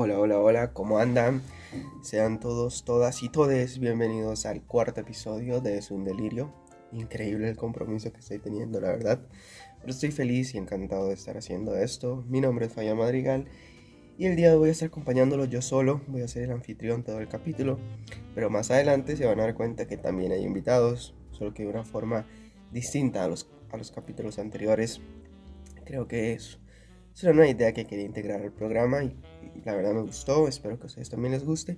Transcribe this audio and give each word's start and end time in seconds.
Hola, 0.00 0.20
hola, 0.20 0.38
hola, 0.38 0.72
¿cómo 0.74 1.00
andan? 1.00 1.42
Sean 2.02 2.38
todos, 2.38 2.84
todas 2.84 3.20
y 3.24 3.30
todes 3.30 3.80
bienvenidos 3.80 4.46
al 4.46 4.62
cuarto 4.62 5.00
episodio 5.00 5.60
de 5.60 5.76
Es 5.76 5.90
un 5.90 6.04
Delirio. 6.04 6.54
Increíble 6.92 7.48
el 7.48 7.56
compromiso 7.56 8.12
que 8.12 8.20
estoy 8.20 8.38
teniendo, 8.38 8.80
la 8.80 8.90
verdad. 8.90 9.26
Pero 9.80 9.90
estoy 9.90 10.12
feliz 10.12 10.54
y 10.54 10.58
encantado 10.58 11.08
de 11.08 11.14
estar 11.14 11.36
haciendo 11.36 11.76
esto. 11.76 12.24
Mi 12.28 12.40
nombre 12.40 12.66
es 12.66 12.72
Faya 12.72 12.94
Madrigal 12.94 13.46
y 14.16 14.26
el 14.26 14.36
día 14.36 14.50
de 14.50 14.52
hoy 14.52 14.58
voy 14.60 14.68
a 14.68 14.72
estar 14.72 14.86
acompañándolo 14.86 15.46
yo 15.46 15.62
solo. 15.62 16.00
Voy 16.06 16.22
a 16.22 16.28
ser 16.28 16.44
el 16.44 16.52
anfitrión 16.52 17.02
todo 17.02 17.18
el 17.18 17.26
capítulo. 17.26 17.80
Pero 18.36 18.50
más 18.50 18.70
adelante 18.70 19.16
se 19.16 19.26
van 19.26 19.40
a 19.40 19.46
dar 19.46 19.54
cuenta 19.56 19.88
que 19.88 19.96
también 19.96 20.30
hay 20.30 20.44
invitados, 20.44 21.16
solo 21.32 21.52
que 21.54 21.64
de 21.64 21.70
una 21.70 21.82
forma 21.82 22.24
distinta 22.70 23.24
a 23.24 23.26
los, 23.26 23.50
a 23.72 23.76
los 23.76 23.90
capítulos 23.90 24.38
anteriores. 24.38 25.00
Creo 25.84 26.06
que 26.06 26.34
es, 26.34 26.60
es 27.16 27.24
una 27.24 27.48
idea 27.48 27.72
que 27.72 27.84
quería 27.84 28.04
integrar 28.04 28.42
al 28.42 28.52
programa 28.52 29.02
y 29.02 29.16
la 29.64 29.74
verdad 29.74 29.94
me 29.94 30.02
gustó. 30.02 30.48
Espero 30.48 30.78
que 30.78 30.84
a 30.84 30.86
ustedes 30.86 31.10
también 31.10 31.32
les 31.32 31.44
guste. 31.44 31.76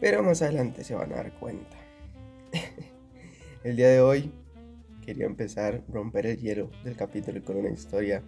Pero 0.00 0.22
más 0.22 0.42
adelante 0.42 0.84
se 0.84 0.94
van 0.94 1.12
a 1.12 1.16
dar 1.16 1.38
cuenta. 1.38 1.76
el 3.64 3.76
día 3.76 3.88
de 3.88 4.00
hoy 4.00 4.32
quería 5.04 5.26
empezar 5.26 5.82
a 5.88 5.92
romper 5.92 6.26
el 6.26 6.38
hielo 6.38 6.70
del 6.84 6.96
capítulo 6.96 7.42
con 7.44 7.56
una 7.56 7.70
historia 7.70 8.22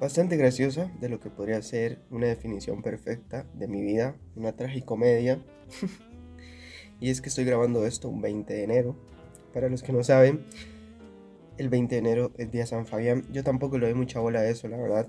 bastante 0.00 0.36
graciosa 0.36 0.90
de 1.00 1.08
lo 1.08 1.20
que 1.20 1.30
podría 1.30 1.60
ser 1.62 2.00
una 2.10 2.26
definición 2.26 2.82
perfecta 2.82 3.46
de 3.54 3.68
mi 3.68 3.82
vida, 3.82 4.16
una 4.34 4.52
tragicomedia. 4.52 5.42
y 7.00 7.10
es 7.10 7.20
que 7.20 7.28
estoy 7.28 7.44
grabando 7.44 7.86
esto 7.86 8.08
un 8.08 8.20
20 8.20 8.52
de 8.52 8.64
enero. 8.64 8.96
Para 9.52 9.68
los 9.68 9.82
que 9.82 9.92
no 9.92 10.04
saben, 10.04 10.44
el 11.56 11.68
20 11.68 11.94
de 11.94 11.98
enero 11.98 12.32
es 12.36 12.50
día 12.50 12.66
San 12.66 12.86
Fabián. 12.86 13.24
Yo 13.32 13.42
tampoco 13.42 13.78
le 13.78 13.86
doy 13.86 13.94
mucha 13.94 14.20
bola 14.20 14.40
a 14.40 14.48
eso, 14.48 14.68
la 14.68 14.76
verdad. 14.76 15.08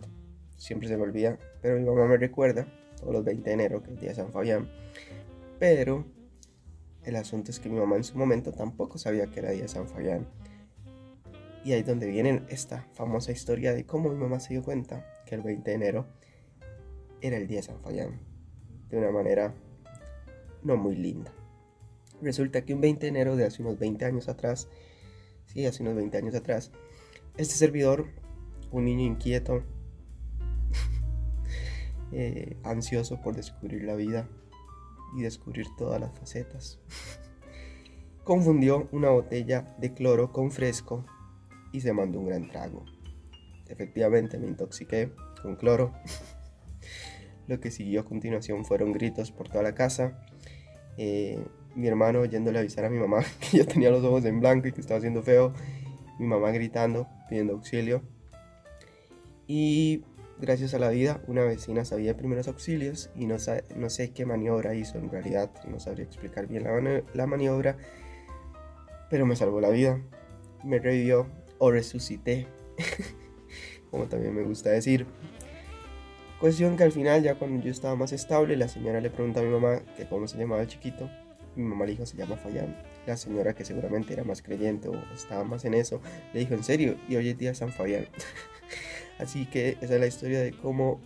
Siempre 0.57 0.89
se 0.89 0.97
me 0.97 1.03
olvida. 1.03 1.39
Pero 1.61 1.79
mi 1.79 1.85
mamá 1.85 2.05
me 2.07 2.17
recuerda 2.17 2.67
todos 2.99 3.13
los 3.13 3.23
20 3.23 3.49
de 3.49 3.53
enero 3.53 3.81
que 3.81 3.93
es 3.93 4.01
día 4.01 4.13
San 4.13 4.31
Fabián. 4.31 4.69
Pero 5.59 6.05
el 7.03 7.15
asunto 7.15 7.51
es 7.51 7.59
que 7.59 7.69
mi 7.69 7.79
mamá 7.79 7.95
en 7.95 8.03
su 8.03 8.17
momento 8.17 8.51
tampoco 8.51 8.97
sabía 8.97 9.27
que 9.27 9.39
era 9.39 9.51
día 9.51 9.67
San 9.67 9.87
Fabián. 9.87 10.27
Y 11.63 11.73
ahí 11.73 11.79
es 11.79 11.85
donde 11.85 12.07
viene 12.07 12.43
esta 12.49 12.87
famosa 12.93 13.31
historia 13.31 13.73
de 13.73 13.85
cómo 13.85 14.09
mi 14.09 14.17
mamá 14.17 14.39
se 14.39 14.53
dio 14.53 14.63
cuenta 14.63 15.05
que 15.25 15.35
el 15.35 15.41
20 15.41 15.69
de 15.69 15.75
enero 15.75 16.05
era 17.21 17.37
el 17.37 17.47
día 17.47 17.57
de 17.57 17.63
San 17.63 17.79
Fabián. 17.81 18.19
De 18.89 18.97
una 18.97 19.11
manera 19.11 19.53
no 20.63 20.77
muy 20.77 20.95
linda. 20.95 21.31
Resulta 22.21 22.63
que 22.65 22.73
un 22.73 22.81
20 22.81 23.01
de 23.01 23.07
enero 23.07 23.35
de 23.35 23.45
hace 23.45 23.61
unos 23.61 23.77
20 23.77 24.05
años 24.05 24.27
atrás, 24.27 24.67
sí, 25.45 25.65
hace 25.65 25.83
unos 25.83 25.95
20 25.95 26.17
años 26.17 26.35
atrás, 26.35 26.71
este 27.37 27.55
servidor, 27.55 28.07
un 28.71 28.85
niño 28.85 29.05
inquieto, 29.05 29.63
eh, 32.11 32.57
ansioso 32.63 33.21
por 33.21 33.35
descubrir 33.35 33.83
la 33.83 33.95
vida 33.95 34.27
y 35.17 35.21
descubrir 35.21 35.67
todas 35.77 35.99
las 35.99 36.17
facetas, 36.17 36.79
confundió 38.23 38.87
una 38.91 39.09
botella 39.09 39.75
de 39.79 39.93
cloro 39.93 40.31
con 40.31 40.51
fresco 40.51 41.05
y 41.71 41.81
se 41.81 41.93
mandó 41.93 42.19
un 42.19 42.27
gran 42.27 42.49
trago. 42.49 42.85
Efectivamente 43.67 44.37
me 44.37 44.47
intoxiqué 44.47 45.11
con 45.41 45.55
cloro. 45.55 45.93
Lo 47.47 47.59
que 47.59 47.71
siguió 47.71 48.01
a 48.01 48.05
continuación 48.05 48.65
fueron 48.65 48.91
gritos 48.91 49.31
por 49.31 49.47
toda 49.47 49.63
la 49.63 49.75
casa. 49.75 50.19
Eh, 50.97 51.39
mi 51.75 51.87
hermano 51.87 52.25
yéndole 52.25 52.57
a 52.57 52.61
avisar 52.61 52.85
a 52.85 52.89
mi 52.89 52.97
mamá 52.97 53.23
que 53.39 53.57
yo 53.57 53.65
tenía 53.65 53.91
los 53.91 54.03
ojos 54.03 54.25
en 54.25 54.39
blanco 54.39 54.67
y 54.67 54.71
que 54.71 54.81
estaba 54.81 54.97
haciendo 54.97 55.21
feo. 55.21 55.53
Mi 56.19 56.25
mamá 56.25 56.51
gritando, 56.51 57.07
pidiendo 57.29 57.53
auxilio. 57.53 58.01
Y 59.47 60.03
gracias 60.39 60.73
a 60.73 60.79
la 60.79 60.89
vida, 60.89 61.21
una 61.27 61.43
vecina 61.43 61.85
sabía 61.85 62.13
de 62.13 62.15
primeros 62.15 62.47
auxilios 62.47 63.09
y 63.15 63.25
no, 63.25 63.39
sé 63.39 64.11
qué 64.13 64.25
maniobra 64.25 64.75
hizo 64.75 64.97
en 64.97 65.09
realidad. 65.09 65.51
No 65.67 65.79
sabría 65.79 66.05
explicar 66.05 66.47
bien 66.47 66.63
la, 67.13 67.27
maniobra. 67.27 67.77
Pero 69.09 69.25
me 69.25 69.35
salvó 69.35 69.61
la 69.61 69.69
vida. 69.69 70.01
Me 70.63 70.79
revivió 70.79 71.27
o 71.59 71.71
resucité, 71.71 72.47
como 73.91 74.05
también 74.05 74.35
me 74.35 74.43
gusta 74.43 74.69
decir. 74.69 75.05
Cuestión 76.39 76.77
que 76.77 76.83
al 76.83 76.91
final, 76.91 77.23
ya 77.23 77.35
cuando 77.35 77.63
yo 77.63 77.71
estaba 77.71 77.95
más 77.95 78.11
estable, 78.11 78.55
la 78.57 78.67
señora 78.67 79.01
le 79.01 79.09
preguntó 79.09 79.39
a 79.39 79.43
mi 79.43 79.49
mamá 79.49 79.81
que 79.95 80.07
cómo 80.07 80.27
se 80.27 80.37
llamaba 80.37 80.61
el 80.61 80.67
chiquito. 80.67 81.09
Mi 81.55 81.63
mamá 81.63 81.85
le 81.85 81.93
dijo, 81.93 82.05
se 82.05 82.15
llama 82.15 82.37
Fayán. 82.37 82.77
La 83.07 83.17
señora, 83.17 83.55
que 83.55 83.65
seguramente 83.65 84.13
era 84.13 84.23
más 84.23 84.43
creyente 84.43 84.89
o 84.89 84.95
estaba 85.15 85.43
más 85.43 85.65
en 85.65 85.73
eso, 85.73 85.99
le 86.33 86.41
dijo, 86.41 86.53
¿en 86.53 86.63
serio? 86.63 86.95
Y 87.09 87.15
hoy 87.15 87.29
es 87.29 87.37
día 87.37 87.55
San 87.55 87.71
Fabián. 87.71 88.07
Así 89.19 89.45
que 89.45 89.77
esa 89.81 89.95
es 89.95 89.99
la 89.99 90.07
historia 90.07 90.41
de 90.41 90.51
cómo 90.51 90.99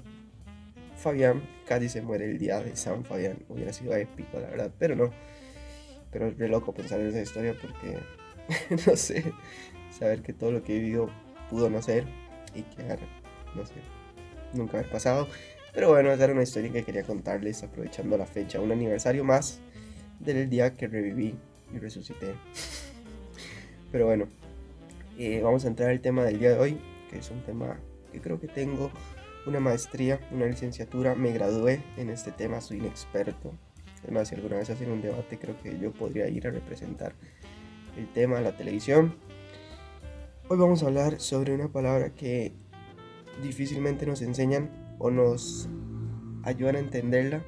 Fabián 0.98 1.42
casi 1.66 1.90
se 1.90 2.02
muere 2.02 2.26
el 2.26 2.38
día 2.38 2.62
de 2.62 2.76
San 2.76 3.04
Fabián. 3.06 3.40
Hubiera 3.50 3.74
sido 3.74 3.96
épico, 3.96 4.40
la 4.40 4.50
verdad, 4.50 4.72
pero 4.78 4.96
no. 4.96 5.12
Pero 6.12 6.28
es 6.28 6.38
re 6.38 6.48
loco 6.50 6.74
pensar 6.74 7.00
en 7.00 7.08
esa 7.08 7.22
historia 7.22 7.56
porque, 7.60 7.98
no 8.88 8.96
sé, 8.96 9.34
saber 9.98 10.22
que 10.22 10.34
todo 10.34 10.52
lo 10.52 10.64
que 10.64 10.76
he 10.76 10.80
vivido 10.80 11.10
pudo 11.50 11.70
no 11.70 11.82
ser 11.82 12.06
y 12.54 12.64
que, 12.64 12.84
no 13.56 13.66
sé, 13.66 13.76
nunca 14.54 14.78
haber 14.78 14.92
pasado. 14.92 15.28
Pero 15.74 15.90
bueno, 15.90 16.12
esa 16.12 16.26
era 16.26 16.34
una 16.34 16.44
historia 16.44 16.72
que 16.72 16.84
quería 16.84 17.04
contarles 17.04 17.64
aprovechando 17.64 18.18
la 18.18 18.26
fecha, 18.26 18.60
un 18.60 18.72
aniversario 18.72 19.24
más 19.24 19.60
del 20.20 20.50
día 20.50 20.76
que 20.76 20.88
reviví 20.88 21.36
y 21.74 21.80
resucité. 21.80 22.36
Pero 23.92 24.06
bueno, 24.06 24.28
eh, 25.18 25.42
vamos 25.42 25.64
a 25.64 25.70
entrar 25.70 25.90
al 25.90 26.02
tema 26.02 26.24
del 26.24 26.40
día 26.40 26.52
de 26.52 26.60
hoy, 26.60 26.78
que 27.10 27.20
es 27.20 27.32
un 27.32 27.42
tema 27.44 27.80
que 28.12 28.22
creo 28.22 28.40
que 28.40 28.48
tengo 28.48 28.92
una 29.46 29.60
maestría, 29.60 30.20
una 30.32 30.46
licenciatura, 30.46 31.16
me 31.16 31.32
gradué 31.32 31.82
en 31.98 32.10
este 32.10 32.32
tema, 32.32 32.62
soy 32.62 32.78
inexperto. 32.78 33.54
Además, 34.04 34.30
si 34.30 34.36
alguna 34.36 34.58
vez 34.58 34.70
hacen 34.70 34.92
un 34.92 35.02
debate, 35.02 35.38
creo 35.38 35.58
que 35.62 35.78
yo 35.80 35.92
podría 35.92 36.28
ir 36.28 36.48
a 36.48 36.52
representar 36.52 37.14
el 37.98 38.08
tema 38.12 38.38
de 38.38 38.44
la 38.44 38.56
televisión. 38.56 39.16
Hoy 40.48 40.58
vamos 40.58 40.84
a 40.84 40.88
hablar 40.88 41.20
sobre 41.20 41.54
una 41.54 41.72
palabra 41.72 42.14
que 42.14 42.54
difícilmente 43.42 44.06
nos 44.06 44.22
enseñan 44.22 44.70
o 45.00 45.10
nos 45.10 45.70
ayudan 46.44 46.76
a 46.76 46.80
entenderla, 46.80 47.44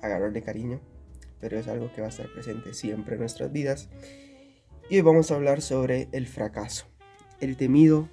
agarrarle 0.00 0.42
cariño, 0.42 0.80
pero 1.40 1.58
es 1.58 1.68
algo 1.68 1.92
que 1.92 2.00
va 2.00 2.08
a 2.08 2.10
estar 2.10 2.30
presente 2.32 2.74
siempre 2.74 3.14
en 3.14 3.20
nuestras 3.20 3.52
vidas. 3.52 3.88
Y 4.88 4.96
hoy 4.96 5.02
vamos 5.02 5.30
a 5.30 5.36
hablar 5.36 5.62
sobre 5.62 6.08
el 6.12 6.26
fracaso, 6.26 6.86
el 7.40 7.56
temido. 7.56 8.08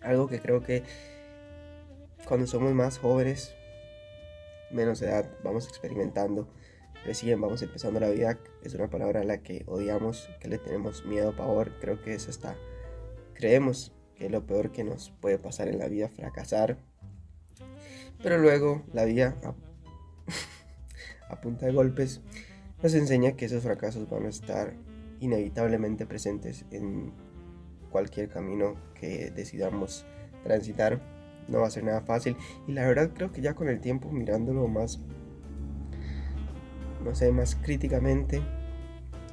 Algo 0.00 0.28
que 0.28 0.40
creo 0.40 0.62
que 0.62 0.82
cuando 2.26 2.46
somos 2.46 2.72
más 2.74 2.98
jóvenes, 2.98 3.54
menos 4.70 5.00
edad, 5.02 5.28
vamos 5.42 5.66
experimentando 5.66 6.48
recién 7.04 7.40
vamos 7.40 7.62
empezando 7.62 8.00
la 8.00 8.10
vida, 8.10 8.38
es 8.62 8.74
una 8.74 8.88
palabra 8.88 9.20
a 9.20 9.24
la 9.24 9.38
que 9.38 9.64
odiamos, 9.66 10.28
que 10.40 10.48
le 10.48 10.58
tenemos 10.58 11.04
miedo, 11.06 11.34
pavor, 11.34 11.72
creo 11.80 12.02
que 12.02 12.14
es 12.14 12.28
hasta, 12.28 12.56
creemos 13.34 13.92
que 14.14 14.26
es 14.26 14.32
lo 14.32 14.44
peor 14.46 14.72
que 14.72 14.84
nos 14.84 15.10
puede 15.20 15.38
pasar 15.38 15.68
en 15.68 15.78
la 15.78 15.88
vida, 15.88 16.08
fracasar. 16.08 16.76
Pero 18.22 18.38
luego 18.38 18.82
la 18.92 19.04
vida, 19.04 19.36
a, 19.44 19.54
a 21.32 21.40
punta 21.40 21.66
de 21.66 21.72
golpes, 21.72 22.20
nos 22.82 22.94
enseña 22.94 23.32
que 23.32 23.46
esos 23.46 23.62
fracasos 23.62 24.08
van 24.10 24.26
a 24.26 24.28
estar 24.28 24.74
inevitablemente 25.20 26.04
presentes 26.04 26.64
en 26.70 27.12
cualquier 27.90 28.28
camino 28.28 28.76
que 28.94 29.30
decidamos 29.30 30.06
transitar. 30.44 31.00
No 31.48 31.60
va 31.60 31.68
a 31.68 31.70
ser 31.70 31.84
nada 31.84 32.02
fácil. 32.02 32.36
Y 32.66 32.72
la 32.72 32.86
verdad 32.86 33.10
creo 33.14 33.32
que 33.32 33.40
ya 33.40 33.54
con 33.54 33.68
el 33.68 33.80
tiempo, 33.80 34.10
mirándolo 34.10 34.68
más 34.68 35.00
no 37.04 37.14
sé, 37.14 37.32
más 37.32 37.56
críticamente, 37.56 38.42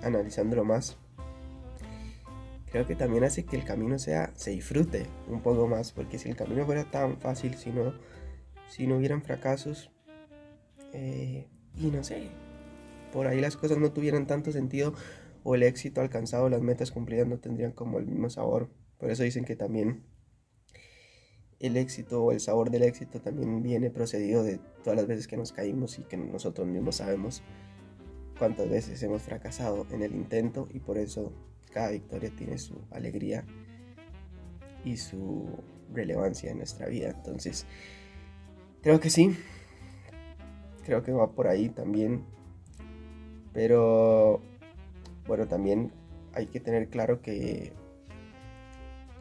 analizándolo 0.03 0.63
más, 0.63 0.97
creo 2.71 2.85
que 2.85 2.95
también 2.95 3.23
hace 3.23 3.45
que 3.45 3.55
el 3.55 3.63
camino 3.63 3.99
sea, 3.99 4.31
se 4.35 4.51
disfrute 4.51 5.07
un 5.27 5.41
poco 5.41 5.67
más, 5.67 5.91
porque 5.91 6.17
si 6.17 6.29
el 6.29 6.35
camino 6.35 6.65
fuera 6.65 6.83
tan 6.85 7.17
fácil, 7.17 7.55
si 7.55 7.71
no, 7.71 7.93
si 8.69 8.87
no 8.87 8.97
hubieran 8.97 9.21
fracasos, 9.21 9.91
eh, 10.93 11.47
y 11.75 11.87
no 11.87 12.03
sé, 12.03 12.29
por 13.11 13.27
ahí 13.27 13.41
las 13.41 13.57
cosas 13.57 13.77
no 13.77 13.91
tuvieran 13.91 14.27
tanto 14.27 14.51
sentido, 14.51 14.93
o 15.47 15.53
el 15.53 15.61
éxito 15.61 16.01
alcanzado, 16.01 16.49
las 16.49 16.63
metas 16.63 16.91
cumplidas 16.91 17.27
no 17.27 17.37
tendrían 17.37 17.71
como 17.71 17.99
el 17.99 18.07
mismo 18.07 18.31
sabor. 18.31 18.67
Por 18.97 19.11
eso 19.11 19.21
dicen 19.21 19.45
que 19.45 19.55
también 19.55 20.03
el 21.59 21.77
éxito 21.77 22.23
o 22.23 22.31
el 22.31 22.39
sabor 22.39 22.71
del 22.71 22.81
éxito 22.81 23.21
también 23.21 23.61
viene 23.61 23.91
procedido 23.91 24.43
de 24.43 24.59
todas 24.83 24.97
las 24.97 25.05
veces 25.05 25.27
que 25.27 25.37
nos 25.37 25.51
caímos 25.51 25.99
y 25.99 26.03
que 26.03 26.17
nosotros 26.17 26.67
mismos 26.67 26.95
sabemos 26.95 27.43
cuántas 28.39 28.67
veces 28.67 29.03
hemos 29.03 29.21
fracasado 29.21 29.85
en 29.91 30.01
el 30.01 30.15
intento 30.15 30.67
y 30.73 30.79
por 30.79 30.97
eso 30.97 31.31
cada 31.71 31.91
victoria 31.91 32.31
tiene 32.35 32.57
su 32.57 32.81
alegría 32.89 33.45
y 34.83 34.97
su 34.97 35.47
relevancia 35.93 36.49
en 36.49 36.57
nuestra 36.57 36.87
vida. 36.87 37.09
Entonces, 37.09 37.67
creo 38.81 38.99
que 38.99 39.11
sí, 39.11 39.37
creo 40.83 41.03
que 41.03 41.11
va 41.11 41.33
por 41.33 41.47
ahí 41.47 41.69
también, 41.69 42.25
pero 43.53 44.41
bueno, 45.27 45.47
también 45.47 45.91
hay 46.33 46.47
que 46.47 46.59
tener 46.59 46.89
claro 46.89 47.21
que 47.21 47.73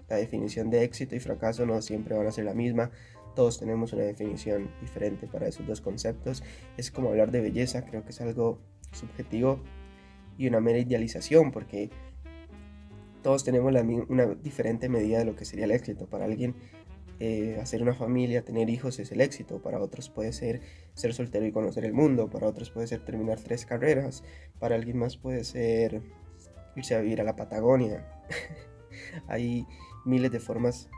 la 0.08 0.16
definición 0.16 0.70
de 0.70 0.84
éxito 0.84 1.16
y 1.16 1.20
fracaso 1.20 1.64
no 1.66 1.80
siempre 1.80 2.16
van 2.16 2.26
a 2.26 2.32
ser 2.32 2.44
la 2.44 2.54
misma. 2.54 2.90
todos 3.34 3.58
tenemos 3.58 3.92
una 3.92 4.04
definición 4.04 4.70
diferente 4.80 5.26
para 5.26 5.48
esos 5.48 5.66
dos 5.66 5.80
conceptos. 5.80 6.44
Es 6.76 6.92
como 6.92 7.08
hablar 7.08 7.32
de 7.32 7.40
belleza, 7.40 7.84
creo 7.84 8.04
que 8.04 8.10
es 8.10 8.20
algo 8.20 8.60
subjetivo 8.92 9.58
y 10.38 10.46
una 10.46 10.60
mera 10.60 10.78
idealización, 10.78 11.50
porque 11.50 11.90
todos 13.22 13.42
tenemos 13.42 13.74
una 14.08 14.26
diferente 14.26 14.88
medida 14.88 15.18
de 15.18 15.24
lo 15.24 15.34
que 15.34 15.44
sería 15.44 15.64
el 15.64 15.72
éxito. 15.72 16.06
Para 16.06 16.26
alguien, 16.26 16.54
eh, 17.20 17.58
hacer 17.60 17.82
una 17.82 17.94
familia, 17.94 18.44
tener 18.44 18.68
hijos 18.70 18.98
es 18.98 19.12
el 19.12 19.20
éxito. 19.20 19.60
Para 19.62 19.80
otros 19.80 20.10
puede 20.10 20.32
ser 20.32 20.60
ser 20.94 21.14
soltero 21.14 21.46
y 21.46 21.52
conocer 21.52 21.84
el 21.84 21.92
mundo. 21.92 22.28
Para 22.30 22.46
otros 22.46 22.70
puede 22.70 22.86
ser 22.86 23.04
terminar 23.04 23.40
tres 23.40 23.66
carreras. 23.66 24.24
Para 24.58 24.74
alguien 24.74 24.98
más 24.98 25.16
puede 25.16 25.44
ser 25.44 26.02
irse 26.76 26.94
a 26.94 27.00
vivir 27.00 27.20
a 27.20 27.24
la 27.24 27.36
Patagonia. 27.36 28.06
Hay 29.28 29.66
miles 30.04 30.30
de 30.30 30.40
formas 30.40 30.88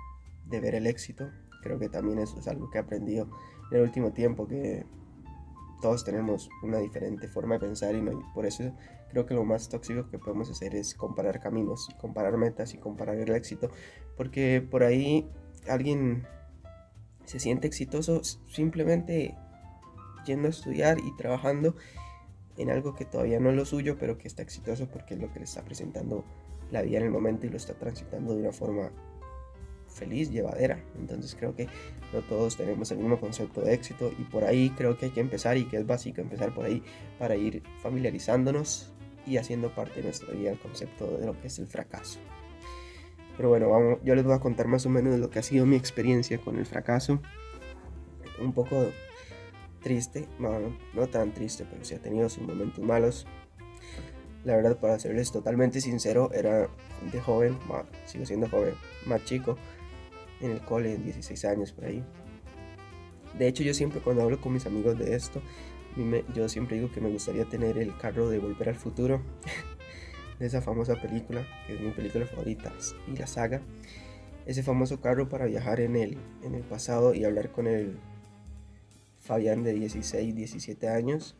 de 0.46 0.60
ver 0.60 0.74
el 0.74 0.86
éxito. 0.86 1.30
Creo 1.62 1.78
que 1.78 1.88
también 1.88 2.18
eso 2.18 2.38
es 2.38 2.48
algo 2.48 2.70
que 2.70 2.78
he 2.78 2.80
aprendido 2.80 3.28
en 3.70 3.78
el 3.78 3.82
último 3.82 4.12
tiempo, 4.12 4.46
que 4.46 4.84
todos 5.80 6.04
tenemos 6.04 6.48
una 6.62 6.78
diferente 6.78 7.28
forma 7.28 7.54
de 7.56 7.60
pensar 7.60 7.94
y, 7.94 8.02
no, 8.02 8.32
por 8.34 8.46
eso 8.46 8.72
creo 9.10 9.26
que 9.26 9.34
lo 9.34 9.44
más 9.44 9.68
tóxico 9.68 10.08
que 10.08 10.18
podemos 10.18 10.50
hacer 10.50 10.74
es 10.74 10.94
comparar 10.94 11.40
caminos, 11.40 11.88
comparar 12.00 12.36
metas 12.36 12.74
y 12.74 12.78
comparar 12.78 13.16
el 13.16 13.30
éxito, 13.34 13.70
porque 14.16 14.66
por 14.68 14.82
ahí 14.82 15.28
alguien 15.68 16.26
se 17.24 17.38
siente 17.38 17.66
exitoso 17.66 18.22
simplemente 18.48 19.34
yendo 20.24 20.48
a 20.48 20.50
estudiar 20.50 20.98
y 20.98 21.16
trabajando 21.16 21.76
en 22.56 22.70
algo 22.70 22.94
que 22.94 23.04
todavía 23.04 23.40
no 23.40 23.50
es 23.50 23.56
lo 23.56 23.64
suyo, 23.64 23.96
pero 23.98 24.18
que 24.18 24.28
está 24.28 24.42
exitoso 24.42 24.88
porque 24.88 25.14
es 25.14 25.20
lo 25.20 25.32
que 25.32 25.40
le 25.40 25.44
está 25.44 25.62
presentando 25.62 26.24
la 26.70 26.82
vida 26.82 26.98
en 26.98 27.04
el 27.04 27.10
momento 27.10 27.46
y 27.46 27.50
lo 27.50 27.56
está 27.56 27.74
transitando 27.74 28.34
de 28.34 28.40
una 28.40 28.52
forma 28.52 28.90
feliz, 29.88 30.30
llevadera. 30.30 30.82
Entonces 30.98 31.34
creo 31.34 31.54
que 31.54 31.68
no 32.12 32.20
todos 32.22 32.56
tenemos 32.56 32.90
el 32.90 32.98
mismo 32.98 33.18
concepto 33.20 33.60
de 33.60 33.74
éxito 33.74 34.10
y 34.18 34.24
por 34.24 34.44
ahí 34.44 34.70
creo 34.70 34.96
que 34.96 35.06
hay 35.06 35.12
que 35.12 35.20
empezar 35.20 35.56
y 35.56 35.64
que 35.64 35.78
es 35.78 35.86
básico 35.86 36.20
empezar 36.20 36.54
por 36.54 36.64
ahí 36.64 36.82
para 37.18 37.36
ir 37.36 37.62
familiarizándonos 37.82 38.92
y 39.26 39.38
haciendo 39.38 39.74
parte 39.74 39.96
de 39.96 40.04
nuestra 40.04 40.32
vida 40.32 40.52
el 40.52 40.58
concepto 40.58 41.18
de 41.18 41.26
lo 41.26 41.40
que 41.40 41.48
es 41.48 41.58
el 41.58 41.66
fracaso. 41.66 42.20
Pero 43.36 43.48
bueno, 43.50 43.68
vamos, 43.68 43.98
yo 44.02 44.14
les 44.14 44.24
voy 44.24 44.34
a 44.34 44.40
contar 44.40 44.66
más 44.66 44.86
o 44.86 44.88
menos 44.88 45.18
lo 45.18 45.30
que 45.30 45.38
ha 45.38 45.42
sido 45.42 45.66
mi 45.66 45.76
experiencia 45.76 46.38
con 46.38 46.56
el 46.56 46.66
fracaso. 46.66 47.20
Un 48.40 48.52
poco 48.52 48.86
triste, 49.82 50.26
no, 50.38 50.58
no 50.94 51.06
tan 51.06 51.32
triste, 51.32 51.66
pero 51.70 51.84
sí 51.84 51.94
ha 51.94 51.98
tenido 51.98 52.28
sus 52.28 52.46
momentos 52.46 52.82
malos. 52.82 53.26
La 54.44 54.56
verdad, 54.56 54.78
para 54.78 54.98
serles 54.98 55.32
totalmente 55.32 55.80
sincero, 55.80 56.30
era 56.32 56.68
de 57.12 57.20
joven, 57.20 57.58
sigo 58.06 58.24
siendo 58.24 58.48
joven, 58.48 58.74
más 59.06 59.24
chico, 59.24 59.56
en 60.40 60.52
el 60.52 60.60
cole, 60.60 60.96
16 60.96 61.44
años 61.46 61.72
por 61.72 61.86
ahí. 61.86 62.04
De 63.38 63.48
hecho, 63.48 63.62
yo 63.62 63.74
siempre 63.74 64.00
cuando 64.00 64.22
hablo 64.22 64.40
con 64.40 64.52
mis 64.52 64.66
amigos 64.66 64.98
de 64.98 65.14
esto, 65.14 65.42
yo 66.34 66.48
siempre 66.48 66.76
digo 66.76 66.90
que 66.92 67.00
me 67.00 67.10
gustaría 67.10 67.44
tener 67.44 67.78
el 67.78 67.96
carro 67.96 68.28
de 68.28 68.38
Volver 68.38 68.70
al 68.70 68.76
Futuro. 68.76 69.20
de 70.38 70.46
esa 70.46 70.60
famosa 70.60 71.00
película, 71.00 71.46
que 71.66 71.74
es 71.74 71.80
mi 71.80 71.90
película 71.90 72.26
favorita, 72.26 72.72
y 73.06 73.16
la 73.16 73.26
saga, 73.26 73.62
ese 74.46 74.62
famoso 74.62 75.00
carro 75.00 75.28
para 75.28 75.46
viajar 75.46 75.80
en 75.80 75.96
el, 75.96 76.18
en 76.42 76.54
el 76.54 76.62
pasado 76.62 77.14
y 77.14 77.24
hablar 77.24 77.50
con 77.50 77.66
el 77.66 77.98
Fabián 79.18 79.64
de 79.64 79.74
16, 79.74 80.34
17 80.34 80.88
años. 80.88 81.36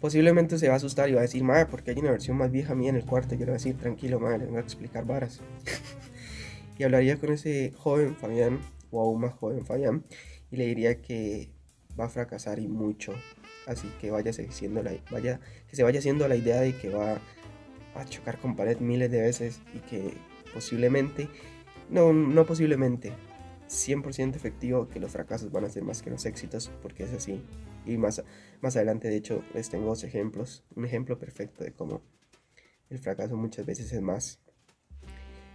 Posiblemente 0.00 0.58
se 0.58 0.68
va 0.68 0.74
a 0.74 0.76
asustar 0.76 1.08
y 1.08 1.12
va 1.12 1.20
a 1.20 1.22
decir, 1.22 1.44
madre, 1.44 1.66
porque 1.66 1.90
hay 1.90 1.98
una 1.98 2.10
versión 2.10 2.36
más 2.36 2.50
vieja 2.50 2.74
mía 2.74 2.90
en 2.90 2.96
el 2.96 3.04
cuarto. 3.04 3.34
Yo 3.34 3.40
le 3.40 3.46
voy 3.46 3.52
a 3.52 3.54
decir, 3.54 3.76
tranquilo, 3.76 4.20
madre, 4.20 4.44
le 4.44 4.46
voy 4.46 4.56
a 4.56 4.60
explicar 4.60 5.04
varas. 5.04 5.40
y 6.78 6.82
hablaría 6.82 7.18
con 7.18 7.32
ese 7.32 7.72
joven 7.76 8.16
Fabián, 8.16 8.60
o 8.90 9.02
aún 9.02 9.20
más 9.20 9.34
joven 9.34 9.64
Fabián, 9.64 10.04
y 10.50 10.56
le 10.56 10.66
diría 10.66 11.00
que 11.00 11.50
va 11.98 12.06
a 12.06 12.08
fracasar 12.08 12.58
y 12.58 12.68
mucho. 12.68 13.12
Así 13.66 13.90
que 14.00 14.10
vaya 14.10 14.30
la, 14.82 14.92
vaya, 15.10 15.40
que 15.68 15.76
se 15.76 15.82
vaya 15.82 15.98
haciendo 15.98 16.28
la 16.28 16.36
idea 16.36 16.60
de 16.60 16.76
que 16.76 16.90
va 16.90 17.18
a 18.02 18.04
chocar 18.04 18.38
con 18.38 18.56
pared 18.56 18.78
miles 18.78 19.10
de 19.10 19.20
veces 19.20 19.60
y 19.74 19.78
que 19.78 20.14
posiblemente, 20.52 21.28
no, 21.90 22.12
no 22.12 22.44
posiblemente, 22.46 23.12
100% 23.68 24.36
efectivo 24.36 24.88
que 24.88 25.00
los 25.00 25.12
fracasos 25.12 25.50
van 25.50 25.64
a 25.64 25.68
ser 25.68 25.82
más 25.82 26.02
que 26.02 26.10
los 26.10 26.24
éxitos, 26.26 26.70
porque 26.82 27.04
es 27.04 27.12
así. 27.12 27.42
Y 27.86 27.96
más, 27.96 28.22
más 28.60 28.76
adelante, 28.76 29.08
de 29.08 29.16
hecho, 29.16 29.42
les 29.54 29.68
tengo 29.68 29.86
dos 29.86 30.04
ejemplos. 30.04 30.64
Un 30.74 30.84
ejemplo 30.84 31.18
perfecto 31.18 31.64
de 31.64 31.72
cómo 31.72 32.02
el 32.90 32.98
fracaso 32.98 33.36
muchas 33.36 33.66
veces 33.66 33.92
es 33.92 34.00
más. 34.00 34.40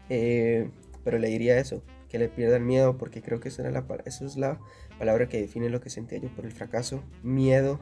Eh, 0.10 0.70
pero 1.04 1.18
le 1.18 1.30
diría 1.30 1.60
eso, 1.60 1.84
que 2.10 2.20
le 2.20 2.30
pierda 2.30 2.58
el 2.58 2.64
miedo, 2.64 2.98
porque 2.98 3.22
creo 3.22 3.40
que 3.40 3.50
eso, 3.50 3.62
era 3.62 3.72
la, 3.72 3.86
eso 4.06 4.26
es 4.26 4.36
la 4.38 4.60
palabra 4.98 5.30
que 5.30 5.40
define 5.40 5.70
lo 5.70 5.80
que 5.80 5.90
sentía 5.90 6.20
yo 6.20 6.30
por 6.36 6.46
el 6.46 6.52
fracaso. 6.52 7.04
Miedo, 7.24 7.80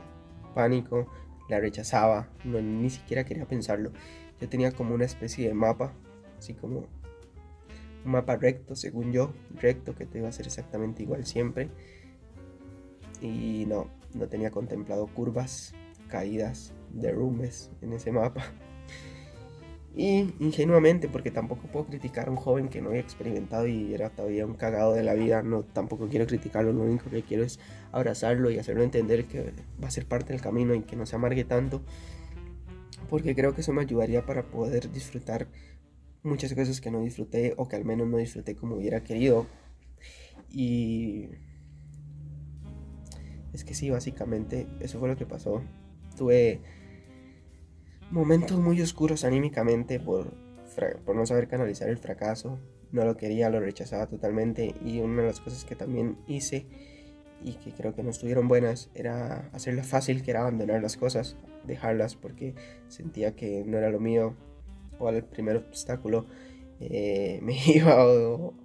pánico, 0.54 1.08
la 1.50 1.60
rechazaba, 1.60 2.30
no, 2.44 2.62
ni 2.62 2.90
siquiera 2.90 3.24
quería 3.24 3.46
pensarlo. 3.46 3.92
Yo 4.40 4.50
tenía 4.50 4.72
como 4.72 4.94
una 4.94 5.06
especie 5.06 5.48
de 5.48 5.54
mapa, 5.54 5.94
así 6.38 6.54
como 6.54 6.80
un 8.06 8.12
mapa 8.12 8.36
recto, 8.36 8.76
según 8.76 9.12
yo, 9.12 9.34
recto, 9.56 9.96
que 9.96 10.06
te 10.06 10.20
iba 10.20 10.30
a 10.30 10.32
ser 10.32 10.46
exactamente 10.46 11.04
igual 11.04 11.26
siempre. 11.26 11.70
Y 13.22 13.66
no, 13.68 13.90
no 14.14 14.28
tenía 14.28 14.52
contemplado 14.52 15.08
curvas, 15.08 15.74
caídas, 16.08 16.74
derrumbes 16.92 17.72
en 17.82 17.94
ese 17.94 18.12
mapa. 18.12 18.44
Y 19.98 20.32
ingenuamente, 20.40 21.10
porque 21.10 21.32
tampoco 21.32 21.68
puedo 21.68 21.88
criticar 21.88 22.28
a 22.28 22.32
un 22.32 22.38
joven 22.38 22.70
que 22.70 22.82
no 22.82 22.90
había 22.90 23.02
experimentado 23.02 23.66
y 23.66 23.94
era 23.96 24.12
todavía 24.12 24.46
un 24.46 24.54
cagado 24.54 24.94
de 24.94 25.04
la 25.04 25.16
vida, 25.16 25.42
no, 25.42 25.64
tampoco 25.64 26.08
quiero 26.08 26.28
criticarlo, 26.28 26.72
lo 26.72 26.84
único 26.84 27.10
que 27.10 27.24
quiero 27.24 27.44
es 27.44 27.60
abrazarlo 27.92 28.52
y 28.52 28.60
hacerlo 28.60 28.84
entender 28.84 29.26
que 29.26 29.54
va 29.84 29.88
a 29.88 29.92
ser 29.92 30.06
parte 30.06 30.34
del 30.34 30.42
camino 30.42 30.76
y 30.76 30.82
que 30.82 30.96
no 30.96 31.08
se 31.08 31.16
amargue 31.16 31.46
tanto 31.46 31.82
porque 33.10 33.36
creo 33.36 33.54
que 33.54 33.62
eso 33.62 33.74
me 33.74 33.82
ayudaría 33.82 34.26
para 34.26 34.44
poder 34.44 34.92
disfrutar 34.92 35.48
muchas 36.24 36.54
cosas 36.54 36.82
que 36.82 36.92
no 36.92 37.02
disfruté 37.02 37.54
o 37.58 37.68
que 37.68 37.76
al 37.76 37.86
menos 37.86 38.08
no 38.08 38.18
disfruté 38.18 38.56
como 38.56 38.76
hubiera 38.76 39.04
querido. 39.04 39.48
Y 40.52 41.30
es 43.54 43.64
que 43.64 43.74
sí, 43.74 43.90
básicamente 43.90 44.68
eso 44.80 45.00
fue 45.00 45.08
lo 45.08 45.16
que 45.16 45.26
pasó. 45.26 45.64
Tuve 46.18 46.62
momentos 48.12 48.60
muy 48.60 48.82
oscuros 48.82 49.24
anímicamente 49.24 50.00
por, 50.00 50.34
por 51.06 51.16
no 51.16 51.26
saber 51.26 51.48
canalizar 51.48 51.90
el 51.90 51.98
fracaso. 51.98 52.60
No 52.92 53.04
lo 53.04 53.18
quería, 53.18 53.50
lo 53.50 53.60
rechazaba 53.60 54.08
totalmente. 54.08 54.74
Y 54.84 55.00
una 55.00 55.24
de 55.24 55.28
las 55.28 55.42
cosas 55.42 55.66
que 55.66 55.76
también 55.76 56.18
hice 56.28 56.66
y 57.44 57.54
que 57.54 57.72
creo 57.72 57.94
que 57.94 58.04
no 58.04 58.10
estuvieron 58.10 58.48
buenas 58.48 58.90
era 58.96 59.50
hacerlo 59.54 59.84
fácil, 59.84 60.24
que 60.24 60.32
era 60.32 60.42
abandonar 60.42 60.82
las 60.82 60.98
cosas, 60.98 61.36
dejarlas 61.66 62.16
porque 62.16 62.56
sentía 62.88 63.36
que 63.36 63.64
no 63.66 63.78
era 63.78 63.90
lo 63.90 64.00
mío 64.00 64.36
o 65.00 65.08
al 65.08 65.24
primer 65.24 65.58
obstáculo 65.58 66.26
eh, 66.80 67.40
me 67.44 67.56
iba 67.68 67.96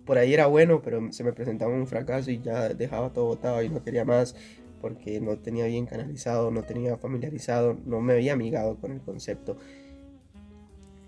por 0.05 0.19
ahí 0.19 0.35
era 0.35 0.47
bueno 0.47 0.83
pero 0.83 1.13
se 1.13 1.25
me 1.25 1.33
presentaba 1.33 1.73
un 1.73 1.87
fracaso 1.87 2.31
y 2.31 2.41
ya 2.41 2.69
dejaba 2.71 3.13
todo 3.13 3.27
botado 3.27 3.63
y 3.63 3.69
no 3.69 3.83
quería 3.83 4.05
más 4.05 4.35
porque 4.83 5.19
no 5.21 5.39
tenía 5.39 5.65
bien 5.65 5.87
canalizado, 5.87 6.51
no 6.51 6.65
tenía 6.65 6.99
familiarizado, 6.99 7.79
no 7.87 8.03
me 8.03 8.13
había 8.13 8.35
amigado 8.35 8.77
con 8.77 8.93
el 8.93 9.01
concepto, 9.01 9.57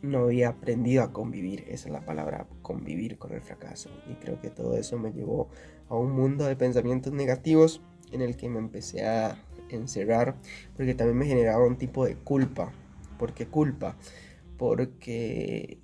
no 0.00 0.20
había 0.20 0.48
aprendido 0.50 1.02
a 1.02 1.12
convivir, 1.12 1.64
esa 1.68 1.88
es 1.88 1.92
la 1.92 2.06
palabra, 2.06 2.46
convivir 2.62 3.18
con 3.18 3.32
el 3.32 3.42
fracaso 3.42 3.90
y 4.08 4.14
creo 4.14 4.40
que 4.40 4.48
todo 4.48 4.78
eso 4.78 4.98
me 4.98 5.12
llevó 5.12 5.48
a 5.88 5.96
un 5.96 6.12
mundo 6.12 6.46
de 6.46 6.56
pensamientos 6.56 7.12
negativos 7.12 7.82
en 8.12 8.22
el 8.22 8.36
que 8.36 8.48
me 8.48 8.58
empecé 8.58 9.04
a 9.04 9.36
encerrar 9.68 10.36
porque 10.76 10.94
también 10.94 11.18
me 11.18 11.26
generaba 11.26 11.66
un 11.66 11.76
tipo 11.76 12.06
de 12.06 12.16
culpa. 12.16 12.72
¿Por 13.18 13.34
qué 13.34 13.46
culpa? 13.46 13.96
Porque 14.56 15.78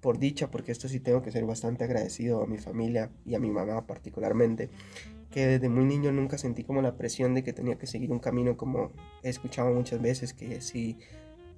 por 0.00 0.18
dicha, 0.18 0.50
porque 0.50 0.70
esto 0.70 0.88
sí 0.88 1.00
tengo 1.00 1.20
que 1.22 1.32
ser 1.32 1.44
bastante 1.44 1.82
agradecido 1.82 2.42
a 2.42 2.46
mi 2.46 2.58
familia 2.58 3.10
y 3.24 3.34
a 3.34 3.40
mi 3.40 3.50
mamá 3.50 3.88
particularmente, 3.88 4.70
que 5.36 5.46
desde 5.46 5.68
muy 5.68 5.84
niño 5.84 6.12
nunca 6.12 6.38
sentí 6.38 6.64
como 6.64 6.80
la 6.80 6.96
presión 6.96 7.34
de 7.34 7.44
que 7.44 7.52
tenía 7.52 7.76
que 7.76 7.86
seguir 7.86 8.10
un 8.10 8.20
camino 8.20 8.56
como 8.56 8.92
he 9.22 9.28
escuchado 9.28 9.70
muchas 9.70 10.00
veces 10.00 10.32
que 10.32 10.62
sí 10.62 10.96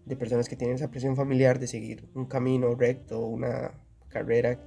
de 0.04 0.16
personas 0.16 0.48
que 0.48 0.56
tienen 0.56 0.74
esa 0.74 0.90
presión 0.90 1.14
familiar 1.14 1.60
de 1.60 1.68
seguir 1.68 2.08
un 2.16 2.26
camino 2.26 2.74
recto, 2.74 3.20
una 3.20 3.70
carrera 4.08 4.58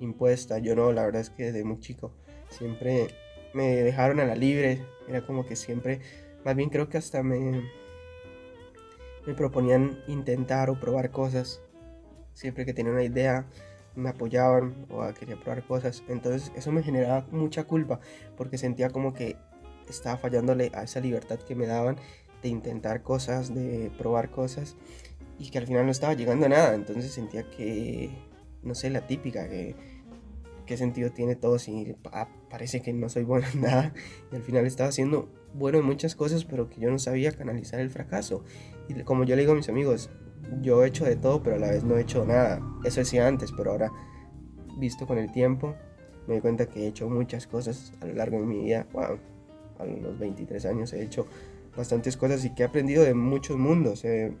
impuesta. 0.00 0.58
Yo 0.58 0.76
no, 0.76 0.92
la 0.92 1.06
verdad 1.06 1.22
es 1.22 1.30
que 1.30 1.44
desde 1.44 1.64
muy 1.64 1.80
chico 1.80 2.12
siempre 2.50 3.06
me 3.54 3.74
dejaron 3.76 4.20
a 4.20 4.26
la 4.26 4.34
libre. 4.34 4.84
Era 5.08 5.24
como 5.24 5.46
que 5.46 5.56
siempre, 5.56 6.00
más 6.44 6.54
bien 6.54 6.68
creo 6.68 6.90
que 6.90 6.98
hasta 6.98 7.22
me, 7.22 7.62
me 9.26 9.32
proponían 9.32 9.98
intentar 10.08 10.68
o 10.68 10.78
probar 10.78 11.10
cosas. 11.10 11.62
Siempre 12.34 12.66
que 12.66 12.74
tenía 12.74 12.92
una 12.92 13.02
idea, 13.02 13.46
me 13.94 14.10
apoyaban 14.10 14.86
o 14.90 15.02
quería 15.14 15.36
probar 15.36 15.64
cosas. 15.64 16.02
Entonces 16.08 16.52
eso 16.56 16.72
me 16.72 16.82
generaba 16.82 17.26
mucha 17.30 17.64
culpa 17.64 18.00
porque 18.36 18.58
sentía 18.58 18.90
como 18.90 19.14
que 19.14 19.36
estaba 19.88 20.16
fallándole 20.16 20.70
a 20.74 20.82
esa 20.84 21.00
libertad 21.00 21.38
que 21.38 21.54
me 21.54 21.66
daban 21.66 21.96
de 22.42 22.48
intentar 22.48 23.02
cosas, 23.02 23.54
de 23.54 23.90
probar 23.98 24.30
cosas 24.30 24.76
y 25.38 25.50
que 25.50 25.58
al 25.58 25.66
final 25.66 25.86
no 25.86 25.92
estaba 25.92 26.14
llegando 26.14 26.46
a 26.46 26.48
nada. 26.48 26.74
Entonces 26.74 27.12
sentía 27.12 27.48
que, 27.50 28.10
no 28.62 28.74
sé, 28.74 28.90
la 28.90 29.06
típica, 29.06 29.48
que 29.48 29.74
¿qué 30.66 30.76
sentido 30.76 31.10
tiene 31.10 31.36
todo 31.36 31.58
si 31.58 31.96
ah, 32.12 32.28
parece 32.50 32.82
que 32.82 32.92
no 32.92 33.08
soy 33.08 33.24
bueno 33.24 33.46
en 33.52 33.60
nada? 33.62 33.92
Y 34.32 34.36
al 34.36 34.42
final 34.42 34.66
estaba 34.66 34.88
haciendo 34.88 35.28
bueno 35.54 35.78
en 35.78 35.84
muchas 35.84 36.14
cosas, 36.14 36.44
pero 36.44 36.68
que 36.68 36.80
yo 36.80 36.90
no 36.90 36.98
sabía 36.98 37.32
canalizar 37.32 37.80
el 37.80 37.90
fracaso. 37.90 38.44
Y 38.88 38.94
como 39.02 39.24
yo 39.24 39.36
le 39.36 39.42
digo 39.42 39.52
a 39.52 39.56
mis 39.56 39.68
amigos, 39.68 40.10
yo 40.60 40.84
he 40.84 40.88
hecho 40.88 41.04
de 41.04 41.16
todo, 41.16 41.42
pero 41.42 41.56
a 41.56 41.58
la 41.58 41.70
vez 41.70 41.84
no 41.84 41.96
he 41.96 42.02
hecho 42.02 42.24
nada. 42.24 42.60
Eso 42.84 43.00
decía 43.00 43.26
antes, 43.26 43.52
pero 43.52 43.72
ahora, 43.72 43.90
visto 44.78 45.06
con 45.06 45.18
el 45.18 45.30
tiempo, 45.32 45.74
me 46.26 46.34
doy 46.34 46.40
cuenta 46.40 46.66
que 46.66 46.84
he 46.84 46.86
hecho 46.86 47.08
muchas 47.08 47.46
cosas 47.46 47.92
a 48.00 48.06
lo 48.06 48.14
largo 48.14 48.38
de 48.40 48.46
mi 48.46 48.64
vida. 48.64 48.86
Wow, 48.92 49.18
a 49.78 49.84
los 49.84 50.18
23 50.18 50.64
años 50.66 50.92
he 50.92 51.02
hecho 51.02 51.26
bastantes 51.76 52.16
cosas 52.16 52.44
y 52.44 52.54
que 52.54 52.62
he 52.62 52.66
aprendido 52.66 53.02
de 53.02 53.14
muchos 53.14 53.56
mundos. 53.56 54.04
he 54.04 54.34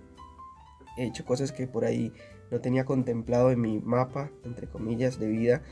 hecho 0.96 1.24
cosas 1.24 1.52
que 1.52 1.66
por 1.66 1.84
ahí 1.84 2.12
no 2.50 2.60
tenía 2.60 2.84
contemplado 2.84 3.50
en 3.50 3.60
mi 3.60 3.78
mapa, 3.80 4.30
entre 4.44 4.68
comillas, 4.68 5.18
de 5.18 5.26
vida. 5.26 5.62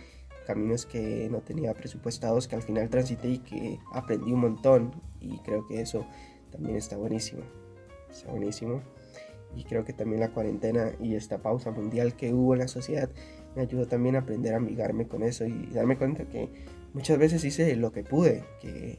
Caminos 0.46 0.86
que 0.86 1.28
no 1.30 1.40
tenía 1.40 1.74
presupuestados, 1.74 2.48
que 2.48 2.56
al 2.56 2.62
final 2.62 2.88
transité 2.88 3.28
y 3.28 3.38
que 3.38 3.78
aprendí 3.92 4.32
un 4.32 4.40
montón. 4.40 4.92
Y 5.20 5.38
creo 5.40 5.68
que 5.68 5.82
eso 5.82 6.06
también 6.50 6.76
está 6.76 6.96
buenísimo. 6.96 7.42
Está 8.10 8.30
buenísimo. 8.30 8.82
Y 9.56 9.64
creo 9.64 9.84
que 9.84 9.92
también 9.92 10.20
la 10.20 10.30
cuarentena 10.30 10.92
y 11.00 11.14
esta 11.16 11.38
pausa 11.38 11.70
mundial 11.70 12.14
que 12.14 12.32
hubo 12.32 12.54
en 12.54 12.60
la 12.60 12.68
sociedad 12.68 13.10
me 13.56 13.62
ayudó 13.62 13.86
también 13.86 14.16
a 14.16 14.20
aprender 14.20 14.54
a 14.54 14.58
amigarme 14.58 15.08
con 15.08 15.22
eso 15.22 15.44
y 15.44 15.66
darme 15.66 15.96
cuenta 15.96 16.24
que 16.24 16.48
muchas 16.94 17.18
veces 17.18 17.44
hice 17.44 17.74
lo 17.76 17.92
que 17.92 18.04
pude, 18.04 18.44
que, 18.60 18.98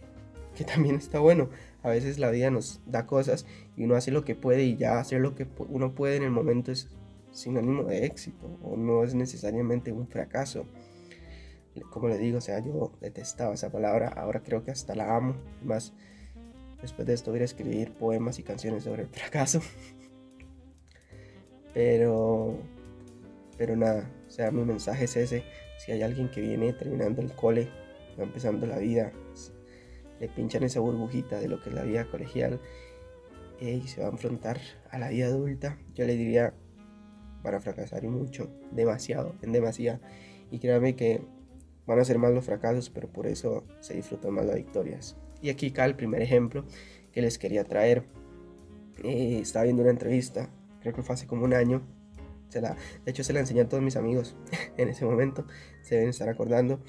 que 0.55 0.63
también 0.63 0.95
está 0.95 1.19
bueno. 1.19 1.49
A 1.83 1.89
veces 1.89 2.19
la 2.19 2.29
vida 2.29 2.51
nos 2.51 2.81
da 2.85 3.05
cosas 3.05 3.45
y 3.75 3.83
uno 3.85 3.95
hace 3.95 4.11
lo 4.11 4.25
que 4.25 4.35
puede 4.35 4.63
y 4.63 4.77
ya 4.77 4.99
hacer 4.99 5.21
lo 5.21 5.35
que 5.35 5.47
uno 5.69 5.95
puede 5.95 6.17
en 6.17 6.23
el 6.23 6.31
momento 6.31 6.71
es 6.71 6.89
sinónimo 7.31 7.83
de 7.83 8.05
éxito 8.05 8.59
o 8.61 8.75
no 8.75 9.03
es 9.03 9.15
necesariamente 9.15 9.91
un 9.91 10.07
fracaso. 10.07 10.65
Como 11.89 12.09
le 12.09 12.17
digo, 12.17 12.39
o 12.39 12.41
sea, 12.41 12.59
yo 12.59 12.91
detestaba 12.99 13.53
esa 13.53 13.71
palabra, 13.71 14.09
ahora 14.09 14.41
creo 14.43 14.63
que 14.63 14.71
hasta 14.71 14.93
la 14.93 15.15
amo. 15.15 15.35
Más 15.63 15.93
después 16.81 17.07
de 17.07 17.13
esto 17.13 17.31
voy 17.31 17.39
a 17.39 17.45
escribir 17.45 17.93
poemas 17.93 18.39
y 18.39 18.43
canciones 18.43 18.83
sobre 18.83 19.03
el 19.03 19.07
fracaso. 19.07 19.61
Pero, 21.73 22.57
pero 23.57 23.75
nada, 23.75 24.09
o 24.27 24.29
sea, 24.29 24.51
mi 24.51 24.63
mensaje 24.63 25.05
es 25.05 25.15
ese. 25.15 25.43
Si 25.77 25.91
hay 25.91 26.01
alguien 26.01 26.29
que 26.29 26.41
viene 26.41 26.73
terminando 26.73 27.21
el 27.21 27.31
cole, 27.33 27.69
va 28.19 28.23
empezando 28.23 28.65
la 28.67 28.77
vida, 28.77 29.11
le 30.19 30.27
pinchan 30.29 30.63
esa 30.63 30.79
burbujita 30.79 31.39
de 31.39 31.47
lo 31.47 31.61
que 31.61 31.69
es 31.69 31.75
la 31.75 31.83
vida 31.83 32.05
colegial 32.05 32.59
y 33.59 33.87
se 33.87 34.01
va 34.01 34.07
a 34.07 34.11
enfrentar 34.11 34.59
a 34.89 34.97
la 34.97 35.09
vida 35.09 35.27
adulta, 35.27 35.77
yo 35.93 36.05
le 36.05 36.15
diría, 36.15 36.53
van 37.43 37.55
a 37.55 37.59
fracasar 37.59 38.03
y 38.03 38.07
mucho, 38.07 38.49
demasiado, 38.71 39.35
en 39.41 39.51
demasía. 39.51 39.99
Y 40.49 40.59
créanme 40.59 40.95
que 40.95 41.21
van 41.85 41.99
a 41.99 42.05
ser 42.05 42.17
más 42.17 42.33
los 42.33 42.45
fracasos, 42.45 42.89
pero 42.89 43.07
por 43.07 43.27
eso 43.27 43.63
se 43.79 43.93
disfrutan 43.93 44.33
más 44.33 44.45
las 44.45 44.55
victorias. 44.55 45.15
Y 45.41 45.49
aquí 45.49 45.71
cae 45.71 45.87
el 45.87 45.95
primer 45.95 46.21
ejemplo 46.21 46.65
que 47.11 47.21
les 47.21 47.37
quería 47.37 47.63
traer. 47.63 48.03
Eh, 49.03 49.39
estaba 49.41 49.63
viendo 49.65 49.81
una 49.81 49.91
entrevista 49.91 50.49
creo 50.81 50.93
que 50.93 51.01
fue 51.01 51.13
hace 51.13 51.27
como 51.27 51.45
un 51.45 51.53
año. 51.53 51.81
Se 52.49 52.59
la, 52.59 52.75
de 53.05 53.11
hecho, 53.11 53.23
se 53.23 53.31
la 53.31 53.39
enseñé 53.39 53.61
a 53.61 53.69
todos 53.69 53.81
mis 53.81 53.95
amigos 53.95 54.35
en 54.77 54.89
ese 54.89 55.05
momento, 55.05 55.45
se 55.81 55.95
deben 55.95 56.09
estar 56.09 56.27
acordando, 56.27 56.83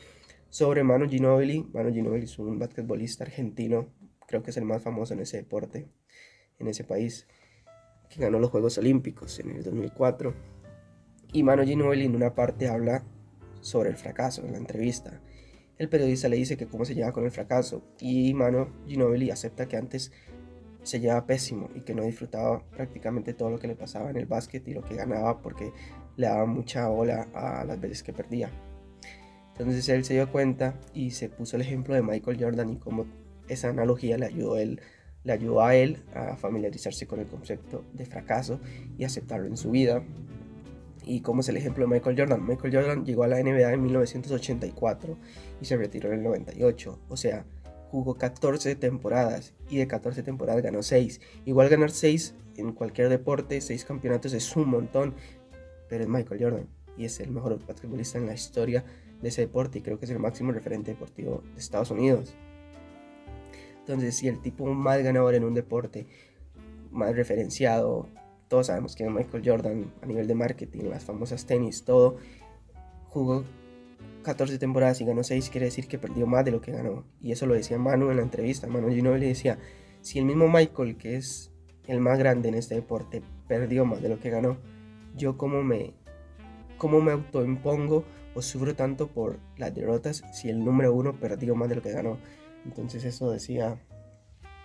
sobre 0.49 0.83
Manu 0.83 1.09
Ginobili. 1.09 1.69
Manu 1.73 1.93
Ginobili 1.93 2.25
es 2.25 2.39
un 2.39 2.59
basquetbolista 2.59 3.25
argentino, 3.25 3.89
creo 4.27 4.43
que 4.43 4.51
es 4.51 4.57
el 4.57 4.65
más 4.65 4.83
famoso 4.83 5.15
en 5.15 5.21
ese 5.21 5.37
deporte, 5.37 5.89
en 6.59 6.67
ese 6.67 6.85
país, 6.85 7.29
que 8.09 8.21
ganó 8.21 8.39
los 8.39 8.51
Juegos 8.51 8.77
Olímpicos 8.79 9.39
en 9.39 9.51
el 9.51 9.63
2004. 9.63 10.35
Y 11.33 11.43
Manu 11.43 11.65
Ginobili 11.65 12.05
en 12.05 12.17
una 12.17 12.35
parte 12.35 12.69
habla 12.69 13.05
sobre 13.61 13.89
el 13.89 13.97
fracaso 13.97 14.45
en 14.45 14.53
la 14.53 14.59
entrevista. 14.59 15.23
El 15.79 15.89
periodista 15.89 16.29
le 16.29 16.37
dice 16.37 16.57
que 16.57 16.67
cómo 16.67 16.85
se 16.85 16.95
lleva 16.95 17.13
con 17.13 17.25
el 17.25 17.31
fracaso 17.31 17.83
y 17.99 18.35
Manu 18.35 18.69
Ginobili 18.87 19.31
acepta 19.31 19.67
que 19.67 19.77
antes 19.77 20.13
se 20.83 21.01
llevaba 21.01 21.27
pésimo 21.27 21.71
y 21.75 21.81
que 21.81 21.95
no 21.95 22.03
disfrutaba 22.03 22.62
prácticamente 22.71 23.35
todo 23.35 23.51
lo 23.51 23.59
que 23.59 23.69
le 23.69 23.77
pasaba 23.77 24.11
en 24.11 24.17
el 24.17 24.27
básquet 24.27 24.67
y 24.67 24.75
lo 24.75 24.83
que 24.83 24.97
ganaba 24.97 25.41
porque 25.41 25.73
le 26.17 26.27
daba 26.27 26.47
mucha 26.47 26.89
bola 26.89 27.29
a 27.35 27.65
las 27.65 27.81
veces 27.81 28.03
que 28.03 28.12
perdía. 28.12 28.51
Entonces 29.53 29.89
él 29.89 30.05
se 30.05 30.15
dio 30.15 30.31
cuenta 30.31 30.75
y 30.95 31.11
se 31.11 31.29
puso 31.29 31.57
el 31.57 31.62
ejemplo 31.62 31.95
de 31.95 32.03
Michael 32.03 32.43
Jordan 32.43 32.71
y 32.71 32.77
cómo 32.77 33.07
esa 33.49 33.69
analogía 33.69 34.17
le 34.19 34.27
ayudó, 34.27 34.57
él, 34.57 34.81
le 35.25 35.33
ayudó 35.33 35.62
a 35.62 35.75
él 35.75 36.03
a 36.15 36.37
familiarizarse 36.37 37.07
con 37.07 37.21
el 37.21 37.27
concepto 37.27 37.85
de 37.93 38.07
fracaso 38.07 38.61
y 38.99 39.05
aceptarlo 39.05 39.47
en 39.47 39.57
su 39.57 39.71
vida. 39.71 40.03
Y 41.05 41.21
cómo 41.21 41.41
es 41.41 41.49
el 41.49 41.57
ejemplo 41.57 41.85
de 41.85 41.93
Michael 41.93 42.17
Jordan. 42.17 42.47
Michael 42.47 42.75
Jordan 42.75 43.05
llegó 43.05 43.25
a 43.25 43.29
la 43.29 43.43
NBA 43.43 43.73
en 43.73 43.83
1984 43.83 45.19
y 45.61 45.65
se 45.65 45.77
retiró 45.77 46.12
en 46.12 46.19
el 46.19 46.23
98. 46.23 46.99
O 47.09 47.17
sea, 47.17 47.45
jugó 47.93 48.15
14 48.15 48.75
temporadas 48.75 49.53
y 49.69 49.77
de 49.77 49.87
14 49.87 50.23
temporadas 50.23 50.63
ganó 50.63 50.83
6. 50.83 51.21
Igual 51.45 51.69
ganar 51.69 51.91
6 51.91 52.35
en 52.57 52.73
cualquier 52.73 53.11
deporte, 53.11 53.61
6 53.61 53.85
campeonatos 53.85 54.33
es 54.33 54.57
un 54.57 54.71
montón, 54.71 55.15
pero 55.91 56.03
es 56.03 56.09
Michael 56.09 56.43
Jordan 56.43 56.69
y 56.97 57.05
es 57.05 57.21
el 57.21 57.31
mejor 57.31 57.65
basquetbolista 57.67 58.17
en 58.17 58.27
la 58.27 58.33
historia 58.33 58.83
de 59.21 59.29
ese 59.29 59.43
deporte 59.43 59.79
y 59.79 59.83
creo 59.83 59.99
que 59.99 60.07
es 60.07 60.11
el 60.11 60.19
máximo 60.19 60.53
referente 60.53 60.93
deportivo 60.93 61.43
de 61.53 61.61
Estados 61.61 61.91
Unidos. 61.91 62.35
Entonces, 63.81 64.17
si 64.17 64.27
el 64.27 64.41
tipo 64.41 64.65
más 64.73 65.03
ganador 65.03 65.35
en 65.35 65.45
un 65.45 65.53
deporte, 65.53 66.07
más 66.91 67.15
referenciado, 67.15 68.09
todos 68.49 68.69
sabemos 68.69 68.97
que 68.97 69.05
es 69.05 69.11
Michael 69.11 69.43
Jordan 69.45 69.93
a 70.01 70.07
nivel 70.07 70.27
de 70.27 70.35
marketing, 70.35 70.85
las 70.85 71.05
famosas 71.05 71.45
tenis, 71.45 71.85
todo, 71.85 72.17
jugó 73.09 73.45
14 74.23 74.59
temporadas 74.59 75.00
y 75.00 75.05
ganó 75.05 75.23
6, 75.23 75.50
quiere 75.50 75.67
decir 75.67 75.88
que 75.88 75.99
perdió 75.99 76.26
más 76.26 76.45
de 76.45 76.50
lo 76.50 76.61
que 76.61 76.73
ganó. 76.73 77.05
Y 77.21 77.33
eso 77.33 77.47
lo 77.47 77.55
decía 77.55 77.79
Manu 77.79 78.11
en 78.11 78.17
la 78.17 78.23
entrevista. 78.23 78.67
Manu 78.67 78.91
Ginobili 78.91 79.26
decía, 79.26 79.59
si 80.00 80.19
el 80.19 80.25
mismo 80.25 80.49
Michael, 80.49 80.97
que 80.97 81.17
es 81.17 81.52
el 81.87 82.00
más 82.00 82.19
grande 82.19 82.49
en 82.49 82.55
este 82.55 82.75
deporte, 82.75 83.23
perdió 83.49 83.85
más 83.85 84.02
de 84.02 84.09
lo 84.09 84.19
que 84.19 84.31
ganó, 84.31 84.57
yo 85.17 85.37
como 85.37 85.62
me, 85.62 85.95
cómo 86.79 87.00
me 87.00 87.12
autoimpongo 87.12 88.05
o 88.35 88.43
sufro 88.43 88.75
tanto 88.75 89.09
por 89.09 89.38
las 89.59 89.75
derrotas 89.75 90.23
si 90.33 90.49
el 90.49 90.64
número 90.64 90.95
uno 90.95 91.19
perdió 91.19 91.55
más 91.55 91.69
de 91.69 91.76
lo 91.76 91.83
que 91.83 91.93
ganó. 91.93 92.19
Entonces 92.64 93.05
eso 93.05 93.31
decía 93.31 93.79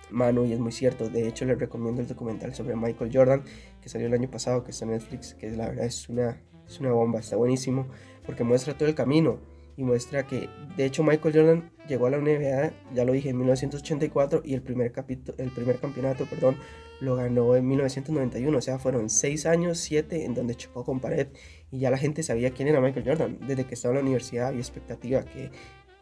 Manu 0.09 0.45
y 0.45 0.53
es 0.53 0.59
muy 0.59 0.71
cierto. 0.71 1.09
De 1.09 1.27
hecho 1.27 1.45
les 1.45 1.59
recomiendo 1.59 2.01
el 2.01 2.07
documental 2.07 2.53
sobre 2.53 2.75
Michael 2.75 3.11
Jordan 3.13 3.43
que 3.81 3.89
salió 3.89 4.07
el 4.07 4.13
año 4.13 4.29
pasado, 4.29 4.63
que 4.63 4.71
está 4.71 4.85
en 4.85 4.91
Netflix, 4.91 5.33
que 5.33 5.51
la 5.51 5.67
verdad 5.69 5.85
es 5.85 6.07
una, 6.09 6.41
es 6.67 6.79
una 6.79 6.91
bomba, 6.91 7.19
está 7.19 7.35
buenísimo 7.35 7.87
porque 8.27 8.43
muestra 8.43 8.77
todo 8.77 8.87
el 8.87 8.93
camino 8.93 9.39
y 9.75 9.83
muestra 9.83 10.27
que, 10.27 10.49
de 10.75 10.85
hecho, 10.85 11.03
Michael 11.03 11.33
Jordan 11.33 11.71
llegó 11.87 12.05
a 12.07 12.09
la 12.11 12.17
NBA, 12.17 12.73
ya 12.93 13.05
lo 13.05 13.13
dije, 13.13 13.29
en 13.29 13.37
1984 13.37 14.41
y 14.43 14.53
el 14.53 14.61
primer, 14.61 14.93
el 15.37 15.51
primer 15.51 15.79
campeonato, 15.79 16.25
perdón, 16.25 16.57
lo 16.99 17.15
ganó 17.15 17.55
en 17.55 17.67
1991, 17.67 18.57
o 18.57 18.61
sea, 18.61 18.79
fueron 18.79 19.09
seis 19.09 19.45
años, 19.45 19.77
siete, 19.77 20.25
en 20.25 20.33
donde 20.33 20.55
chocó 20.55 20.83
con 20.83 20.99
pared 20.99 21.27
y 21.71 21.79
ya 21.79 21.91
la 21.91 21.97
gente 21.97 22.23
sabía 22.23 22.51
quién 22.51 22.67
era 22.67 22.81
Michael 22.81 23.05
Jordan. 23.05 23.39
Desde 23.47 23.65
que 23.65 23.75
estaba 23.75 23.93
en 23.93 23.97
la 23.97 24.01
universidad 24.01 24.47
había 24.47 24.61
expectativa 24.61 25.23
que 25.23 25.51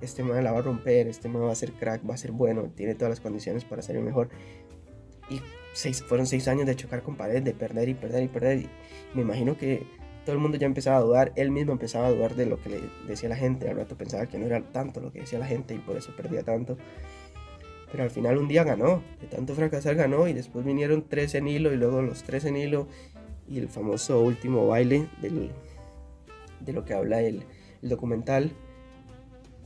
este 0.01 0.23
man 0.23 0.43
la 0.43 0.51
va 0.51 0.59
a 0.59 0.61
romper, 0.61 1.07
este 1.07 1.27
man 1.27 1.43
va 1.43 1.51
a 1.51 1.55
ser 1.55 1.73
crack, 1.73 2.09
va 2.09 2.13
a 2.13 2.17
ser 2.17 2.31
bueno, 2.31 2.71
tiene 2.75 2.95
todas 2.95 3.09
las 3.09 3.19
condiciones 3.19 3.65
para 3.65 3.81
ser 3.81 3.97
el 3.97 4.03
mejor. 4.03 4.29
Y 5.29 5.41
seis, 5.73 6.01
fueron 6.03 6.27
seis 6.27 6.47
años 6.47 6.65
de 6.65 6.75
chocar 6.75 7.01
con 7.03 7.15
pared, 7.15 7.41
de 7.41 7.53
perder 7.53 7.89
y 7.89 7.93
perder 7.93 8.23
y 8.23 8.27
perder. 8.27 8.59
Y 8.59 8.69
me 9.13 9.21
imagino 9.21 9.57
que 9.57 9.85
todo 10.25 10.35
el 10.35 10.41
mundo 10.41 10.57
ya 10.57 10.65
empezaba 10.65 10.97
a 10.97 11.01
dudar, 11.01 11.31
él 11.35 11.51
mismo 11.51 11.71
empezaba 11.71 12.07
a 12.07 12.11
dudar 12.11 12.35
de 12.35 12.47
lo 12.47 12.59
que 12.59 12.69
le 12.69 12.81
decía 13.07 13.29
la 13.29 13.35
gente, 13.35 13.69
al 13.69 13.77
rato 13.77 13.95
pensaba 13.95 14.25
que 14.25 14.37
no 14.37 14.47
era 14.47 14.59
tanto 14.61 14.99
lo 14.99 15.11
que 15.11 15.21
decía 15.21 15.39
la 15.39 15.45
gente 15.45 15.75
y 15.75 15.77
por 15.77 15.95
eso 15.95 16.11
perdía 16.17 16.43
tanto. 16.43 16.77
Pero 17.91 18.03
al 18.03 18.09
final 18.09 18.37
un 18.37 18.47
día 18.47 18.63
ganó, 18.63 19.03
de 19.21 19.27
tanto 19.27 19.53
fracasar 19.53 19.95
ganó 19.95 20.27
y 20.27 20.33
después 20.33 20.65
vinieron 20.65 21.05
tres 21.07 21.35
en 21.35 21.47
hilo 21.47 21.71
y 21.71 21.77
luego 21.77 22.01
los 22.01 22.23
tres 22.23 22.43
en 22.45 22.57
hilo 22.57 22.87
y 23.47 23.59
el 23.59 23.69
famoso 23.69 24.19
último 24.21 24.67
baile 24.67 25.07
de 25.21 26.73
lo 26.73 26.83
que 26.83 26.93
habla 26.93 27.21
el, 27.21 27.45
documental. 27.81 28.51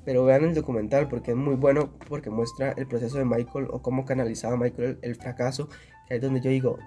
Pero 0.04 0.26
vean 0.26 0.44
el 0.44 0.54
documental 0.54 1.08
porque 1.08 1.32
es 1.32 1.38
muy 1.38 1.56
bueno 1.56 1.92
porque 2.10 2.30
muestra 2.30 2.74
el 2.74 2.86
proceso 2.86 3.18
de 3.18 3.26
Michael 3.26 3.68
o 3.70 3.82
cómo 3.82 4.06
canalizaba 4.06 4.58
Michael 4.58 5.00
el, 5.02 5.10
el 5.10 5.16
fracaso, 5.16 5.70
que 6.08 6.16
es 6.16 6.22
donde 6.22 6.42
yo 6.42 6.50
digo, 6.50 6.78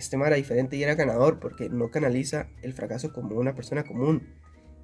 este 0.00 0.16
man 0.16 0.28
era 0.28 0.36
diferente 0.36 0.76
y 0.76 0.82
era 0.82 0.94
ganador 0.94 1.38
porque 1.38 1.68
no 1.68 1.90
canaliza 1.90 2.48
el 2.62 2.72
fracaso 2.72 3.12
como 3.12 3.36
una 3.36 3.54
persona 3.54 3.84
común 3.84 4.26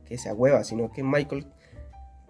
que 0.04 0.18
se 0.18 0.28
agüeva, 0.28 0.62
sino 0.64 0.92
que 0.92 1.02
Michael 1.02 1.46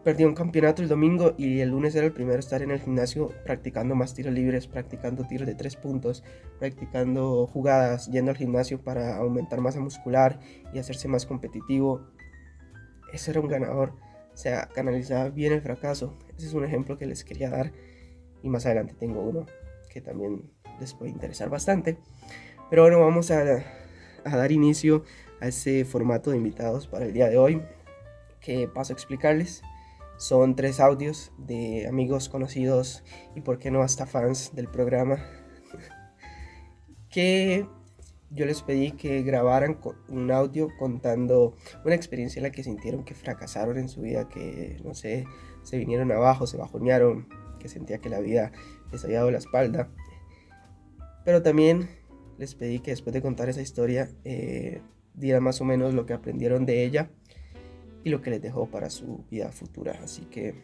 perdió 0.06 0.28
un 0.28 0.34
campeonato 0.34 0.82
el 0.82 0.88
domingo 0.88 1.34
y 1.36 1.58
el 1.58 1.70
lunes 1.70 1.96
era 1.96 2.06
el 2.06 2.12
primero 2.12 2.36
a 2.36 2.38
estar 2.38 2.62
en 2.62 2.70
el 2.70 2.80
gimnasio 2.80 3.32
practicando 3.44 3.96
más 3.96 4.14
tiros 4.14 4.32
libres, 4.32 4.68
practicando 4.68 5.26
tiros 5.26 5.48
de 5.48 5.56
tres 5.56 5.74
puntos, 5.74 6.22
practicando 6.60 7.48
jugadas, 7.48 8.06
yendo 8.06 8.30
al 8.30 8.36
gimnasio 8.36 8.80
para 8.80 9.16
aumentar 9.16 9.60
masa 9.60 9.80
muscular 9.80 10.38
y 10.72 10.78
hacerse 10.78 11.08
más 11.08 11.26
competitivo. 11.26 12.06
Ese 13.12 13.32
era 13.32 13.40
un 13.40 13.48
ganador, 13.48 13.94
o 14.32 14.36
sea, 14.36 14.68
canalizaba 14.72 15.28
bien 15.30 15.52
el 15.52 15.60
fracaso. 15.60 16.16
Ese 16.38 16.46
es 16.46 16.54
un 16.54 16.64
ejemplo 16.64 16.98
que 16.98 17.06
les 17.06 17.24
quería 17.24 17.50
dar 17.50 17.72
y 18.44 18.48
más 18.48 18.64
adelante 18.64 18.94
tengo 18.94 19.22
uno 19.22 19.46
que 19.90 20.00
también 20.00 20.52
les 20.78 20.94
puede 20.94 21.10
interesar 21.10 21.48
bastante. 21.48 21.98
Pero 22.68 22.82
bueno, 22.82 23.00
vamos 23.00 23.30
a, 23.30 23.44
dar 24.24 24.52
inicio 24.52 25.04
a 25.40 25.48
ese 25.48 25.84
formato 25.84 26.30
de 26.30 26.36
invitados 26.36 26.88
para 26.88 27.04
el 27.04 27.12
día 27.12 27.28
de 27.28 27.38
hoy, 27.38 27.62
que 28.40 28.66
paso 28.66 28.92
a 28.92 28.96
explicarles. 28.96 29.62
Son 30.16 30.56
tres 30.56 30.80
audios 30.80 31.30
de 31.38 31.86
amigos 31.86 32.28
conocidos 32.28 33.04
y 33.34 33.42
por 33.42 33.58
qué 33.58 33.70
no 33.70 33.82
hasta 33.82 34.06
fans 34.06 34.54
del 34.54 34.66
programa 34.66 35.18
que 37.10 37.68
yo 38.30 38.46
les 38.46 38.62
pedí 38.62 38.92
que 38.92 39.22
grabaran 39.22 39.78
un 40.08 40.30
audio 40.32 40.68
contando 40.78 41.54
una 41.84 41.94
experiencia 41.94 42.40
en 42.40 42.44
la 42.44 42.50
que 42.50 42.64
sintieron 42.64 43.04
que 43.04 43.14
fracasaron 43.14 43.78
en 43.78 43.88
su 43.88 44.00
vida, 44.00 44.28
que 44.28 44.80
no 44.82 44.94
sé, 44.94 45.26
se 45.62 45.78
vinieron 45.78 46.10
abajo, 46.10 46.46
se 46.46 46.56
bajonearon, 46.56 47.28
que 47.60 47.68
sentía 47.68 47.98
que 47.98 48.08
la 48.08 48.20
vida 48.20 48.50
les 48.90 49.04
había 49.04 49.18
dado 49.18 49.30
la 49.30 49.38
espalda. 49.38 49.90
Pero 51.24 51.42
también 51.42 51.88
les 52.38 52.54
pedí 52.54 52.80
que 52.80 52.90
después 52.90 53.14
de 53.14 53.22
contar 53.22 53.48
esa 53.48 53.62
historia 53.62 54.10
eh, 54.24 54.80
dieran 55.14 55.42
más 55.42 55.60
o 55.60 55.64
menos 55.64 55.94
lo 55.94 56.06
que 56.06 56.12
aprendieron 56.12 56.66
de 56.66 56.84
ella 56.84 57.10
y 58.04 58.10
lo 58.10 58.20
que 58.22 58.30
les 58.30 58.42
dejó 58.42 58.66
para 58.66 58.90
su 58.90 59.24
vida 59.30 59.50
futura. 59.50 59.98
Así 60.02 60.22
que 60.26 60.54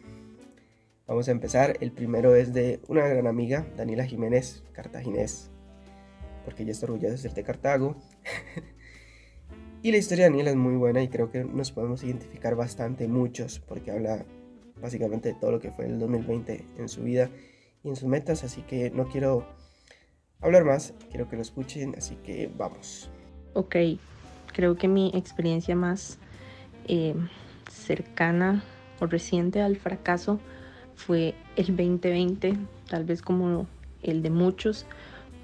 vamos 1.07 1.27
a 1.27 1.31
empezar. 1.31 1.77
El 1.81 1.91
primero 1.91 2.35
es 2.35 2.53
de 2.53 2.79
una 2.87 3.07
gran 3.07 3.27
amiga, 3.27 3.67
Daniela 3.75 4.05
Jiménez, 4.05 4.63
cartaginés, 4.71 5.51
porque 6.45 6.63
ella 6.63 6.71
está 6.71 6.85
orgullosa 6.85 7.11
de 7.11 7.17
ser 7.17 7.33
de 7.33 7.43
Cartago. 7.43 7.95
y 9.81 9.91
la 9.91 9.97
historia 9.97 10.25
de 10.25 10.29
Daniela 10.31 10.51
es 10.51 10.55
muy 10.55 10.75
buena 10.75 11.01
y 11.01 11.07
creo 11.07 11.31
que 11.31 11.43
nos 11.43 11.71
podemos 11.71 12.03
identificar 12.03 12.55
bastante 12.55 13.07
muchos, 13.07 13.59
porque 13.59 13.91
habla 13.91 14.25
básicamente 14.81 15.29
de 15.29 15.35
todo 15.35 15.51
lo 15.51 15.59
que 15.59 15.71
fue 15.71 15.85
el 15.85 15.99
2020 15.99 16.65
en 16.77 16.89
su 16.89 17.03
vida 17.03 17.29
y 17.83 17.89
en 17.89 17.95
sus 17.95 18.07
metas. 18.07 18.43
Así 18.43 18.61
que 18.61 18.91
no 18.91 19.07
quiero 19.07 19.45
hablar 20.43 20.65
más, 20.65 20.93
quiero 21.09 21.29
que 21.29 21.35
lo 21.35 21.41
escuchen, 21.41 21.95
así 21.97 22.15
que 22.15 22.51
vamos. 22.57 23.09
Ok, 23.53 23.75
creo 24.53 24.75
que 24.75 24.87
mi 24.87 25.11
experiencia 25.13 25.75
más 25.75 26.17
eh, 26.87 27.15
cercana 27.71 28.63
o 28.99 29.05
reciente 29.05 29.61
al 29.61 29.77
fracaso 29.77 30.39
fue 30.95 31.33
el 31.55 31.67
2020, 31.67 32.57
tal 32.89 33.05
vez 33.05 33.21
como 33.21 33.67
el 34.01 34.21
de 34.21 34.29
muchos, 34.29 34.85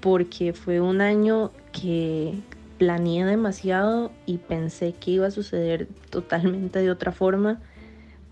porque 0.00 0.52
fue 0.52 0.80
un 0.80 1.00
año 1.00 1.50
que 1.72 2.34
planeé 2.78 3.24
demasiado 3.24 4.10
y 4.26 4.38
pensé 4.38 4.94
que 4.94 5.12
iba 5.12 5.26
a 5.26 5.30
suceder 5.30 5.88
totalmente 6.10 6.78
de 6.78 6.90
otra 6.90 7.12
forma, 7.12 7.60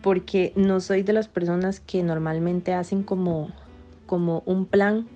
porque 0.02 0.52
no 0.56 0.80
soy 0.80 1.02
de 1.02 1.12
las 1.12 1.28
personas 1.28 1.80
que 1.80 2.02
normalmente 2.02 2.72
hacen 2.72 3.02
como, 3.02 3.50
como 4.06 4.42
un 4.46 4.64
plan 4.66 5.06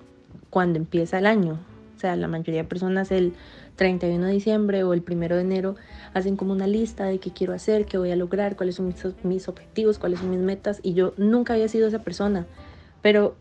cuando 0.53 0.77
empieza 0.77 1.17
el 1.17 1.25
año. 1.25 1.57
O 1.95 1.99
sea, 1.99 2.15
la 2.15 2.27
mayoría 2.27 2.61
de 2.61 2.67
personas 2.67 3.11
el 3.11 3.33
31 3.75 4.27
de 4.27 4.33
diciembre 4.33 4.83
o 4.83 4.93
el 4.93 5.03
1 5.09 5.29
de 5.29 5.41
enero 5.41 5.75
hacen 6.13 6.35
como 6.35 6.53
una 6.53 6.67
lista 6.67 7.05
de 7.05 7.17
qué 7.17 7.31
quiero 7.31 7.53
hacer, 7.53 7.87
qué 7.87 7.97
voy 7.97 8.11
a 8.11 8.15
lograr, 8.15 8.55
cuáles 8.55 8.75
son 8.75 8.93
mis, 9.23 9.47
objetivos, 9.47 9.97
cuáles 9.97 10.19
son 10.19 10.29
mis 10.29 10.39
metas. 10.39 10.79
Y 10.83 10.93
yo 10.93 11.15
nunca 11.17 11.53
había 11.53 11.67
sido 11.69 11.87
esa 11.87 12.03
persona. 12.03 12.45
Pero 13.01 13.35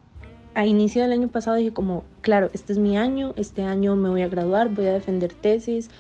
a 0.55 0.65
inicio 0.65 1.03
del 1.03 1.13
año 1.13 1.29
pasado 1.29 1.59
dije 1.59 1.75
como, 1.75 2.05
claro, 2.23 2.49
este 2.55 2.73
es 2.73 2.79
mi 2.79 2.97
año, 2.97 3.35
este 3.37 3.63
año 3.63 3.95
me 3.95 4.09
voy 4.09 4.23
a 4.23 4.29
graduar, 4.29 4.71
voy 4.71 4.87
a 4.87 4.95
defender 4.95 5.35
tesis, 5.35 5.91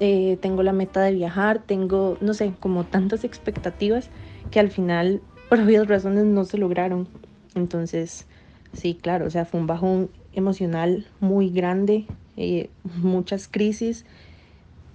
eh, 0.00 0.38
tengo 0.42 0.64
la 0.64 0.72
meta 0.72 1.02
de 1.02 1.12
viajar, 1.12 1.62
tengo, 1.64 2.18
no 2.20 2.34
sé, 2.34 2.52
como 2.58 2.82
tantas 2.82 3.22
expectativas 3.22 4.10
que 4.50 4.58
al 4.58 4.70
final, 4.70 5.20
por 5.48 5.60
obvias 5.60 5.86
razones, 5.86 6.24
no 6.24 6.42
se 6.42 6.58
lograron. 6.58 7.06
Entonces, 7.54 8.26
sí, 8.72 8.98
claro, 9.00 9.26
o 9.26 9.30
sea, 9.30 9.44
fue 9.44 9.60
un 9.60 9.68
bajón 9.68 10.10
emocional 10.34 11.06
muy 11.20 11.50
grande, 11.50 12.06
eh, 12.36 12.70
muchas 12.96 13.48
crisis 13.48 14.04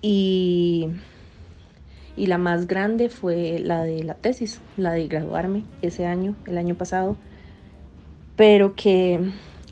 y, 0.01 0.87
y 2.15 2.27
la 2.27 2.37
más 2.37 2.67
grande 2.67 3.09
fue 3.09 3.59
la 3.59 3.83
de 3.83 4.03
la 4.03 4.15
tesis, 4.15 4.61
la 4.77 4.91
de 4.91 5.07
graduarme 5.07 5.63
ese 5.81 6.05
año, 6.05 6.35
el 6.45 6.57
año 6.57 6.75
pasado, 6.75 7.17
pero 8.35 8.75
que, 8.75 9.19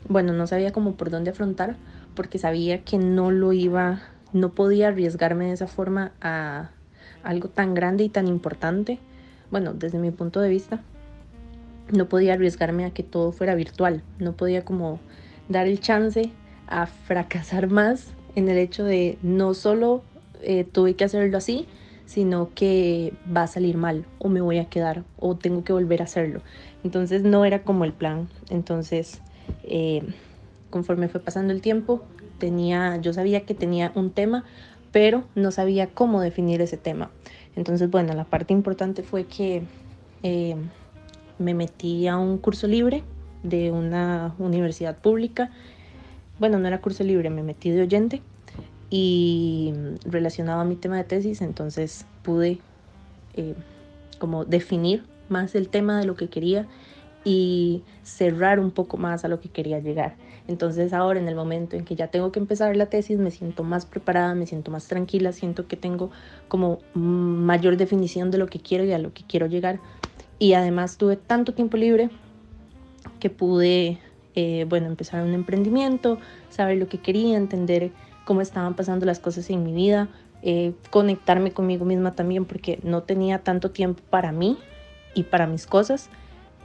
bueno, 0.08 0.32
no 0.32 0.46
sabía 0.46 0.72
cómo 0.72 0.94
por 0.94 1.10
dónde 1.10 1.30
afrontar 1.30 1.76
porque 2.16 2.38
sabía 2.38 2.82
que 2.82 2.98
no 2.98 3.30
lo 3.30 3.52
iba, 3.52 4.02
no 4.32 4.52
podía 4.52 4.88
arriesgarme 4.88 5.46
de 5.46 5.52
esa 5.52 5.68
forma 5.68 6.12
a 6.20 6.70
algo 7.22 7.48
tan 7.48 7.74
grande 7.74 8.02
y 8.04 8.08
tan 8.08 8.26
importante, 8.26 8.98
bueno, 9.50 9.74
desde 9.74 9.98
mi 9.98 10.10
punto 10.10 10.40
de 10.40 10.48
vista, 10.48 10.80
no 11.92 12.08
podía 12.08 12.34
arriesgarme 12.34 12.84
a 12.84 12.90
que 12.90 13.04
todo 13.04 13.30
fuera 13.30 13.54
virtual, 13.54 14.02
no 14.18 14.32
podía 14.32 14.64
como 14.64 14.98
dar 15.48 15.66
el 15.66 15.80
chance 15.80 16.30
a 16.66 16.86
fracasar 16.86 17.68
más 17.68 18.12
en 18.34 18.48
el 18.48 18.58
hecho 18.58 18.84
de 18.84 19.18
no 19.22 19.54
solo 19.54 20.02
eh, 20.42 20.64
tuve 20.64 20.94
que 20.94 21.04
hacerlo 21.04 21.38
así, 21.38 21.66
sino 22.04 22.50
que 22.54 23.12
va 23.34 23.44
a 23.44 23.46
salir 23.46 23.76
mal 23.76 24.06
o 24.18 24.28
me 24.28 24.40
voy 24.40 24.58
a 24.58 24.66
quedar 24.66 25.04
o 25.18 25.36
tengo 25.36 25.64
que 25.64 25.72
volver 25.72 26.02
a 26.02 26.04
hacerlo. 26.04 26.40
Entonces 26.84 27.22
no 27.22 27.44
era 27.44 27.62
como 27.62 27.84
el 27.84 27.92
plan. 27.92 28.28
Entonces, 28.48 29.20
eh, 29.64 30.02
conforme 30.70 31.08
fue 31.08 31.20
pasando 31.20 31.52
el 31.52 31.60
tiempo, 31.60 32.02
tenía, 32.38 32.96
yo 32.98 33.12
sabía 33.12 33.44
que 33.44 33.54
tenía 33.54 33.92
un 33.94 34.10
tema, 34.10 34.44
pero 34.92 35.24
no 35.34 35.50
sabía 35.50 35.88
cómo 35.88 36.20
definir 36.20 36.60
ese 36.60 36.76
tema. 36.76 37.10
Entonces, 37.56 37.90
bueno, 37.90 38.12
la 38.14 38.24
parte 38.24 38.52
importante 38.52 39.02
fue 39.02 39.24
que 39.24 39.62
eh, 40.22 40.56
me 41.38 41.54
metí 41.54 42.06
a 42.06 42.18
un 42.18 42.38
curso 42.38 42.66
libre 42.66 43.02
de 43.48 43.72
una 43.72 44.34
universidad 44.38 44.98
pública. 44.98 45.50
Bueno, 46.38 46.58
no 46.58 46.68
era 46.68 46.80
curso 46.80 47.04
libre, 47.04 47.30
me 47.30 47.42
metí 47.42 47.70
de 47.70 47.82
oyente 47.82 48.22
y 48.90 49.72
relacionado 50.04 50.60
a 50.60 50.64
mi 50.64 50.76
tema 50.76 50.96
de 50.96 51.04
tesis, 51.04 51.40
entonces 51.40 52.06
pude 52.22 52.58
eh, 53.34 53.54
como 54.18 54.44
definir 54.44 55.04
más 55.28 55.54
el 55.54 55.68
tema 55.68 55.98
de 55.98 56.06
lo 56.06 56.14
que 56.14 56.28
quería 56.28 56.66
y 57.24 57.82
cerrar 58.04 58.60
un 58.60 58.70
poco 58.70 58.96
más 58.96 59.24
a 59.24 59.28
lo 59.28 59.40
que 59.40 59.48
quería 59.48 59.80
llegar. 59.80 60.14
Entonces 60.48 60.92
ahora 60.92 61.18
en 61.18 61.26
el 61.26 61.34
momento 61.34 61.74
en 61.74 61.84
que 61.84 61.96
ya 61.96 62.06
tengo 62.06 62.30
que 62.30 62.38
empezar 62.38 62.76
la 62.76 62.86
tesis 62.86 63.18
me 63.18 63.32
siento 63.32 63.64
más 63.64 63.84
preparada, 63.84 64.34
me 64.36 64.46
siento 64.46 64.70
más 64.70 64.86
tranquila, 64.86 65.32
siento 65.32 65.66
que 65.66 65.76
tengo 65.76 66.10
como 66.46 66.78
mayor 66.94 67.76
definición 67.76 68.30
de 68.30 68.38
lo 68.38 68.46
que 68.46 68.60
quiero 68.60 68.84
y 68.84 68.92
a 68.92 68.98
lo 68.98 69.12
que 69.12 69.24
quiero 69.24 69.46
llegar. 69.46 69.80
Y 70.38 70.52
además 70.52 70.98
tuve 70.98 71.16
tanto 71.16 71.52
tiempo 71.52 71.76
libre 71.76 72.10
que 73.26 73.30
pude, 73.30 73.98
eh, 74.36 74.66
bueno, 74.68 74.86
empezar 74.86 75.24
un 75.24 75.34
emprendimiento, 75.34 76.18
saber 76.48 76.78
lo 76.78 76.86
que 76.86 76.98
quería, 76.98 77.36
entender 77.36 77.90
cómo 78.24 78.40
estaban 78.40 78.74
pasando 78.74 79.04
las 79.04 79.18
cosas 79.18 79.50
en 79.50 79.64
mi 79.64 79.72
vida, 79.72 80.06
eh, 80.42 80.74
conectarme 80.90 81.50
conmigo 81.50 81.84
misma 81.84 82.14
también 82.14 82.44
porque 82.44 82.78
no 82.84 83.02
tenía 83.02 83.40
tanto 83.40 83.72
tiempo 83.72 84.00
para 84.10 84.30
mí 84.30 84.58
y 85.14 85.24
para 85.24 85.48
mis 85.48 85.66
cosas 85.66 86.08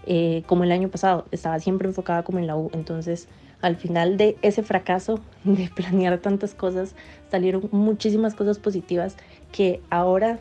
eh, 0.06 0.44
como 0.46 0.66
el 0.66 0.72
año 0.72 0.90
pasado. 0.90 1.26
Estaba 1.32 1.60
siempre 1.60 1.88
enfocada 1.88 2.22
como 2.22 2.38
en 2.38 2.46
la 2.46 2.56
U. 2.56 2.70
Entonces, 2.74 3.28
al 3.64 3.76
final 3.76 4.18
de 4.18 4.38
ese 4.44 4.62
fracaso 4.62 5.20
de 5.44 5.68
planear 5.76 6.20
tantas 6.20 6.54
cosas, 6.54 6.94
salieron 7.32 7.70
muchísimas 7.72 8.36
cosas 8.36 8.60
positivas 8.60 9.18
que 9.52 9.82
ahora 9.90 10.38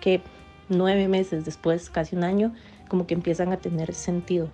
que 0.00 0.20
nueve 0.68 1.06
meses 1.06 1.44
después, 1.44 1.90
casi 1.90 2.16
un 2.16 2.24
año, 2.24 2.52
como 2.88 3.06
que 3.06 3.14
empiezan 3.14 3.52
a 3.52 3.58
tener 3.58 3.94
sentido. 3.94 4.50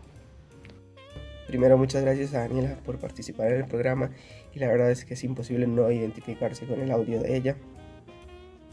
Primero, 1.47 1.79
muchas 1.79 2.03
gracias 2.03 2.35
a 2.35 2.41
Daniela 2.41 2.77
por 2.85 2.99
participar 2.99 3.53
en 3.53 3.59
el 3.59 3.67
programa 3.67 4.11
y 4.53 4.59
la 4.59 4.67
verdad 4.67 4.91
es 4.91 5.05
que 5.05 5.15
es 5.15 5.23
imposible 5.23 5.67
no 5.67 5.91
identificarse 5.91 6.67
con 6.67 6.81
el 6.81 6.91
audio 6.91 7.21
de 7.21 7.37
ella. 7.37 7.57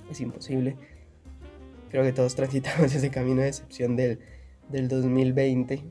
Es 0.10 0.20
imposible. 0.22 0.76
Creo 1.92 2.04
que 2.04 2.14
todos 2.14 2.36
transitamos 2.36 2.94
ese 2.94 3.12
camino 3.12 3.42
de 3.42 3.50
excepción 3.50 3.96
del, 3.96 4.20
del 4.70 4.88
2020. 4.88 5.84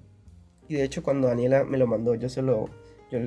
Y 0.68 0.74
de 0.74 0.82
hecho 0.82 1.02
cuando 1.02 1.28
Daniela 1.28 1.64
me 1.64 1.78
lo 1.78 1.86
mandó, 1.86 2.14
yo 2.16 2.28
solo 2.28 2.68
yo 3.10 3.18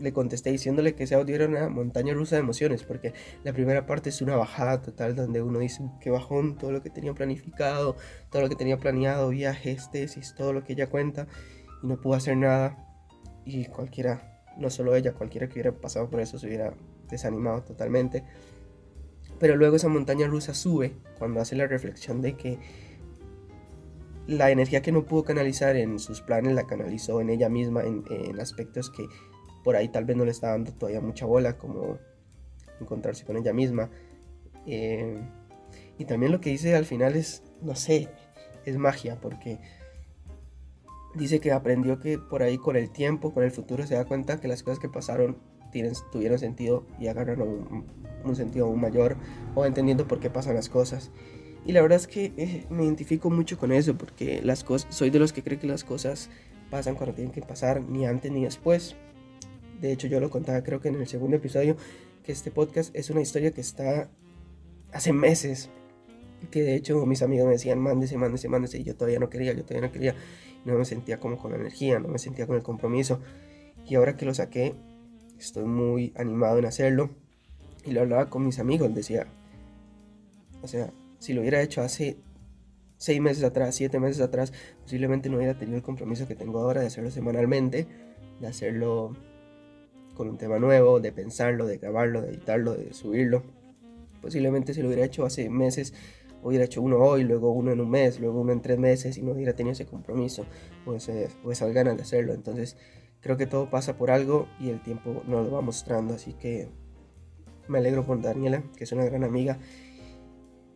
le 0.00 0.12
contesté 0.12 0.50
diciéndole 0.50 0.96
que 0.96 1.04
ese 1.04 1.14
audio 1.14 1.36
era 1.36 1.46
una 1.46 1.68
montaña 1.68 2.14
rusa 2.14 2.34
de 2.34 2.40
emociones, 2.40 2.82
porque 2.82 3.12
la 3.44 3.52
primera 3.52 3.86
parte 3.86 4.08
es 4.08 4.22
una 4.22 4.36
bajada 4.36 4.82
total 4.82 5.14
donde 5.14 5.40
uno 5.40 5.60
dice 5.60 5.84
que 6.00 6.10
bajón 6.10 6.58
todo 6.58 6.72
lo 6.72 6.82
que 6.82 6.90
tenía 6.90 7.14
planificado, 7.14 7.94
todo 8.30 8.42
lo 8.42 8.48
que 8.48 8.56
tenía 8.56 8.78
planeado, 8.78 9.28
viajes, 9.28 9.90
tesis, 9.92 10.34
todo 10.36 10.52
lo 10.52 10.64
que 10.64 10.72
ella 10.72 10.88
cuenta, 10.88 11.28
y 11.82 11.86
no 11.86 12.00
pudo 12.00 12.14
hacer 12.14 12.36
nada 12.36 12.93
y 13.44 13.66
cualquiera, 13.66 14.42
no 14.56 14.70
solo 14.70 14.94
ella, 14.94 15.12
cualquiera 15.12 15.48
que 15.48 15.54
hubiera 15.54 15.72
pasado 15.72 16.08
por 16.08 16.20
eso 16.20 16.38
se 16.38 16.46
hubiera 16.46 16.74
desanimado 17.08 17.62
totalmente. 17.62 18.24
Pero 19.38 19.56
luego 19.56 19.76
esa 19.76 19.88
montaña 19.88 20.26
rusa 20.26 20.54
sube 20.54 20.92
cuando 21.18 21.40
hace 21.40 21.56
la 21.56 21.66
reflexión 21.66 22.20
de 22.20 22.36
que 22.36 22.58
la 24.26 24.50
energía 24.50 24.80
que 24.80 24.92
no 24.92 25.04
pudo 25.04 25.24
canalizar 25.24 25.76
en 25.76 25.98
sus 25.98 26.22
planes 26.22 26.54
la 26.54 26.66
canalizó 26.66 27.20
en 27.20 27.30
ella 27.30 27.48
misma, 27.48 27.82
en, 27.84 28.40
aspectos 28.40 28.90
que 28.90 29.06
por 29.62 29.76
ahí 29.76 29.88
tal 29.88 30.04
vez 30.04 30.16
no 30.16 30.24
le 30.24 30.30
está 30.30 30.50
dando 30.50 30.72
todavía 30.72 31.00
mucha 31.00 31.26
bola, 31.26 31.58
como 31.58 31.98
encontrarse 32.80 33.24
con 33.24 33.36
ella 33.36 33.52
misma. 33.52 33.90
Eh, 34.66 35.20
y 35.98 36.04
también 36.06 36.32
lo 36.32 36.40
que 36.40 36.50
dice 36.50 36.74
al 36.74 36.86
final 36.86 37.16
es, 37.16 37.42
no 37.60 37.74
sé, 37.74 38.08
es 38.64 38.76
magia, 38.76 39.18
porque 39.20 39.58
dice 41.14 41.40
que 41.40 41.52
aprendió 41.52 42.00
que 42.00 42.18
por 42.18 42.42
ahí 42.42 42.58
con 42.58 42.76
el 42.76 42.90
tiempo, 42.90 43.32
con 43.32 43.44
el 43.44 43.50
futuro, 43.50 43.86
se 43.86 43.94
da 43.94 44.04
cuenta 44.04 44.40
que 44.40 44.48
las 44.48 44.62
cosas 44.62 44.78
que 44.78 44.88
pasaron 44.88 45.38
tienen, 45.70 45.92
tuvieron 46.12 46.38
sentido 46.38 46.86
y 46.98 47.08
agarran 47.08 47.42
un, 47.42 47.84
un, 48.24 48.36
sentido 48.36 48.66
aún 48.66 48.80
mayor 48.80 49.16
o 49.54 49.66
entendiendo 49.66 50.06
por 50.06 50.20
qué 50.20 50.30
pasan 50.30 50.54
las 50.54 50.68
cosas. 50.68 51.10
Y 51.66 51.72
la 51.72 51.82
verdad 51.82 51.96
es 51.96 52.06
que 52.06 52.32
eh, 52.36 52.66
me 52.68 52.84
identifico 52.84 53.30
mucho 53.30 53.58
con 53.58 53.72
eso, 53.72 53.96
porque 53.96 54.42
las 54.42 54.64
cosas, 54.64 54.94
soy 54.94 55.10
de 55.10 55.18
los 55.18 55.32
que 55.32 55.42
cree 55.42 55.58
que 55.58 55.66
las 55.66 55.82
cosas 55.84 56.30
pasan 56.70 56.94
cuando 56.94 57.14
tienen 57.14 57.32
que 57.32 57.40
pasar, 57.40 57.80
ni 57.82 58.06
antes 58.06 58.30
ni 58.30 58.44
después. 58.44 58.96
De 59.80 59.92
hecho, 59.92 60.06
yo 60.06 60.20
lo 60.20 60.30
contaba 60.30 60.62
creo 60.62 60.80
que 60.80 60.88
en 60.88 60.96
el 60.96 61.06
segundo 61.06 61.36
episodio, 61.36 61.76
que 62.22 62.32
este 62.32 62.50
podcast 62.50 62.94
es 62.94 63.10
una 63.10 63.20
historia 63.20 63.50
que 63.50 63.60
está 63.60 64.10
hace 64.92 65.12
meses. 65.12 65.70
Que 66.50 66.62
de 66.62 66.74
hecho 66.76 67.04
mis 67.06 67.22
amigos 67.22 67.46
me 67.46 67.52
decían, 67.52 67.78
mándese, 67.80 68.16
mándese, 68.16 68.48
mándese. 68.48 68.78
Y 68.78 68.84
yo 68.84 68.96
todavía 68.96 69.18
no 69.18 69.30
quería, 69.30 69.52
yo 69.52 69.64
todavía 69.64 69.88
no 69.88 69.92
quería. 69.92 70.14
No 70.64 70.78
me 70.78 70.84
sentía 70.84 71.20
como 71.20 71.36
con 71.36 71.52
la 71.52 71.58
energía, 71.58 71.98
no 71.98 72.08
me 72.08 72.18
sentía 72.18 72.46
con 72.46 72.56
el 72.56 72.62
compromiso. 72.62 73.20
Y 73.86 73.96
ahora 73.96 74.16
que 74.16 74.24
lo 74.24 74.34
saqué, 74.34 74.74
estoy 75.38 75.64
muy 75.64 76.12
animado 76.16 76.58
en 76.58 76.66
hacerlo. 76.66 77.10
Y 77.84 77.92
lo 77.92 78.00
hablaba 78.00 78.30
con 78.30 78.46
mis 78.46 78.58
amigos, 78.58 78.94
decía, 78.94 79.26
o 80.62 80.68
sea, 80.68 80.90
si 81.18 81.34
lo 81.34 81.42
hubiera 81.42 81.60
hecho 81.60 81.82
hace 81.82 82.16
seis 82.96 83.20
meses 83.20 83.44
atrás, 83.44 83.74
siete 83.74 84.00
meses 84.00 84.22
atrás, 84.22 84.52
posiblemente 84.82 85.28
no 85.28 85.36
hubiera 85.36 85.58
tenido 85.58 85.76
el 85.76 85.82
compromiso 85.82 86.26
que 86.26 86.34
tengo 86.34 86.60
ahora 86.60 86.80
de 86.80 86.86
hacerlo 86.86 87.10
semanalmente, 87.10 87.86
de 88.40 88.46
hacerlo 88.46 89.14
con 90.14 90.28
un 90.28 90.38
tema 90.38 90.58
nuevo, 90.58 91.00
de 91.00 91.12
pensarlo, 91.12 91.66
de 91.66 91.76
grabarlo, 91.76 92.22
de 92.22 92.30
editarlo, 92.30 92.74
de 92.74 92.94
subirlo. 92.94 93.42
Posiblemente 94.22 94.72
si 94.72 94.80
lo 94.80 94.88
hubiera 94.88 95.04
hecho 95.04 95.26
hace 95.26 95.50
meses, 95.50 95.92
hubiera 96.44 96.64
hecho 96.64 96.82
uno 96.82 96.98
hoy, 96.98 97.24
luego 97.24 97.50
uno 97.50 97.72
en 97.72 97.80
un 97.80 97.90
mes, 97.90 98.20
luego 98.20 98.40
uno 98.40 98.52
en 98.52 98.60
tres 98.60 98.78
meses 98.78 99.16
y 99.18 99.22
no 99.22 99.32
hubiera 99.32 99.54
tenido 99.54 99.72
ese 99.72 99.86
compromiso 99.86 100.44
o, 100.86 100.92
o 100.92 101.52
esas 101.52 101.72
ganas 101.72 101.96
de 101.96 102.02
hacerlo. 102.02 102.34
Entonces 102.34 102.76
creo 103.20 103.36
que 103.36 103.46
todo 103.46 103.70
pasa 103.70 103.96
por 103.96 104.10
algo 104.10 104.46
y 104.60 104.68
el 104.68 104.82
tiempo 104.82 105.22
nos 105.26 105.46
lo 105.46 105.50
va 105.50 105.62
mostrando. 105.62 106.14
Así 106.14 106.34
que 106.34 106.68
me 107.66 107.78
alegro 107.78 108.04
por 108.04 108.20
Daniela, 108.20 108.62
que 108.76 108.84
es 108.84 108.92
una 108.92 109.04
gran 109.04 109.24
amiga. 109.24 109.58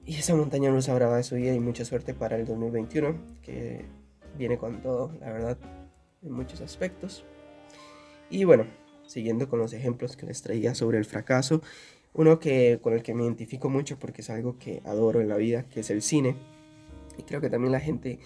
Y 0.04 0.16
esa 0.16 0.34
montaña 0.34 0.70
rusa 0.70 0.94
brava 0.94 1.18
de 1.18 1.22
su 1.22 1.34
vida 1.34 1.52
y 1.52 1.60
mucha 1.60 1.84
suerte 1.84 2.14
para 2.14 2.36
el 2.36 2.46
2021, 2.46 3.40
que 3.42 3.84
viene 4.38 4.56
con 4.56 4.80
todo, 4.80 5.12
la 5.20 5.30
verdad, 5.30 5.58
en 6.22 6.32
muchos 6.32 6.62
aspectos. 6.62 7.26
Y 8.30 8.44
bueno, 8.44 8.64
siguiendo 9.06 9.48
con 9.48 9.58
los 9.58 9.74
ejemplos 9.74 10.16
que 10.16 10.24
les 10.24 10.40
traía 10.40 10.74
sobre 10.74 10.96
el 10.96 11.04
fracaso, 11.04 11.60
uno 12.14 12.38
que, 12.38 12.78
con 12.82 12.92
el 12.92 13.02
que 13.02 13.14
me 13.14 13.24
identifico 13.24 13.68
mucho 13.68 13.98
porque 13.98 14.22
es 14.22 14.30
algo 14.30 14.58
que 14.58 14.82
adoro 14.84 15.20
en 15.20 15.28
la 15.28 15.36
vida, 15.36 15.64
que 15.68 15.80
es 15.80 15.90
el 15.90 16.02
cine. 16.02 16.36
Y 17.16 17.22
creo 17.22 17.40
que 17.40 17.50
también 17.50 17.72
la 17.72 17.80
gente 17.80 18.18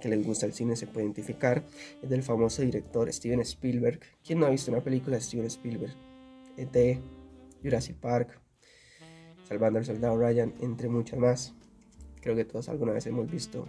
que 0.00 0.08
les 0.08 0.24
gusta 0.24 0.46
el 0.46 0.52
cine 0.52 0.76
se 0.76 0.86
puede 0.86 1.06
identificar. 1.06 1.64
Es 2.02 2.10
del 2.10 2.22
famoso 2.22 2.62
director 2.62 3.12
Steven 3.12 3.40
Spielberg. 3.40 4.00
¿Quién 4.24 4.40
no 4.40 4.46
ha 4.46 4.50
visto 4.50 4.70
una 4.70 4.82
película 4.82 5.16
de 5.16 5.22
Steven 5.22 5.46
Spielberg? 5.46 5.94
E.T., 6.56 7.00
Jurassic 7.62 7.96
Park, 7.96 8.40
Salvando 9.48 9.78
al 9.78 9.84
Soldado 9.84 10.18
Ryan, 10.18 10.54
entre 10.60 10.88
muchas 10.88 11.18
más. 11.18 11.54
Creo 12.20 12.34
que 12.34 12.44
todos 12.44 12.68
alguna 12.68 12.92
vez 12.92 13.06
hemos 13.06 13.30
visto 13.30 13.66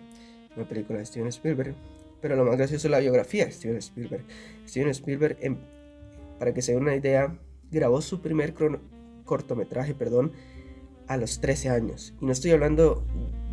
una 0.55 0.67
película 0.67 0.99
de 0.99 1.05
Steven 1.05 1.27
Spielberg. 1.27 1.75
Pero 2.21 2.35
lo 2.35 2.45
más 2.45 2.57
gracioso 2.57 2.87
es 2.87 2.91
la 2.91 2.99
biografía 2.99 3.45
de 3.45 3.51
Steven 3.51 3.77
Spielberg. 3.77 4.23
Steven 4.67 4.89
Spielberg, 4.89 5.37
em, 5.41 5.57
para 6.39 6.53
que 6.53 6.61
se 6.61 6.73
den 6.73 6.81
una 6.81 6.95
idea, 6.95 7.37
grabó 7.71 8.01
su 8.01 8.21
primer 8.21 8.53
cortometraje, 9.25 9.93
perdón, 9.93 10.31
a 11.07 11.17
los 11.17 11.39
13 11.39 11.69
años. 11.69 12.13
Y 12.21 12.25
no 12.25 12.31
estoy 12.31 12.51
hablando 12.51 13.03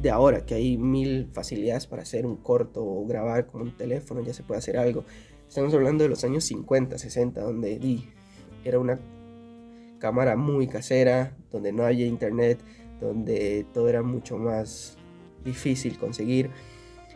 de 0.01 0.11
ahora, 0.11 0.45
que 0.45 0.55
hay 0.55 0.79
mil 0.79 1.29
facilidades 1.33 1.87
para 1.87 2.03
hacer 2.03 2.27
un 2.27 2.37
corto 2.37 2.85
o 2.85 3.07
grabar 3.07 3.47
con 3.47 3.63
un 3.63 3.77
teléfono, 3.77 4.23
ya 4.23 4.35
se 4.35 4.43
puede 4.43 4.59
hacer 4.59 4.77
algo. 4.77 5.05
Estamos 5.49 5.75
hablando 5.75 6.05
de 6.05 6.11
los 6.11 6.25
años 6.25 6.45
50, 6.45 6.99
60, 6.99 7.41
donde 7.41 7.79
di, 7.79 8.09
era 8.65 8.79
una 8.79 8.99
cámara 9.99 10.37
muy 10.37 10.67
casera, 10.67 11.37
donde 11.51 11.73
no 11.73 11.85
había 11.85 12.07
internet, 12.07 12.59
donde 13.01 13.67
todo 13.73 13.89
era 13.89 14.03
mucho 14.03 14.39
más 14.39 14.97
difícil 15.45 15.99
conseguir. 15.99 16.51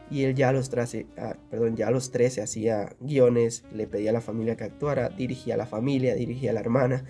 Y 0.09 0.23
él 0.23 0.37
ya 0.37 0.51
a 0.51 0.53
los 0.53 0.71
13, 0.71 1.07
ah, 1.17 1.37
perdón, 1.51 1.75
ya 1.75 1.89
a 1.89 1.91
los 1.91 2.13
13 2.13 2.43
hacía 2.43 2.95
guiones, 3.01 3.65
le 3.73 3.89
pedía 3.89 4.11
a 4.11 4.13
la 4.13 4.21
familia 4.21 4.57
que 4.57 4.63
actuara, 4.63 5.09
dirigía 5.09 5.55
a 5.55 5.57
la 5.57 5.67
familia, 5.67 6.15
dirigía 6.15 6.51
a 6.51 6.55
la 6.55 6.61
hermana 6.61 7.05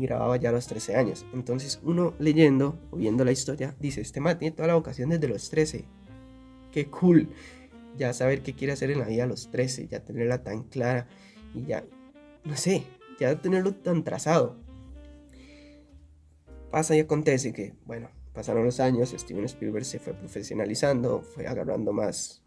grababa 0.00 0.36
ya 0.36 0.50
a 0.50 0.52
los 0.52 0.66
13 0.66 0.96
años. 0.96 1.26
Entonces 1.32 1.80
uno 1.82 2.14
leyendo 2.18 2.78
o 2.90 2.96
viendo 2.96 3.24
la 3.24 3.32
historia 3.32 3.74
dice, 3.78 4.00
este 4.00 4.20
man 4.20 4.38
tiene 4.38 4.54
toda 4.54 4.68
la 4.68 4.74
vocación 4.74 5.10
desde 5.10 5.28
los 5.28 5.50
13. 5.50 5.84
Qué 6.72 6.86
cool. 6.86 7.28
Ya 7.96 8.12
saber 8.12 8.42
qué 8.42 8.54
quiere 8.54 8.72
hacer 8.72 8.90
en 8.90 9.00
la 9.00 9.06
vida 9.06 9.24
a 9.24 9.26
los 9.26 9.50
13, 9.50 9.88
ya 9.88 10.00
tenerla 10.04 10.42
tan 10.42 10.62
clara 10.64 11.08
y 11.54 11.64
ya, 11.64 11.84
no 12.44 12.56
sé, 12.56 12.84
ya 13.18 13.40
tenerlo 13.40 13.74
tan 13.74 14.04
trazado. 14.04 14.56
Pasa 16.70 16.94
y 16.94 17.00
acontece 17.00 17.52
que, 17.52 17.74
bueno, 17.84 18.10
pasaron 18.32 18.64
los 18.64 18.78
años, 18.78 19.10
Steven 19.16 19.44
Spielberg 19.44 19.84
se 19.84 19.98
fue 19.98 20.14
profesionalizando, 20.14 21.22
fue 21.22 21.46
agarrando 21.46 21.92
más 21.92 22.42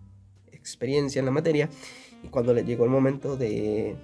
experiencia 0.52 1.20
en 1.20 1.26
la 1.26 1.32
materia 1.32 1.70
y 2.24 2.30
cuando 2.30 2.54
le 2.54 2.64
llegó 2.64 2.86
el 2.86 2.90
momento 2.90 3.36
de 3.36 3.96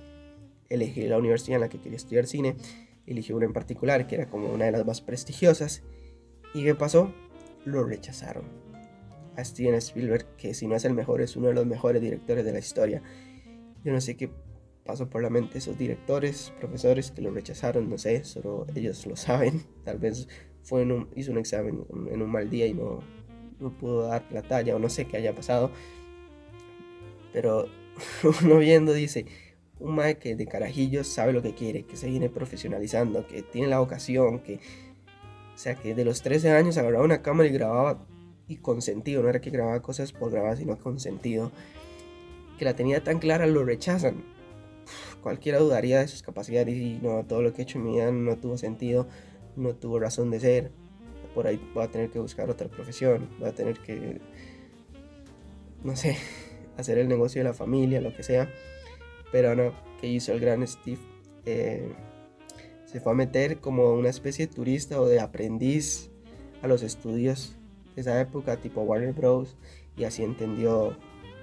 elegir 0.69 1.09
la 1.09 1.17
universidad 1.17 1.55
en 1.55 1.61
la 1.61 1.69
que 1.69 1.79
quería 1.79 1.95
estudiar 1.95 2.27
cine, 2.27 2.55
eligió 3.09 3.35
una 3.35 3.45
en 3.45 3.53
particular 3.53 4.07
que 4.07 4.15
era 4.15 4.29
como 4.29 4.49
una 4.49 4.65
de 4.65 4.71
las 4.71 4.85
más 4.85 5.01
prestigiosas. 5.01 5.83
¿Y 6.53 6.63
qué 6.63 6.75
pasó? 6.75 7.13
Lo 7.65 7.83
rechazaron. 7.83 8.43
A 9.35 9.43
Steven 9.43 9.75
Spielberg, 9.75 10.25
que 10.37 10.53
si 10.53 10.67
no 10.67 10.75
es 10.75 10.85
el 10.85 10.93
mejor, 10.93 11.21
es 11.21 11.35
uno 11.35 11.47
de 11.47 11.53
los 11.53 11.65
mejores 11.65 12.01
directores 12.01 12.45
de 12.45 12.51
la 12.51 12.59
historia. 12.59 13.01
Yo 13.83 13.91
no 13.93 14.01
sé 14.01 14.17
qué 14.17 14.29
pasó 14.85 15.09
por 15.09 15.21
la 15.21 15.29
mente 15.29 15.59
esos 15.59 15.77
directores, 15.77 16.51
profesores 16.59 17.11
que 17.11 17.21
lo 17.21 17.31
rechazaron, 17.31 17.89
no 17.89 17.97
sé, 17.97 18.23
solo 18.23 18.65
ellos 18.75 19.05
lo 19.05 19.15
saben. 19.15 19.63
Tal 19.85 19.99
vez 19.99 20.27
fue 20.63 20.83
un, 20.83 21.09
hizo 21.15 21.31
un 21.31 21.37
examen 21.37 21.85
en 22.11 22.21
un 22.21 22.29
mal 22.29 22.49
día 22.49 22.65
y 22.65 22.73
no, 22.73 23.01
no 23.59 23.71
pudo 23.77 24.07
dar 24.07 24.25
la 24.31 24.41
talla 24.41 24.75
o 24.75 24.79
no 24.79 24.89
sé 24.89 25.05
qué 25.05 25.17
haya 25.17 25.33
pasado. 25.33 25.71
Pero 27.31 27.67
uno 28.43 28.57
viendo 28.57 28.93
dice, 28.93 29.25
un 29.79 29.95
mae 29.95 30.17
que 30.17 30.35
de 30.35 30.45
carajillos 30.45 31.07
sabe 31.07 31.33
lo 31.33 31.41
que 31.41 31.53
quiere, 31.53 31.83
que 31.83 31.95
se 31.95 32.07
viene 32.07 32.29
profesionalizando, 32.29 33.25
que 33.27 33.41
tiene 33.41 33.67
la 33.67 33.79
vocación, 33.79 34.39
que... 34.39 34.59
O 35.55 35.61
sea, 35.61 35.75
que 35.75 35.93
de 35.93 36.05
los 36.05 36.21
13 36.21 36.51
años 36.51 36.77
agarraba 36.77 37.03
una 37.03 37.21
cámara 37.21 37.49
y 37.49 37.51
grababa 37.51 38.05
y 38.49 38.57
con 38.57 38.81
sentido, 38.81 39.21
no 39.21 39.29
era 39.29 39.39
que 39.39 39.51
grababa 39.51 39.81
cosas 39.81 40.11
por 40.11 40.31
grabar, 40.31 40.57
sino 40.57 40.77
con 40.77 40.99
sentido. 40.99 41.51
Que 42.57 42.65
la 42.65 42.75
tenía 42.75 43.03
tan 43.03 43.19
clara, 43.19 43.45
lo 43.45 43.63
rechazan. 43.63 44.23
cualquiera 45.21 45.59
dudaría 45.59 45.99
de 45.99 46.07
sus 46.07 46.23
capacidades 46.23 46.75
y 46.75 46.99
no, 47.01 47.23
todo 47.25 47.43
lo 47.43 47.53
que 47.53 47.61
he 47.61 47.63
hecho 47.63 47.77
en 47.77 47.85
mi 47.85 47.91
vida 47.93 48.11
no 48.11 48.37
tuvo 48.37 48.57
sentido, 48.57 49.07
no 49.55 49.75
tuvo 49.75 49.99
razón 49.99 50.31
de 50.31 50.39
ser. 50.39 50.71
Por 51.35 51.45
ahí 51.45 51.61
voy 51.75 51.83
a 51.83 51.91
tener 51.91 52.09
que 52.09 52.19
buscar 52.19 52.49
otra 52.49 52.67
profesión, 52.69 53.29
voy 53.37 53.49
a 53.49 53.53
tener 53.53 53.79
que, 53.79 54.19
no 55.83 55.95
sé, 55.95 56.17
hacer 56.77 56.97
el 56.97 57.07
negocio 57.07 57.41
de 57.41 57.49
la 57.49 57.53
familia, 57.53 58.01
lo 58.01 58.15
que 58.15 58.23
sea. 58.23 58.49
Pero 59.31 59.55
no, 59.55 59.73
que 59.99 60.07
hizo 60.07 60.33
el 60.33 60.39
gran 60.39 60.65
Steve. 60.67 60.99
Eh, 61.45 61.91
se 62.85 62.99
fue 62.99 63.11
a 63.11 63.15
meter 63.15 63.59
como 63.59 63.93
una 63.93 64.09
especie 64.09 64.47
de 64.47 64.53
turista 64.53 64.99
o 64.99 65.07
de 65.07 65.19
aprendiz 65.19 66.09
a 66.61 66.67
los 66.67 66.81
estudios 66.81 67.55
de 67.95 68.01
esa 68.01 68.19
época, 68.19 68.57
tipo 68.57 68.81
Warner 68.81 69.13
Bros. 69.13 69.57
Y 69.95 70.05
así 70.05 70.23
entendió, 70.23 70.97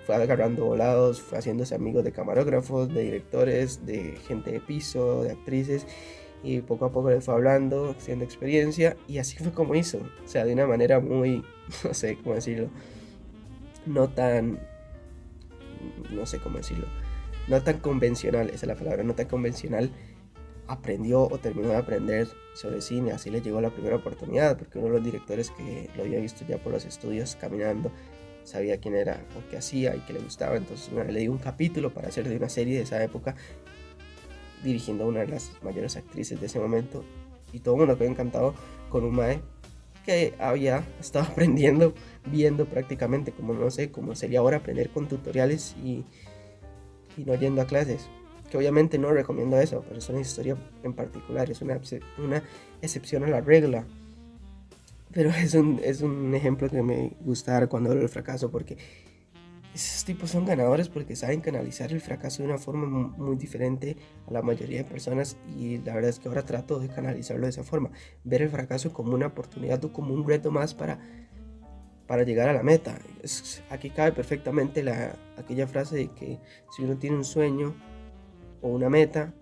fue 0.07 0.17
agarrando 0.17 0.65
volados, 0.65 1.21
fue 1.21 1.39
haciéndose 1.39 1.75
amigos 1.75 2.05
de 2.05 2.13
camarógrafos, 2.13 2.93
de 2.93 3.03
directores, 3.03 3.87
de 3.87 4.17
gente 4.27 4.51
de 4.51 4.61
piso, 4.61 5.23
de 5.23 5.33
actrices. 5.33 5.87
Y 6.43 6.61
poco 6.61 6.87
a 6.87 6.93
poco 6.93 7.11
le 7.11 7.21
fue 7.21 7.35
hablando, 7.35 7.95
haciendo 7.97 8.25
experiencia. 8.25 8.97
Y 9.07 9.19
así 9.19 9.37
fue 9.37 9.53
como 9.53 9.75
hizo. 9.75 9.99
O 9.99 10.29
sea, 10.29 10.45
de 10.45 10.53
una 10.53 10.67
manera 10.67 10.99
muy, 10.99 11.45
no 11.85 11.95
sé 11.95 12.19
cómo 12.23 12.35
decirlo, 12.35 12.71
no 13.85 14.09
tan, 14.09 14.59
no 16.11 16.27
sé 16.27 16.41
cómo 16.41 16.57
decirlo 16.57 16.87
no 17.49 17.63
tan 17.63 17.79
convencional, 17.79 18.49
esa 18.49 18.57
es 18.57 18.67
la 18.67 18.75
palabra, 18.75 19.03
no 19.03 19.15
tan 19.15 19.27
convencional, 19.27 19.91
aprendió 20.67 21.23
o 21.23 21.39
terminó 21.39 21.69
de 21.69 21.77
aprender 21.77 22.29
sobre 22.55 22.81
cine, 22.81 23.13
así 23.13 23.31
le 23.31 23.41
llegó 23.41 23.61
la 23.61 23.71
primera 23.71 23.97
oportunidad, 23.97 24.59
porque 24.59 24.79
uno 24.79 24.89
de 24.89 24.95
los 24.95 25.05
directores 25.05 25.51
que 25.51 25.89
lo 25.97 26.03
había 26.03 26.19
visto 26.19 26.45
ya 26.49 26.59
por 26.59 26.73
los 26.73 26.85
estudios 26.85 27.37
caminando, 27.37 27.93
sabía 28.45 28.79
quién 28.79 28.95
era 28.95 29.25
o 29.37 29.51
qué 29.51 29.59
hacía 29.59 29.95
y 29.97 30.01
que 30.01 30.13
le 30.13 30.21
gustaba, 30.21 30.57
entonces 30.57 30.93
le 30.93 31.21
dio 31.21 31.33
un 31.33 31.39
capítulo 31.39 31.93
para 31.93 32.09
hacer 32.09 32.29
de 32.29 32.37
una 32.37 32.49
serie 32.49 32.77
de 32.77 32.83
esa 32.83 33.03
época, 33.03 33.37
dirigiendo 34.65 35.05
a 35.05 35.07
una 35.07 35.21
de 35.21 35.29
las 35.29 35.53
mayores 35.63 35.97
actrices 35.97 36.41
de 36.41 36.47
ese 36.47 36.59
momento, 36.59 37.05
y 37.53 37.61
todo 37.61 37.75
el 37.75 37.81
mundo 37.81 37.97
quedó 37.97 38.09
encantado 38.09 38.55
con 38.89 39.05
un 39.05 39.15
mae 39.15 39.41
que 40.05 40.35
había 40.39 40.85
estado 41.01 41.27
aprendiendo, 41.31 41.95
viendo 42.27 42.67
prácticamente, 42.67 43.33
como 43.33 43.55
no 43.55 43.71
sé, 43.71 43.91
como 43.91 44.15
sería 44.15 44.41
ahora 44.41 44.59
aprender 44.59 44.91
con 44.91 45.07
tutoriales 45.07 45.77
y 45.85 46.05
y 47.17 47.25
no 47.25 47.35
yendo 47.35 47.63
a 47.63 47.67
clases. 47.67 48.09
Que 48.51 48.57
obviamente 48.57 48.99
no 48.99 49.11
recomiendo 49.11 49.59
eso, 49.59 49.85
pero 49.87 49.99
es 49.99 50.09
una 50.09 50.21
historia 50.21 50.57
en 50.83 50.93
particular, 50.93 51.51
es 51.51 51.63
una, 51.63 51.81
una 52.19 52.43
excepción 52.81 53.25
a 53.25 53.29
la 53.29 53.41
regla. 53.41 53.85
Pero 55.13 55.31
es 55.31 55.55
un, 55.55 55.81
es 55.83 56.03
un 56.03 56.35
ejemplo 56.35 56.69
que 56.69 56.83
me 56.83 57.13
gusta 57.21 57.53
dar 57.53 57.69
cuando 57.69 57.91
hablo 57.91 58.03
del 58.03 58.11
fracaso, 58.11 58.51
porque 58.51 58.77
esos 59.77 60.07
tipos 60.07 60.31
son 60.31 60.47
ganadores 60.47 60.89
porque 60.89 61.15
saben 61.17 61.43
canalizar 61.43 61.93
el 61.93 62.01
fracaso 62.01 62.43
de 62.43 62.49
una 62.49 62.57
forma 62.57 62.87
muy 62.87 63.37
diferente 63.37 63.97
a 64.27 64.33
la 64.33 64.41
mayoría 64.41 64.79
de 64.79 64.85
personas 64.85 65.37
y 65.55 65.77
la 65.79 65.95
verdad 65.95 66.09
es 66.09 66.19
que 66.19 66.29
ahora 66.29 66.47
trato 66.47 66.79
de 66.79 66.89
canalizarlo 66.89 67.45
de 67.45 67.51
esa 67.51 67.63
forma, 67.63 67.91
ver 68.25 68.41
el 68.41 68.49
fracaso 68.49 68.95
como 68.95 69.13
una 69.13 69.27
oportunidad 69.27 69.85
o 69.85 69.93
como 69.93 70.15
un 70.15 70.27
reto 70.27 70.51
más 70.51 70.73
para 70.73 70.99
para 72.07 72.23
llegar 72.23 72.49
a 72.49 72.53
la 72.53 72.63
meta. 72.63 72.99
aquí 73.71 73.91
cabe 73.91 74.13
perfectamente 74.13 74.83
la, 74.83 75.17
aquella 75.37 75.67
frase 75.67 75.97
de 75.97 76.09
que 76.09 76.39
si 76.75 76.85
uno 76.85 76.97
tiene 76.97 77.17
un 77.17 77.25
sueño 77.25 77.75
o 78.63 78.69
una 78.69 78.89
meta 78.89 79.35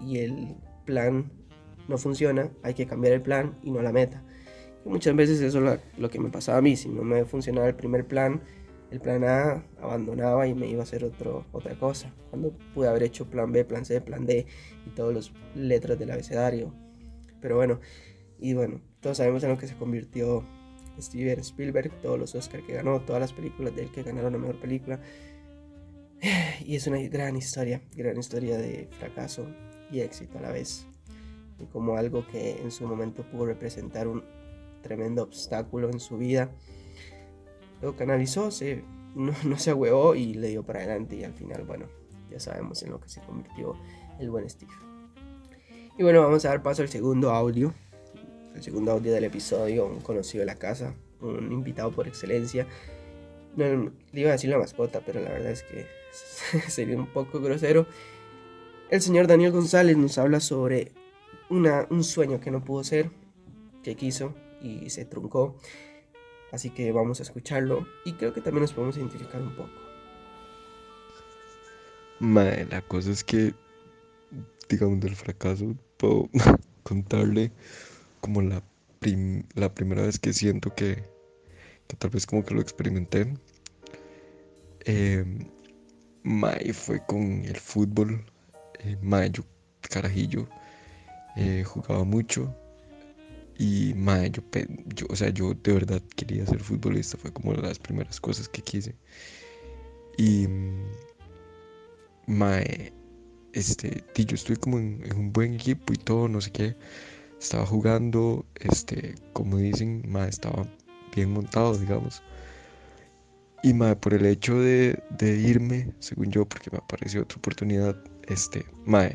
y 0.00 0.18
el 0.18 0.56
plan 0.84 1.30
no 1.88 1.98
funciona, 1.98 2.50
hay 2.62 2.74
que 2.74 2.86
cambiar 2.86 3.14
el 3.14 3.22
plan 3.22 3.58
y 3.62 3.70
no 3.70 3.82
la 3.82 3.92
meta. 3.92 4.22
Y 4.84 4.88
muchas 4.88 5.14
veces 5.16 5.40
eso 5.40 5.58
es 5.66 5.80
lo, 5.96 6.10
que 6.10 6.18
me 6.18 6.30
pasaba 6.30 6.58
a 6.58 6.62
mí, 6.62 6.76
si 6.76 6.88
no 6.88 7.02
me 7.02 7.24
funcionaba 7.24 7.68
el 7.68 7.74
primer 7.74 8.06
plan, 8.06 8.42
el 8.90 9.00
plan 9.00 9.24
A 9.24 9.64
abandonaba 9.80 10.46
y 10.46 10.54
me 10.54 10.66
iba 10.68 10.80
a 10.80 10.84
hacer 10.84 11.04
otro, 11.04 11.44
otra 11.52 11.78
cosa. 11.78 12.12
Cuando 12.30 12.52
pude 12.74 12.88
haber 12.88 13.02
hecho 13.02 13.28
plan 13.28 13.52
B, 13.52 13.64
plan 13.64 13.84
C, 13.84 14.00
plan 14.00 14.24
D 14.26 14.46
y 14.86 14.90
todas 14.90 15.14
las 15.14 15.32
letras 15.54 15.98
del 15.98 16.10
abecedario. 16.10 16.72
Pero 17.40 17.56
bueno, 17.56 17.80
y 18.38 18.54
bueno, 18.54 18.80
todos 19.00 19.18
sabemos 19.18 19.42
en 19.44 19.50
lo 19.50 19.58
que 19.58 19.66
se 19.66 19.76
convirtió 19.76 20.44
Steven 21.00 21.40
Spielberg, 21.40 21.90
todos 22.00 22.18
los 22.18 22.34
Oscars 22.34 22.64
que 22.64 22.74
ganó, 22.74 23.00
todas 23.00 23.20
las 23.20 23.32
películas 23.32 23.74
de 23.74 23.82
él 23.82 23.90
que 23.90 24.02
ganaron 24.02 24.32
la 24.32 24.38
mejor 24.38 24.60
película. 24.60 25.00
Y 26.64 26.76
es 26.76 26.86
una 26.86 26.98
gran 26.98 27.36
historia, 27.36 27.80
gran 27.94 28.18
historia 28.18 28.58
de 28.58 28.88
fracaso 28.98 29.46
y 29.90 30.00
éxito 30.00 30.38
a 30.38 30.42
la 30.42 30.50
vez. 30.50 30.86
Y 31.58 31.64
como 31.66 31.96
algo 31.96 32.26
que 32.26 32.60
en 32.60 32.70
su 32.70 32.86
momento 32.86 33.22
pudo 33.22 33.46
representar 33.46 34.06
un 34.08 34.24
tremendo 34.82 35.22
obstáculo 35.22 35.88
en 35.90 36.00
su 36.00 36.18
vida, 36.18 36.50
lo 37.80 37.96
canalizó, 37.96 38.50
se, 38.50 38.84
no, 39.14 39.32
no 39.44 39.58
se 39.58 39.70
ahuevó 39.70 40.14
y 40.14 40.34
le 40.34 40.48
dio 40.48 40.64
para 40.64 40.80
adelante. 40.80 41.16
Y 41.16 41.24
al 41.24 41.32
final, 41.32 41.64
bueno, 41.64 41.86
ya 42.30 42.40
sabemos 42.40 42.82
en 42.82 42.90
lo 42.90 43.00
que 43.00 43.08
se 43.08 43.20
convirtió 43.22 43.74
el 44.18 44.30
buen 44.30 44.48
Steve. 44.48 44.72
Y 45.96 46.02
bueno, 46.02 46.22
vamos 46.22 46.44
a 46.44 46.48
dar 46.48 46.62
paso 46.62 46.82
al 46.82 46.88
segundo 46.88 47.30
audio 47.30 47.74
el 48.58 48.64
segundo 48.64 48.90
audio 48.90 49.12
del 49.12 49.24
episodio, 49.24 49.86
un 49.86 50.00
conocido 50.00 50.40
de 50.40 50.46
la 50.46 50.56
casa, 50.56 50.92
un 51.20 51.52
invitado 51.52 51.92
por 51.92 52.08
excelencia. 52.08 52.66
No, 53.56 53.92
le 54.12 54.20
iba 54.20 54.30
a 54.30 54.32
decir 54.32 54.50
la 54.50 54.58
mascota, 54.58 55.00
pero 55.06 55.20
la 55.20 55.30
verdad 55.30 55.52
es 55.52 55.62
que 55.62 55.86
sería 56.68 56.96
un 56.96 57.06
poco 57.06 57.40
grosero. 57.40 57.86
El 58.90 59.00
señor 59.00 59.28
Daniel 59.28 59.52
González 59.52 59.96
nos 59.96 60.18
habla 60.18 60.40
sobre 60.40 60.92
una, 61.48 61.86
un 61.90 62.02
sueño 62.02 62.40
que 62.40 62.50
no 62.50 62.64
pudo 62.64 62.82
ser, 62.82 63.10
que 63.84 63.94
quiso 63.94 64.34
y 64.60 64.90
se 64.90 65.04
truncó. 65.04 65.56
Así 66.50 66.70
que 66.70 66.90
vamos 66.90 67.20
a 67.20 67.22
escucharlo 67.22 67.86
y 68.04 68.14
creo 68.14 68.32
que 68.32 68.40
también 68.40 68.62
nos 68.62 68.72
podemos 68.72 68.96
identificar 68.96 69.40
un 69.40 69.54
poco. 69.54 69.70
Madre, 72.18 72.66
la 72.68 72.82
cosa 72.82 73.12
es 73.12 73.22
que, 73.22 73.54
digamos, 74.68 74.98
del 74.98 75.14
fracaso, 75.14 75.76
puedo 75.96 76.28
contarle 76.82 77.52
como 78.20 78.42
la, 78.42 78.62
la 79.54 79.74
primera 79.74 80.02
vez 80.02 80.18
que 80.18 80.32
siento 80.32 80.74
que, 80.74 81.04
tal 81.98 82.10
vez 82.10 82.26
como 82.26 82.44
que 82.44 82.54
lo 82.54 82.60
experimenté. 82.60 83.32
Eh, 84.84 85.24
fue 86.72 87.04
con 87.06 87.44
el 87.44 87.56
fútbol. 87.56 88.24
Eh, 88.80 88.96
carajillo, 89.90 90.48
eh, 91.36 91.64
jugaba 91.64 92.04
mucho. 92.04 92.54
Y 93.58 93.92
mae, 93.94 94.30
yo, 94.30 95.06
o 95.08 95.16
sea, 95.16 95.30
yo 95.30 95.52
de 95.54 95.72
verdad 95.72 96.02
quería 96.16 96.46
ser 96.46 96.60
futbolista. 96.60 97.16
Fue 97.16 97.32
como 97.32 97.52
las 97.54 97.78
primeras 97.78 98.20
cosas 98.20 98.48
que 98.48 98.62
quise. 98.62 98.94
Y 100.16 100.46
mae, 102.26 102.92
este, 103.52 104.04
yo 104.14 104.34
estoy 104.34 104.56
como 104.56 104.78
en 104.78 105.12
un 105.16 105.32
buen 105.32 105.54
equipo 105.54 105.92
y 105.92 105.96
todo, 105.96 106.28
no 106.28 106.40
sé 106.40 106.52
qué 106.52 106.76
estaba 107.40 107.66
jugando, 107.66 108.44
este, 108.56 109.14
como 109.32 109.58
dicen, 109.58 110.02
estaba 110.28 110.66
bien 111.14 111.32
montado, 111.32 111.76
digamos. 111.76 112.22
Y 113.62 113.72
ma, 113.72 113.94
por 113.94 114.14
el 114.14 114.26
hecho 114.26 114.60
de, 114.60 115.02
irme, 115.20 115.92
según 115.98 116.30
yo, 116.30 116.44
porque 116.48 116.70
me 116.70 116.78
apareció 116.78 117.22
otra 117.22 117.38
oportunidad, 117.38 117.96
este, 118.28 118.64
ma, 118.84 119.08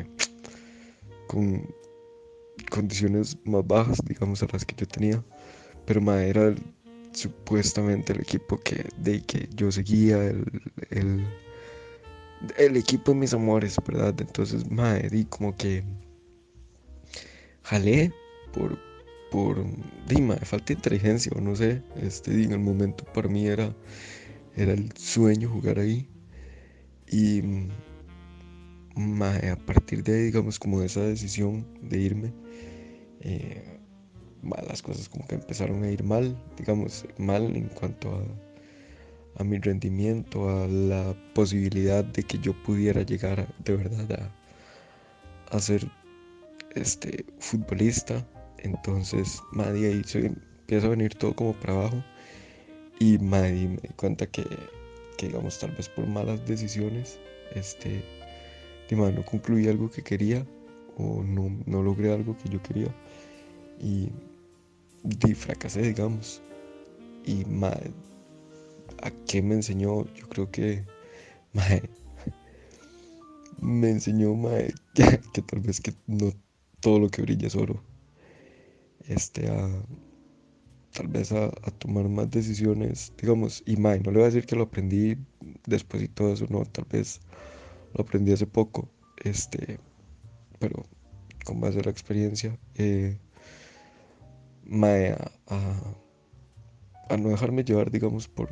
con 1.28 1.66
condiciones 2.70 3.38
más 3.46 3.66
bajas, 3.66 4.00
digamos, 4.06 4.44
a 4.44 4.48
las 4.52 4.66
que 4.66 4.76
yo 4.76 4.88
tenía. 4.88 5.24
Pero 5.86 6.02
ma, 6.02 6.22
era 6.24 6.54
supuestamente 7.14 8.14
el 8.14 8.22
equipo 8.22 8.60
que, 8.60 8.86
de 8.98 9.22
que 9.24 9.48
yo 9.56 9.72
seguía, 9.72 10.24
el, 10.26 10.62
el, 10.90 11.26
el 12.58 12.78
equipo 12.78 13.12
de 13.12 13.18
mis 13.18 13.34
amores, 13.34 13.78
¿verdad? 13.88 14.16
Entonces, 14.20 14.70
ma, 14.70 14.94
di 14.96 15.26
como 15.26 15.56
que 15.56 15.84
jalé 17.64 18.12
por, 18.54 18.78
por 19.32 19.66
Dima, 20.08 20.36
falta 20.38 20.68
de 20.68 20.74
inteligencia 20.74 21.32
o 21.36 21.42
no 21.42 21.56
sé, 21.56 21.82
este, 22.02 22.32
en 22.44 22.52
el 22.52 22.60
momento 22.60 23.04
para 23.14 23.28
mí 23.28 23.48
era, 23.48 23.76
era 24.56 24.74
el 24.74 24.92
sueño 24.98 25.50
jugar 25.50 25.80
ahí. 25.80 26.08
Y 27.10 27.42
a 28.96 29.56
partir 29.66 30.04
de 30.04 30.16
ahí, 30.16 30.24
digamos, 30.24 30.60
como 30.60 30.80
de 30.80 30.88
esa 30.88 31.02
decisión 31.02 31.66
de 31.82 32.00
irme, 32.00 32.34
eh, 33.22 33.80
las 34.68 34.82
cosas 34.82 35.10
como 35.10 35.26
que 35.28 35.36
empezaron 35.36 35.84
a 35.84 35.90
ir 35.90 36.04
mal, 36.04 36.38
digamos, 36.58 37.06
mal 37.18 37.56
en 37.56 37.70
cuanto 37.70 38.16
a, 38.16 39.42
a 39.42 39.44
mi 39.44 39.58
rendimiento, 39.58 40.50
a 40.50 40.68
la 40.68 41.16
posibilidad 41.34 42.04
de 42.04 42.24
que 42.24 42.38
yo 42.40 42.54
pudiera 42.64 43.04
llegar 43.04 43.48
de 43.64 43.76
verdad 43.78 44.32
a, 45.52 45.56
a 45.56 45.60
ser 45.60 45.90
este, 46.76 47.26
futbolista. 47.40 48.26
Entonces, 48.60 49.42
madre, 49.52 49.88
ahí 49.88 50.04
se 50.06 50.28
empieza 50.28 50.88
a 50.88 50.92
venir 50.92 51.16
todo 51.16 51.36
como 51.36 51.54
para 51.54 51.74
abajo. 51.74 52.04
Y 53.00 53.18
madre, 53.18 53.68
me 53.68 53.78
di 53.78 53.94
cuenta 53.96 54.28
que, 54.28 54.46
digamos, 55.20 55.60
tal 55.60 55.72
vez 55.72 55.90
por 55.90 56.06
malas 56.08 56.46
decisiones, 56.46 57.20
este, 57.54 58.04
no 58.92 59.26
concluí 59.26 59.68
algo 59.68 59.90
que 59.90 60.04
quería 60.04 60.46
o 60.98 61.24
no, 61.24 61.50
no 61.66 61.82
logré 61.82 62.14
algo 62.14 62.38
que 62.38 62.50
yo 62.50 62.62
quería. 62.62 62.94
Y, 63.80 64.10
y 65.04 65.34
fracasé, 65.34 65.82
digamos. 65.82 66.42
Y 67.26 67.46
madre, 67.46 67.92
¿a 69.02 69.12
qué 69.28 69.42
me 69.42 69.56
enseñó? 69.56 70.06
Yo 70.14 70.28
creo 70.30 70.52
que, 70.52 70.84
madre, 71.54 71.90
me 73.60 73.90
enseñó, 73.90 74.36
madre, 74.36 74.74
que 75.34 75.42
tal 75.42 75.62
vez 75.62 75.82
que 75.82 75.94
no 76.08 76.32
todo 76.84 77.00
lo 77.00 77.10
que 77.10 77.22
brilla 77.22 77.48
es 77.48 77.56
oro. 77.56 77.82
Este, 79.08 79.50
tal 80.92 81.08
vez 81.08 81.32
a, 81.32 81.50
tomar 81.80 82.10
más 82.10 82.30
decisiones, 82.30 83.14
digamos, 83.18 83.64
y 83.66 83.78
más, 83.78 84.02
no 84.02 84.12
le 84.12 84.18
voy 84.18 84.24
a 84.24 84.32
decir 84.32 84.46
que 84.46 84.58
lo 84.58 84.64
aprendí 84.64 85.18
después 85.66 86.04
y 86.04 86.10
todo 86.10 86.34
eso, 86.34 86.46
no, 86.50 86.66
tal 86.66 86.86
vez 86.92 87.22
lo 87.94 88.04
aprendí 88.04 88.34
hace 88.34 88.48
poco, 88.48 88.90
este, 89.24 89.80
pero 90.60 90.86
con 91.46 91.62
base 91.62 91.80
a 91.80 91.84
la 91.84 91.92
experiencia, 91.92 92.60
eh, 92.76 93.18
a, 95.48 95.96
a, 97.10 97.18
no 97.18 97.30
dejarme 97.30 97.64
llevar, 97.64 97.92
digamos, 97.92 98.28
por, 98.28 98.50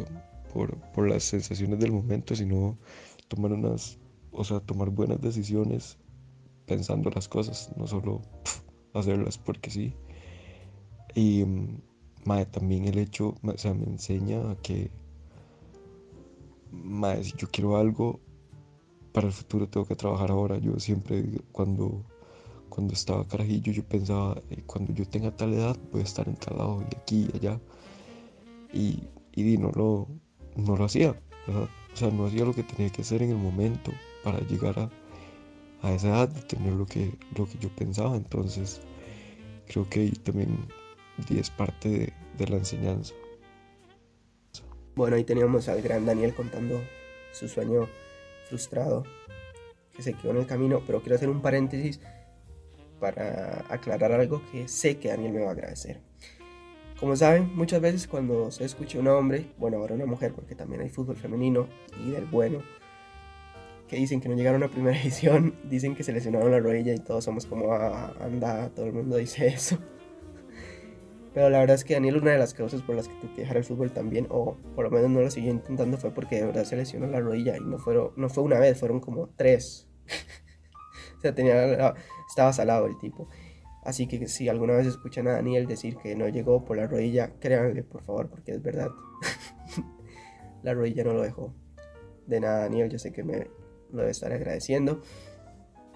por, 0.54 0.78
por 0.94 1.10
las 1.10 1.24
sensaciones 1.24 1.80
del 1.80 1.91
momento, 1.91 2.34
sino 2.34 2.78
tomar 3.28 3.52
unas, 3.52 4.00
o 4.32 4.44
sea, 4.46 4.62
tomar 4.62 4.89
buenas 4.89 5.20
decisiones 5.20 5.98
pensando 6.71 7.10
las 7.10 7.27
cosas, 7.27 7.69
no 7.75 7.86
solo 7.86 8.21
hacerlas 8.93 9.38
porque 9.38 9.69
sí. 9.69 9.93
Y 11.13 11.43
también 12.49 12.86
el 12.86 12.97
hecho, 12.97 13.36
o 13.43 13.57
sea, 13.57 13.73
me 13.73 13.84
enseña 13.84 14.39
a 14.51 14.55
que 14.55 14.89
si 17.23 17.34
yo 17.38 17.49
quiero 17.51 17.75
algo 17.75 18.21
para 19.12 19.27
el 19.27 19.34
futuro 19.34 19.67
tengo 19.67 19.86
que 19.86 19.97
trabajar 19.97 20.31
ahora. 20.31 20.57
Yo 20.60 20.79
siempre 20.79 21.25
cuando, 21.51 22.05
cuando 22.69 22.93
estaba 22.93 23.27
carajillo 23.27 23.73
yo 23.73 23.84
pensaba, 23.84 24.41
eh, 24.49 24.63
cuando 24.65 24.93
yo 24.93 25.03
tenga 25.05 25.36
tal 25.36 25.53
edad 25.53 25.77
voy 25.91 26.01
a 26.01 26.05
estar 26.05 26.25
en 26.29 26.38
tal 26.38 26.57
lado 26.57 26.86
y 26.89 26.95
aquí 26.95 27.29
y 27.34 27.36
allá. 27.36 27.60
Y, 28.71 29.03
y 29.34 29.57
no, 29.57 29.71
lo, 29.75 30.07
no 30.55 30.77
lo 30.77 30.86
hacía, 30.86 31.21
O 31.93 31.97
sea, 31.97 32.10
no 32.12 32.27
hacía 32.27 32.45
lo 32.45 32.53
que 32.53 32.63
tenía 32.63 32.89
que 32.89 33.01
hacer 33.01 33.21
en 33.23 33.31
el 33.31 33.38
momento 33.38 33.91
para 34.23 34.39
llegar 34.47 34.79
a, 34.79 34.89
a 35.82 35.91
esa 35.94 36.10
edad 36.10 36.30
de 36.30 36.41
tener 36.41 36.74
lo 36.74 36.86
que, 36.86 37.13
lo 37.36 37.46
que 37.46 37.58
yo 37.60 37.70
pensaba. 37.70 38.15
Entonces, 38.15 38.82
creo 39.67 39.88
que 39.89 40.02
ahí 40.02 40.12
también 40.12 40.67
es 41.30 41.50
parte 41.50 42.13
de, 42.38 42.48
la 42.48 42.58
enseñanza. 42.58 43.13
Bueno, 44.96 45.15
ahí 45.15 45.24
teníamos 45.24 45.70
al 45.70 45.82
gran 45.82 46.06
Daniel 46.06 46.34
contando 46.34 46.82
su 47.32 47.48
sueño 47.48 47.88
frustrado 48.50 49.04
que 49.96 50.02
se 50.02 50.13
quedó 50.13 50.32
en 50.32 50.38
el 50.38 50.48
camino, 50.48 50.82
pero 50.86 51.02
quiero 51.02 51.15
hacer 51.15 51.30
un 51.30 51.41
paréntesis 51.41 52.00
para 53.00 53.65
aclarar 53.70 54.12
algo 54.12 54.41
que 54.52 54.67
sé 54.67 54.98
que 54.98 55.10
Daniel 55.10 55.34
me 55.34 55.41
va 55.41 55.50
a 55.50 55.52
agradecer. 55.52 56.02
Como 57.00 57.15
saben, 57.15 57.56
muchas 57.56 57.82
veces 57.82 58.08
cuando 58.08 58.52
se 58.52 58.63
escucha 58.63 59.00
un 59.00 59.08
hombre, 59.08 59.48
bueno, 59.58 59.78
ahora 59.78 59.96
una 59.96 60.06
mujer, 60.06 60.34
porque 60.34 60.56
también 60.56 60.82
hay 60.82 60.89
fútbol 60.89 61.15
femenino 61.15 61.67
y 62.06 62.12
del 62.12 62.26
bueno, 62.26 62.62
que 63.91 63.97
dicen 63.97 64.21
que 64.21 64.30
no 64.30 64.36
llegaron 64.36 64.63
a 64.63 64.69
primera 64.69 64.97
edición, 65.01 65.54
dicen 65.65 65.95
que 65.95 66.04
se 66.04 66.13
lesionaron 66.13 66.49
la 66.49 66.62
rodilla 66.62 66.93
y 66.93 66.99
todos 66.99 67.25
somos 67.25 67.45
como, 67.45 67.73
ah, 67.73 68.13
anda, 68.21 68.69
todo 68.69 68.86
el 68.86 68.93
mundo 68.93 69.17
dice 69.17 69.47
eso. 69.47 69.77
Pero 71.34 71.49
la 71.49 71.60
verdad 71.60 71.75
es 71.75 71.84
que 71.84 71.95
Daniel, 71.95 72.15
una 72.17 72.32
de 72.32 72.39
las 72.39 72.54
causas 72.54 72.82
por 72.82 72.95
las 72.95 73.10
que 73.10 73.15
tuve 73.15 73.34
que 73.34 73.41
dejar 73.41 73.58
el 73.58 73.65
fútbol 73.65 73.91
también, 73.91 74.27
o 74.30 74.56
por 74.75 74.86
lo 74.86 74.91
menos 74.91 75.12
no 75.12 75.19
lo 75.19 75.30
siguió 75.30 75.51
intentando, 75.51 75.97
fue 75.97 76.12
porque 76.12 76.38
de 76.38 76.45
verdad 76.45 76.63
se 76.63 76.77
lesionó 76.77 77.08
la 77.08 77.19
rodilla 77.19 77.58
y 77.58 77.60
no, 77.60 77.80
fueron, 77.80 78.12
no 78.15 78.30
fue 78.30 78.43
una 78.45 78.60
vez, 78.60 78.80
fueron 78.80 79.01
como 79.01 79.27
tres. 79.36 79.89
o 81.17 81.21
sea, 81.21 81.36
tenía, 81.36 81.93
estaba 82.30 82.54
salado 82.54 82.86
el 82.88 82.97
tipo. 82.97 83.27
Así 83.84 84.08
que 84.08 84.25
si 84.30 84.47
alguna 84.47 84.73
vez 84.73 84.88
escuchan 84.88 85.27
a 85.27 85.34
Daniel 85.34 85.67
decir 85.67 85.97
que 85.97 86.15
no 86.15 86.30
llegó 86.30 86.63
por 86.63 86.77
la 86.77 86.88
rodilla, 86.88 87.34
créanle 87.41 87.84
por 87.84 88.04
favor, 88.04 88.30
porque 88.30 88.54
es 88.54 88.62
verdad. 88.62 88.89
la 90.63 90.73
rodilla 90.73 91.04
no 91.04 91.12
lo 91.12 91.23
dejó. 91.23 91.54
De 92.25 92.39
nada, 92.39 92.62
Daniel, 92.62 92.89
yo 92.89 92.97
sé 92.97 93.12
que 93.12 93.23
me 93.23 93.47
lo 93.91 93.99
debe 93.99 94.12
estar 94.12 94.32
agradeciendo. 94.32 95.01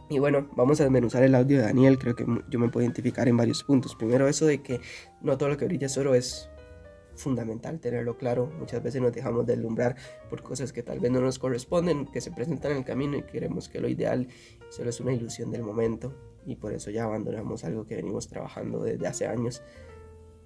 Y 0.10 0.20
bueno, 0.20 0.50
vamos 0.56 0.80
a 0.80 0.84
desmenuzar 0.84 1.24
el 1.24 1.34
audio 1.34 1.58
de 1.58 1.64
Daniel. 1.64 1.98
Creo 1.98 2.16
que 2.16 2.26
yo 2.50 2.60
me 2.60 2.70
puedo 2.70 2.84
identificar 2.84 3.28
en 3.28 3.38
varios 3.38 3.64
puntos. 3.64 3.96
Primero, 3.96 4.28
eso 4.28 4.46
de 4.46 4.62
que 4.62 4.80
no 5.22 5.38
todo 5.38 5.50
lo 5.50 5.58
que 5.58 5.66
brilla 5.66 5.88
es 5.88 5.98
oro 5.98 6.14
es 6.14 6.48
fundamental 7.16 7.80
tenerlo 7.80 8.18
claro. 8.18 8.52
Muchas 8.60 8.84
veces 8.84 9.02
nos 9.02 9.14
dejamos 9.14 9.48
deslumbrar 9.48 9.96
por 10.30 10.44
cosas 10.44 10.72
que 10.72 10.84
tal 10.84 11.00
vez 11.00 11.12
no 11.12 11.22
nos 11.22 11.40
corresponden, 11.40 12.06
que 12.06 12.22
se 12.22 12.32
presentan 12.32 12.74
en 12.74 12.78
el 12.80 12.86
camino 12.86 13.18
y 13.18 13.24
queremos 13.24 13.68
que 13.68 13.80
lo 13.80 13.88
ideal 13.88 14.28
solo 14.70 14.92
es 14.92 15.00
una 15.00 15.14
ilusión 15.14 15.50
del 15.50 15.64
momento. 15.64 16.14
Y 16.46 16.56
por 16.56 16.74
eso 16.74 16.92
ya 16.92 17.06
abandonamos 17.06 17.64
algo 17.64 17.88
que 17.88 17.96
venimos 17.96 18.28
trabajando 18.28 18.84
desde 18.84 19.08
hace 19.08 19.26
años 19.26 19.64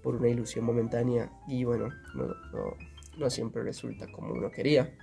por 0.01 0.15
una 0.15 0.29
ilusión 0.29 0.63
momentánea. 0.63 1.33
Y 1.49 1.65
bueno, 1.65 1.89
no, 2.15 2.27
no, 2.53 2.77
no 3.17 3.29
siempre 3.29 3.61
resulta 3.63 4.09
como 4.09 4.33
uno 4.33 4.49
quería. 4.49 4.95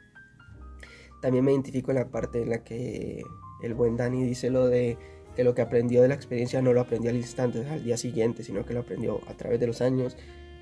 También 1.21 1.45
me 1.45 1.53
identifico 1.53 1.91
en 1.91 1.97
la 1.97 2.09
parte 2.09 2.43
en 2.43 2.51
la 2.51 2.63
que 2.63 3.23
el 3.63 3.75
buen 3.75 3.97
Dani 3.97 4.25
dice 4.25 4.51
lo 4.51 4.67
de 4.69 4.99
que 5.35 5.45
lo 5.45 5.55
que 5.55 5.63
aprendió 5.63 6.03
de 6.03 6.09
la 6.09 6.15
experiencia 6.15 6.63
no 6.63 6.73
lo 6.73 6.81
aprendió 6.81 7.11
al 7.11 7.17
instante, 7.17 7.67
al 7.69 7.85
día 7.85 7.97
siguiente, 7.97 8.43
sino 8.43 8.65
que 8.65 8.73
lo 8.73 8.81
aprendió 8.81 9.21
a 9.29 9.35
través 9.35 9.61
de 9.61 9.67
los 9.67 9.83
años, 9.83 10.17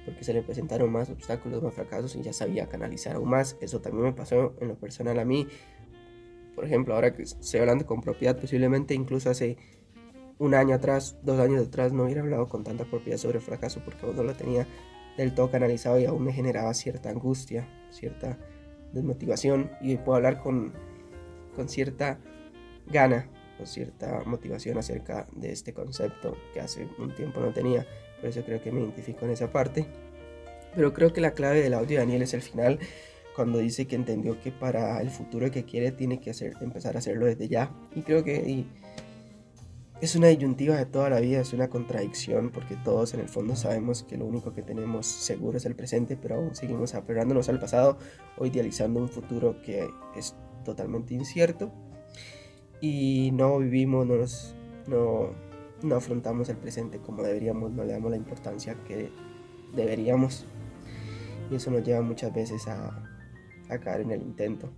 porque 0.05 0.25
se 0.25 0.35
le 0.35 0.43
presentaron 0.43 0.90
más 0.90 1.11
obstáculos, 1.11 1.62
más 1.62 1.75
fracasos 1.75 2.17
y 2.17 2.23
ya 2.23 2.33
sabía 2.33 2.69
canalizar 2.69 3.14
aún 3.14 3.31
más. 3.31 3.57
Eso 3.61 3.81
también 3.81 4.05
me 4.05 4.12
pasó 4.12 4.55
en 4.61 4.69
lo 4.69 4.75
personal 4.75 5.19
a 5.21 5.25
mí. 5.25 5.47
Por 6.57 6.64
ejemplo, 6.64 6.95
ahora 6.95 7.12
que 7.14 7.23
estoy 7.23 7.61
hablando 7.61 7.87
con 7.87 8.01
propiedad, 8.01 8.38
posiblemente 8.38 8.95
incluso 8.95 9.31
hace 9.31 9.57
un 10.38 10.55
año 10.55 10.75
atrás, 10.75 11.17
dos 11.23 11.38
años 11.38 11.67
atrás, 11.67 11.93
no 11.93 12.05
hubiera 12.05 12.23
hablado 12.23 12.49
con 12.49 12.64
tanta 12.64 12.85
propiedad 12.85 13.19
sobre 13.19 13.38
el 13.38 13.45
fracaso 13.45 13.81
porque 13.85 14.05
aún 14.05 14.17
no 14.17 14.25
lo 14.25 14.35
tenía 14.35 14.67
del 15.17 15.35
todo 15.35 15.51
canalizado 15.51 16.01
y 16.01 16.05
aún 16.05 16.25
me 16.25 16.33
generaba 16.33 16.75
cierta 16.75 17.11
angustia, 17.11 17.69
cierta 17.90 18.38
desmotivación 18.95 19.71
y 19.81 19.97
puedo 19.97 20.17
hablar 20.17 20.41
con, 20.41 20.73
con 21.55 21.69
cierta 21.69 22.19
gana 22.87 23.29
o 23.61 23.67
cierta 23.67 24.23
motivación 24.27 24.79
acerca 24.79 25.27
de 25.33 25.53
este 25.53 25.73
concepto 25.73 26.37
que 26.53 26.61
hace 26.61 26.89
un 26.99 27.15
tiempo 27.15 27.41
no 27.41 27.53
tenía. 27.53 27.87
Por 28.21 28.31
eso 28.31 28.43
creo 28.45 28.63
que 28.63 28.73
me 28.73 28.81
identifico 28.81 29.25
en 29.25 29.33
esa 29.33 29.51
parte. 29.53 29.87
Pero 30.75 30.93
creo 30.93 31.13
que 31.13 31.21
la 31.21 31.33
clave 31.33 31.63
del 31.63 31.75
audio 31.75 31.99
de 31.99 32.05
Daniel 32.05 32.23
es 32.23 32.35
el 32.35 32.43
final, 32.43 32.81
cuando 33.35 33.59
dice 33.59 33.87
que 33.87 33.97
entendió 33.97 34.41
que 34.41 34.51
para 34.51 35.01
el 35.01 35.11
futuro 35.11 35.51
que 35.51 35.65
quiere 35.65 35.93
tiene 35.93 36.21
que 36.21 36.31
hacer, 36.31 36.55
empezar 36.61 36.97
a 36.97 36.99
hacerlo 36.99 37.27
desde 37.27 37.49
ya. 37.49 37.71
Y 37.95 38.03
creo 38.03 38.25
que 38.25 38.67
es 40.01 40.17
una 40.17 40.29
disyuntiva 40.29 40.77
de 40.77 40.87
toda 40.87 41.09
la 41.09 41.21
vida, 41.21 41.41
es 41.41 41.53
una 41.53 41.69
contradicción, 41.69 42.51
porque 42.51 42.77
todos 42.77 43.15
en 43.15 43.21
el 43.21 43.29
fondo 43.29 43.57
sabemos 43.57 44.03
que 44.03 44.17
lo 44.17 44.27
único 44.27 44.53
que 44.53 44.63
tenemos 44.63 45.07
seguro 45.07 45.57
es 45.57 45.67
el 45.67 45.75
presente, 45.75 46.17
pero 46.17 46.37
aún 46.37 46.55
seguimos 46.55 46.95
aferrándonos 46.95 47.49
al 47.49 47.59
pasado 47.59 47.99
o 48.37 48.47
idealizando 48.47 49.01
un 49.01 49.09
futuro 49.09 49.63
que 49.63 49.89
es 50.17 50.35
totalmente 50.65 51.15
incierto 51.15 51.73
y 52.81 53.31
no 53.33 53.59
vivimos, 53.59 54.55
no, 54.87 55.31
no, 55.83 55.95
afrontamos 55.95 56.49
el 56.49 56.57
presente 56.57 56.99
como 56.99 57.23
deberíamos, 57.23 57.71
no 57.71 57.85
le 57.85 57.93
damos 57.93 58.11
la 58.11 58.17
importancia 58.17 58.77
que 58.87 59.11
deberíamos. 59.75 60.47
Y 61.51 61.55
eso 61.57 61.71
nos 61.71 61.83
lleva 61.83 62.03
muchas 62.03 62.35
veces 62.35 62.67
a, 62.69 63.09
a 63.71 63.79
caer 63.79 64.03
en 64.03 64.11
el 64.11 64.23
intento 64.23 64.71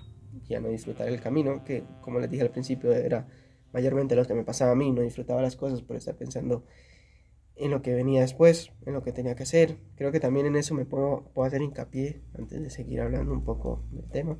y 0.49 0.55
a 0.55 0.61
no 0.61 0.69
disfrutar 0.69 1.09
el 1.09 1.21
camino, 1.21 1.65
que 1.65 1.85
como 2.01 2.21
les 2.21 2.31
dije 2.31 2.43
al 2.43 2.51
principio 2.51 2.93
era 2.93 3.27
mayormente 3.77 4.17
lo 4.17 4.25
que 4.25 4.33
me 4.33 4.43
pasaba 4.43 4.73
a 4.73 4.75
mí, 4.75 4.91
no 4.91 5.03
disfrutaba 5.03 5.43
las 5.43 5.55
cosas 5.55 5.83
por 5.83 5.97
estar 5.97 6.17
pensando 6.17 6.65
en 7.57 7.71
lo 7.71 7.83
que 7.83 7.93
venía 7.93 8.23
después, 8.23 8.73
en 8.87 8.95
lo 8.95 9.03
que 9.03 9.13
tenía 9.13 9.37
que 9.37 9.43
hacer. 9.43 9.77
Creo 9.97 10.11
que 10.13 10.19
también 10.19 10.47
en 10.47 10.57
eso 10.57 10.75
me 10.75 10.87
puedo, 10.87 11.31
hacer 11.45 11.61
hincapié 11.61 12.23
antes 12.39 12.63
de 12.63 12.71
seguir 12.71 13.03
hablando 13.03 13.35
un 13.35 13.45
poco 13.45 13.85
del 13.91 14.09
tema. 14.09 14.39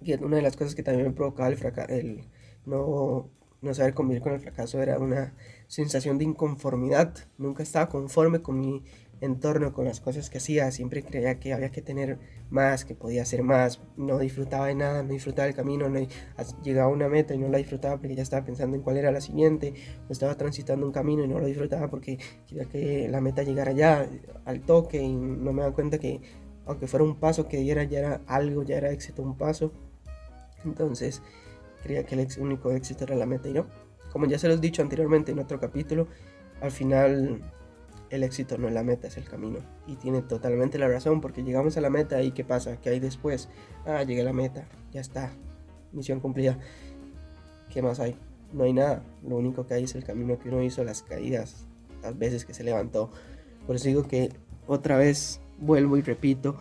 Y 0.00 0.14
una 0.14 0.34
de 0.34 0.42
las 0.42 0.56
cosas 0.56 0.74
que 0.74 0.82
también 0.82 1.06
me 1.06 1.14
provocaba 1.14 1.48
el, 1.48 1.56
el, 1.90 2.24
no, 2.66 3.30
no 3.62 3.72
saber 3.72 3.94
convivir 3.94 4.20
con 4.20 4.32
el 4.32 4.40
fracaso 4.40 4.82
era 4.82 4.98
una 4.98 5.36
sensación 5.68 6.18
de 6.18 6.24
inconformidad. 6.24 7.14
Nunca 7.38 7.62
estaba 7.62 7.88
conforme 7.88 8.42
con 8.42 8.58
mi 8.58 8.82
entorno, 9.24 9.72
con 9.72 9.84
las 9.84 10.00
cosas 10.00 10.30
que 10.30 10.38
hacía. 10.38 10.70
Siempre 10.70 11.02
creía 11.02 11.38
que 11.40 11.52
había 11.52 11.70
que 11.70 11.82
tener 11.82 12.18
más, 12.50 12.84
que 12.84 12.94
podía 12.94 13.22
hacer 13.22 13.42
más. 13.42 13.80
No 13.96 14.18
disfrutaba 14.18 14.66
de 14.66 14.74
nada, 14.74 15.02
no 15.02 15.12
disfrutaba 15.12 15.46
del 15.46 15.54
camino. 15.54 15.88
No, 15.88 16.00
llegaba 16.62 16.88
a 16.88 16.92
una 16.92 17.08
meta 17.08 17.34
y 17.34 17.38
no 17.38 17.48
la 17.48 17.58
disfrutaba 17.58 17.96
porque 17.98 18.14
ya 18.14 18.22
estaba 18.22 18.44
pensando 18.44 18.76
en 18.76 18.82
cuál 18.82 18.96
era 18.96 19.10
la 19.10 19.20
siguiente. 19.20 19.74
O 20.08 20.12
estaba 20.12 20.36
transitando 20.36 20.86
un 20.86 20.92
camino 20.92 21.24
y 21.24 21.28
no 21.28 21.38
lo 21.38 21.46
disfrutaba 21.46 21.88
porque 21.88 22.18
quería 22.46 22.66
que 22.66 23.08
la 23.08 23.20
meta 23.20 23.42
llegara 23.42 23.72
ya 23.72 24.08
al 24.44 24.60
toque 24.60 25.02
y 25.02 25.14
no 25.14 25.52
me 25.52 25.62
daba 25.62 25.74
cuenta 25.74 25.98
que 25.98 26.20
aunque 26.66 26.86
fuera 26.86 27.04
un 27.04 27.16
paso 27.16 27.48
que 27.48 27.58
diera 27.58 27.84
ya 27.84 27.98
era 27.98 28.20
algo, 28.26 28.62
ya 28.62 28.76
era 28.76 28.90
éxito 28.90 29.22
un 29.22 29.36
paso. 29.36 29.72
Entonces, 30.64 31.22
creía 31.82 32.04
que 32.04 32.14
el 32.14 32.26
único 32.38 32.70
éxito 32.72 33.04
era 33.04 33.16
la 33.16 33.26
meta 33.26 33.48
y 33.48 33.52
no. 33.52 33.66
Como 34.12 34.26
ya 34.26 34.38
se 34.38 34.48
los 34.48 34.58
he 34.58 34.60
dicho 34.60 34.82
anteriormente 34.82 35.32
en 35.32 35.38
otro 35.38 35.60
capítulo, 35.60 36.08
al 36.60 36.70
final 36.70 37.40
el 38.10 38.22
éxito 38.22 38.58
no 38.58 38.68
es 38.68 38.74
la 38.74 38.82
meta, 38.82 39.08
es 39.08 39.16
el 39.16 39.24
camino. 39.24 39.58
Y 39.86 39.96
tiene 39.96 40.22
totalmente 40.22 40.78
la 40.78 40.88
razón 40.88 41.20
porque 41.20 41.42
llegamos 41.42 41.76
a 41.76 41.80
la 41.80 41.90
meta 41.90 42.22
y 42.22 42.32
¿qué 42.32 42.44
pasa? 42.44 42.80
¿Qué 42.80 42.90
hay 42.90 43.00
después? 43.00 43.48
Ah, 43.86 44.02
llegué 44.02 44.22
a 44.22 44.24
la 44.24 44.32
meta, 44.32 44.66
ya 44.92 45.00
está, 45.00 45.32
misión 45.92 46.20
cumplida. 46.20 46.58
¿Qué 47.70 47.82
más 47.82 48.00
hay? 48.00 48.16
No 48.52 48.64
hay 48.64 48.72
nada. 48.72 49.02
Lo 49.26 49.36
único 49.36 49.66
que 49.66 49.74
hay 49.74 49.84
es 49.84 49.94
el 49.94 50.04
camino 50.04 50.38
que 50.38 50.48
uno 50.48 50.62
hizo, 50.62 50.84
las 50.84 51.02
caídas, 51.02 51.66
las 52.02 52.16
veces 52.18 52.44
que 52.44 52.54
se 52.54 52.64
levantó. 52.64 53.10
Por 53.66 53.76
eso 53.76 53.88
digo 53.88 54.04
que 54.04 54.30
otra 54.66 54.96
vez 54.96 55.40
vuelvo 55.58 55.96
y 55.96 56.02
repito, 56.02 56.56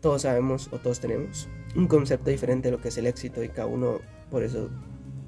todos 0.00 0.22
sabemos 0.22 0.68
o 0.72 0.78
todos 0.78 1.00
tenemos 1.00 1.48
un 1.74 1.86
concepto 1.86 2.30
diferente 2.30 2.68
de 2.68 2.76
lo 2.76 2.82
que 2.82 2.88
es 2.88 2.98
el 2.98 3.06
éxito 3.06 3.42
y 3.42 3.48
cada 3.48 3.66
uno 3.66 4.00
por 4.30 4.42
eso 4.42 4.70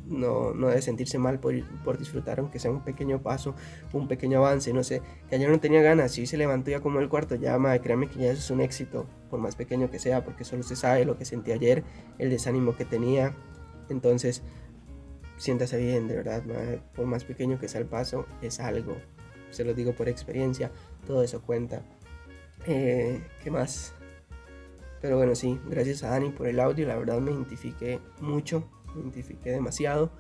no, 0.09 0.55
no 0.55 0.69
debe 0.69 0.83
sentirse 0.83 1.19
mal 1.19 1.39
por, 1.41 1.55
por, 1.83 1.99
disfrutar, 1.99 2.39
aunque 2.39 2.59
sea 2.59 2.71
un 2.71 2.83
pequeño 2.83 3.23
paso, 3.23 3.55
un 3.93 4.09
pequeño 4.09 4.39
avance, 4.39 4.73
no 4.73 4.85
sé, 4.85 5.03
que 5.29 5.37
ayer 5.37 5.51
no 5.51 5.61
tenía 5.61 5.83
ganas, 5.83 6.17
y 6.19 6.27
se 6.27 6.37
levantó 6.37 6.71
ya 6.71 6.81
como 6.81 7.01
el 7.01 7.09
cuarto, 7.09 7.35
ya, 7.35 7.59
madre, 7.59 7.81
créame 7.81 8.09
que 8.09 8.21
ya 8.21 8.31
eso 8.31 8.41
es 8.41 8.51
un 8.51 8.61
éxito, 8.61 9.07
por 9.31 9.41
más 9.41 9.57
pequeño 9.57 9.91
que 9.91 9.99
sea, 9.99 10.25
porque 10.25 10.45
solo 10.45 10.63
se 10.63 10.77
sabe 10.77 11.05
lo 11.05 11.17
que 11.17 11.25
sentí 11.25 11.53
ayer, 11.53 11.85
el 12.19 12.31
desánimo 12.31 12.77
que 12.77 12.85
tenía, 12.85 13.35
entonces, 13.89 14.43
siéntase 15.37 15.79
bien, 15.79 16.09
de 16.09 16.17
verdad, 16.17 16.43
por 16.95 17.07
más 17.07 17.25
pequeño 17.25 17.59
que 17.59 17.69
sea 17.69 17.81
el 17.81 17.87
paso, 17.87 18.27
es 18.43 18.61
algo, 18.61 18.97
se 19.51 19.65
lo 19.65 19.75
digo 19.75 19.93
por 19.93 20.09
experiencia, 20.09 20.71
todo 21.07 21.23
eso 21.23 21.43
cuenta. 21.43 21.83
Eh, 22.67 23.23
¿Qué 23.45 23.51
más? 23.51 23.93
Pero 25.01 25.19
bueno, 25.19 25.35
sí, 25.35 25.61
gracias 25.69 26.03
a 26.03 26.11
Dani 26.11 26.31
por 26.31 26.49
el 26.49 26.59
audio, 26.59 26.87
la 26.87 26.97
verdad 26.97 27.21
me 27.21 27.31
identifiqué 27.31 28.01
mucho 28.21 28.65
identifiqué 29.01 29.51
demasiado. 29.51 30.13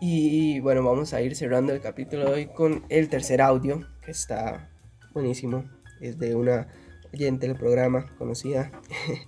Y 0.00 0.60
bueno, 0.60 0.82
vamos 0.84 1.14
a 1.14 1.22
ir 1.22 1.34
cerrando 1.34 1.72
el 1.72 1.80
capítulo 1.80 2.30
hoy 2.30 2.46
con 2.46 2.84
el 2.90 3.08
tercer 3.08 3.40
audio, 3.40 3.80
que 4.02 4.10
está 4.10 4.70
buenísimo. 5.14 5.64
Es 6.00 6.18
de 6.18 6.34
una 6.34 6.68
oyente 7.12 7.46
del 7.46 7.56
programa 7.56 8.14
conocida, 8.18 8.70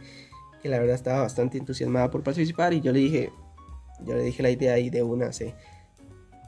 que 0.63 0.69
la 0.69 0.79
verdad 0.79 0.95
estaba 0.95 1.23
bastante 1.23 1.57
entusiasmada 1.57 2.11
por 2.11 2.23
participar. 2.23 2.75
Y 2.75 2.83
yo 2.83 2.93
le 2.93 2.99
dije, 2.99 3.33
yo 4.05 4.15
le 4.15 4.23
dije 4.23 4.43
la 4.43 4.51
idea 4.51 4.79
y 4.79 4.91
de 4.91 5.03
una 5.03 5.33
se, 5.33 5.55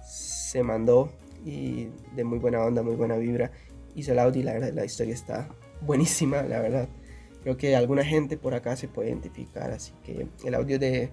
se 0.05 0.62
mandó. 0.62 1.12
Y 1.43 1.89
de 2.14 2.24
muy 2.24 2.39
buena 2.39 2.61
onda, 2.61 2.83
muy 2.83 2.97
buena 2.97 3.16
vibra. 3.16 3.51
Hizo 3.95 4.12
el 4.12 4.18
audio 4.18 4.43
y 4.43 4.45
la 4.45 4.53
verdad 4.53 4.72
la 4.74 4.85
historia 4.85 5.14
está 5.14 5.49
buenísima, 5.81 6.43
la 6.43 6.61
verdad. 6.61 6.89
Creo 7.43 7.57
que 7.57 7.74
alguna 7.74 8.05
gente 8.05 8.37
por 8.37 8.53
acá 8.53 8.77
se 8.77 8.87
puede 8.87 9.09
identificar. 9.09 9.70
Así 9.70 9.93
que 10.05 10.27
el 10.45 10.55
audio 10.55 10.79
de 10.79 11.11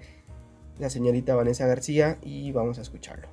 la 0.80 0.90
señorita 0.90 1.36
Vanessa 1.36 1.68
García 1.68 2.18
y 2.24 2.52
vamos 2.52 2.78
a 2.78 2.82
escucharlo. 2.82 3.28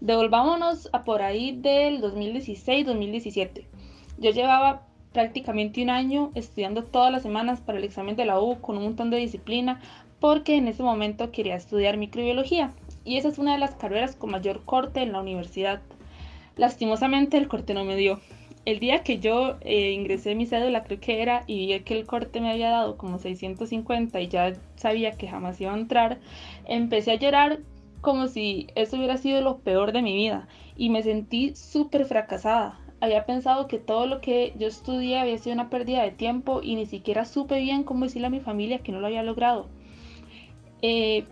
Devolvámonos 0.00 0.88
a 0.92 1.04
por 1.04 1.22
ahí 1.22 1.56
del 1.60 2.02
2016-2017. 2.02 3.66
Yo 4.18 4.30
llevaba 4.30 4.86
prácticamente 5.12 5.82
un 5.82 5.90
año 5.90 6.32
estudiando 6.34 6.84
todas 6.84 7.12
las 7.12 7.22
semanas 7.22 7.60
para 7.60 7.78
el 7.78 7.84
examen 7.84 8.16
de 8.16 8.24
la 8.24 8.40
U 8.40 8.60
con 8.60 8.76
un 8.78 8.84
montón 8.84 9.10
de 9.10 9.18
disciplina 9.18 9.80
porque 10.20 10.56
en 10.56 10.68
ese 10.68 10.82
momento 10.82 11.30
quería 11.30 11.56
estudiar 11.56 11.96
microbiología 11.96 12.72
y 13.04 13.16
esa 13.16 13.28
es 13.28 13.38
una 13.38 13.52
de 13.52 13.58
las 13.58 13.74
carreras 13.74 14.16
con 14.16 14.30
mayor 14.30 14.64
corte 14.64 15.02
en 15.02 15.12
la 15.12 15.20
universidad. 15.20 15.82
Lastimosamente 16.56 17.36
el 17.36 17.48
corte 17.48 17.74
no 17.74 17.84
me 17.84 17.96
dio 17.96 18.20
el 18.64 18.78
día 18.78 19.02
que 19.02 19.18
yo 19.18 19.56
eh, 19.62 19.90
ingresé 19.92 20.34
mi 20.34 20.46
cédula, 20.46 20.84
creo 20.84 21.00
que 21.00 21.22
era, 21.22 21.44
y 21.46 21.66
vi 21.66 21.80
que 21.80 21.98
el 21.98 22.06
corte 22.06 22.40
me 22.40 22.50
había 22.50 22.70
dado 22.70 22.96
como 22.96 23.18
650 23.18 24.20
y 24.20 24.28
ya 24.28 24.52
sabía 24.76 25.12
que 25.12 25.28
jamás 25.28 25.60
iba 25.60 25.72
a 25.74 25.78
entrar, 25.78 26.20
empecé 26.66 27.12
a 27.12 27.16
llorar 27.16 27.60
como 28.00 28.28
si 28.28 28.68
eso 28.74 28.96
hubiera 28.96 29.16
sido 29.16 29.40
lo 29.40 29.58
peor 29.58 29.92
de 29.92 30.02
mi 30.02 30.14
vida 30.14 30.48
y 30.76 30.90
me 30.90 31.02
sentí 31.02 31.54
súper 31.54 32.04
fracasada. 32.04 32.78
había 33.00 33.26
pensado 33.26 33.66
que 33.66 33.78
todo 33.78 34.06
lo 34.06 34.20
que 34.20 34.54
yo 34.58 34.68
estudié 34.68 35.18
había 35.18 35.38
sido 35.38 35.54
una 35.54 35.70
pérdida 35.70 36.02
de 36.02 36.12
tiempo 36.12 36.60
y 36.62 36.76
ni 36.76 36.86
siquiera 36.86 37.24
supe 37.24 37.58
bien 37.60 37.82
cómo 37.84 38.04
decirle 38.04 38.28
a 38.28 38.30
mi 38.30 38.40
familia 38.40 38.78
que 38.78 38.92
no 38.92 39.00
lo 39.00 39.08
había 39.08 39.24
logrado. 39.24 39.66
Eh, 40.82 41.24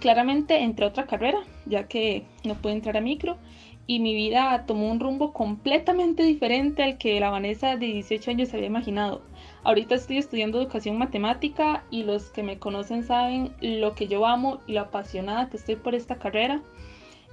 claramente 0.00 0.62
entré 0.62 0.84
a 0.84 0.88
otra 0.88 1.06
carrera, 1.06 1.38
ya 1.66 1.88
que 1.88 2.24
no 2.44 2.54
pude 2.54 2.72
entrar 2.72 2.96
a 2.96 3.00
micro, 3.00 3.38
y 3.86 4.00
mi 4.00 4.14
vida 4.14 4.64
tomó 4.66 4.90
un 4.90 5.00
rumbo 5.00 5.32
completamente 5.32 6.24
diferente 6.24 6.82
al 6.82 6.98
que 6.98 7.20
la 7.20 7.30
Vanessa 7.30 7.76
de 7.76 7.86
18 7.86 8.32
años 8.32 8.52
había 8.52 8.66
imaginado. 8.66 9.22
Ahorita 9.62 9.94
estoy 9.94 10.18
estudiando 10.18 10.60
educación 10.60 10.98
matemática 10.98 11.84
y 11.90 12.02
los 12.02 12.30
que 12.30 12.42
me 12.42 12.58
conocen 12.58 13.04
saben 13.04 13.52
lo 13.60 13.94
que 13.94 14.08
yo 14.08 14.26
amo 14.26 14.60
y 14.66 14.72
lo 14.72 14.80
apasionada 14.80 15.48
que 15.48 15.56
estoy 15.56 15.76
por 15.76 15.94
esta 15.94 16.16
carrera. 16.16 16.62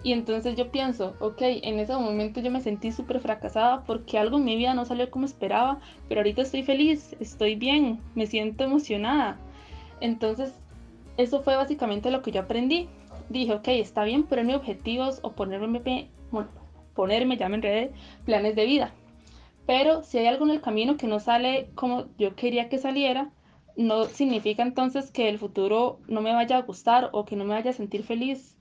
Y 0.04 0.12
entonces 0.12 0.56
yo 0.56 0.70
pienso, 0.70 1.16
ok, 1.20 1.42
en 1.42 1.80
ese 1.80 1.94
momento 1.94 2.42
yo 2.42 2.52
me 2.52 2.60
sentí 2.60 2.92
súper 2.92 3.22
fracasada 3.22 3.84
porque 3.86 4.18
algo 4.18 4.38
en 4.38 4.44
mi 4.44 4.58
vida 4.58 4.74
no 4.74 4.84
salió 4.84 5.10
como 5.10 5.26
esperaba, 5.26 5.80
pero 6.10 6.20
ahorita 6.20 6.42
estoy 6.42 6.62
feliz, 6.64 7.16
estoy 7.22 7.56
bien, 7.56 8.02
me 8.14 8.28
siento 8.28 8.66
emocionada. 8.66 9.40
Entonces, 10.02 10.54
eso 11.16 11.42
fue 11.42 11.56
básicamente 11.56 12.12
lo 12.12 12.22
que 12.22 12.32
yo 12.32 12.42
aprendí. 12.42 12.90
Dije, 13.30 13.54
ok, 13.54 13.68
está 13.70 14.04
bien 14.04 14.24
ponerme 14.24 14.56
objetivos 14.56 15.20
o 15.24 15.32
ponerme, 15.32 16.10
ponerme 16.94 17.38
ya 17.38 17.50
me 17.50 17.56
enredé, 17.56 17.92
planes 18.26 18.56
de 18.56 18.66
vida. 18.66 18.94
Pero 19.66 20.04
si 20.04 20.18
hay 20.18 20.28
algo 20.28 20.46
en 20.46 20.52
el 20.52 20.62
camino 20.62 20.98
que 20.98 21.08
no 21.08 21.20
sale 21.20 21.70
como 21.76 22.06
yo 22.18 22.36
quería 22.36 22.70
que 22.70 22.78
saliera, 22.78 23.32
no 23.76 24.06
significa 24.06 24.62
entonces 24.62 25.10
que 25.12 25.30
el 25.30 25.40
futuro 25.40 26.00
no 26.08 26.22
me 26.22 26.34
vaya 26.34 26.58
a 26.58 26.62
gustar 26.62 27.10
o 27.14 27.26
que 27.26 27.36
no 27.36 27.46
me 27.46 27.54
vaya 27.54 27.72
a 27.72 27.74
sentir 27.74 28.04
feliz 28.04 28.54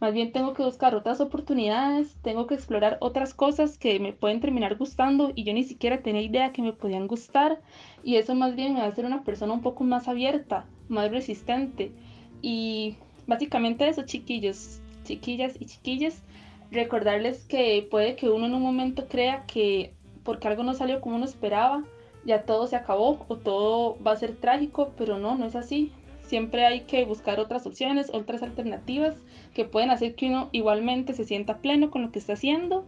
más 0.00 0.14
bien 0.14 0.32
tengo 0.32 0.54
que 0.54 0.62
buscar 0.62 0.94
otras 0.94 1.20
oportunidades, 1.20 2.16
tengo 2.22 2.46
que 2.46 2.54
explorar 2.54 2.96
otras 3.00 3.34
cosas 3.34 3.76
que 3.76 4.00
me 4.00 4.14
pueden 4.14 4.40
terminar 4.40 4.76
gustando 4.76 5.30
y 5.34 5.44
yo 5.44 5.52
ni 5.52 5.62
siquiera 5.62 6.00
tenía 6.00 6.22
idea 6.22 6.52
que 6.52 6.62
me 6.62 6.72
podían 6.72 7.06
gustar. 7.06 7.60
Y 8.02 8.16
eso 8.16 8.34
más 8.34 8.56
bien 8.56 8.72
me 8.72 8.80
va 8.80 8.86
a 8.86 8.88
hacer 8.88 9.04
una 9.04 9.24
persona 9.24 9.52
un 9.52 9.60
poco 9.60 9.84
más 9.84 10.08
abierta, 10.08 10.64
más 10.88 11.10
resistente. 11.10 11.92
Y 12.40 12.96
básicamente 13.26 13.86
eso, 13.88 14.02
chiquillos, 14.06 14.80
chiquillas 15.04 15.60
y 15.60 15.66
chiquillas, 15.66 16.22
recordarles 16.70 17.44
que 17.44 17.86
puede 17.90 18.16
que 18.16 18.28
uno 18.28 18.46
en 18.46 18.54
un 18.54 18.62
momento 18.62 19.08
crea 19.08 19.44
que 19.46 19.92
porque 20.24 20.48
algo 20.48 20.62
no 20.62 20.74
salió 20.74 21.00
como 21.00 21.16
uno 21.16 21.24
esperaba, 21.24 21.84
ya 22.24 22.42
todo 22.42 22.66
se 22.66 22.76
acabó 22.76 23.24
o 23.28 23.36
todo 23.36 23.98
va 24.02 24.12
a 24.12 24.16
ser 24.16 24.36
trágico, 24.36 24.92
pero 24.96 25.18
no, 25.18 25.36
no 25.36 25.46
es 25.46 25.56
así. 25.56 25.92
Siempre 26.26 26.64
hay 26.64 26.82
que 26.82 27.04
buscar 27.04 27.40
otras 27.40 27.66
opciones, 27.66 28.10
otras 28.12 28.42
alternativas 28.42 29.16
que 29.54 29.64
pueden 29.64 29.90
hacer 29.90 30.14
que 30.14 30.26
uno 30.26 30.48
igualmente 30.52 31.14
se 31.14 31.24
sienta 31.24 31.58
pleno 31.58 31.90
con 31.90 32.02
lo 32.02 32.12
que 32.12 32.20
está 32.20 32.34
haciendo. 32.34 32.84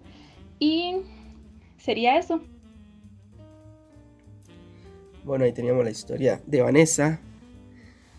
Y 0.59 0.99
sería 1.79 2.19
eso. 2.19 2.41
Bueno, 5.25 5.45
ahí 5.45 5.53
teníamos 5.53 5.85
la 5.85 5.91
historia 5.91 6.41
de 6.47 6.63
Vanessa. 6.63 7.21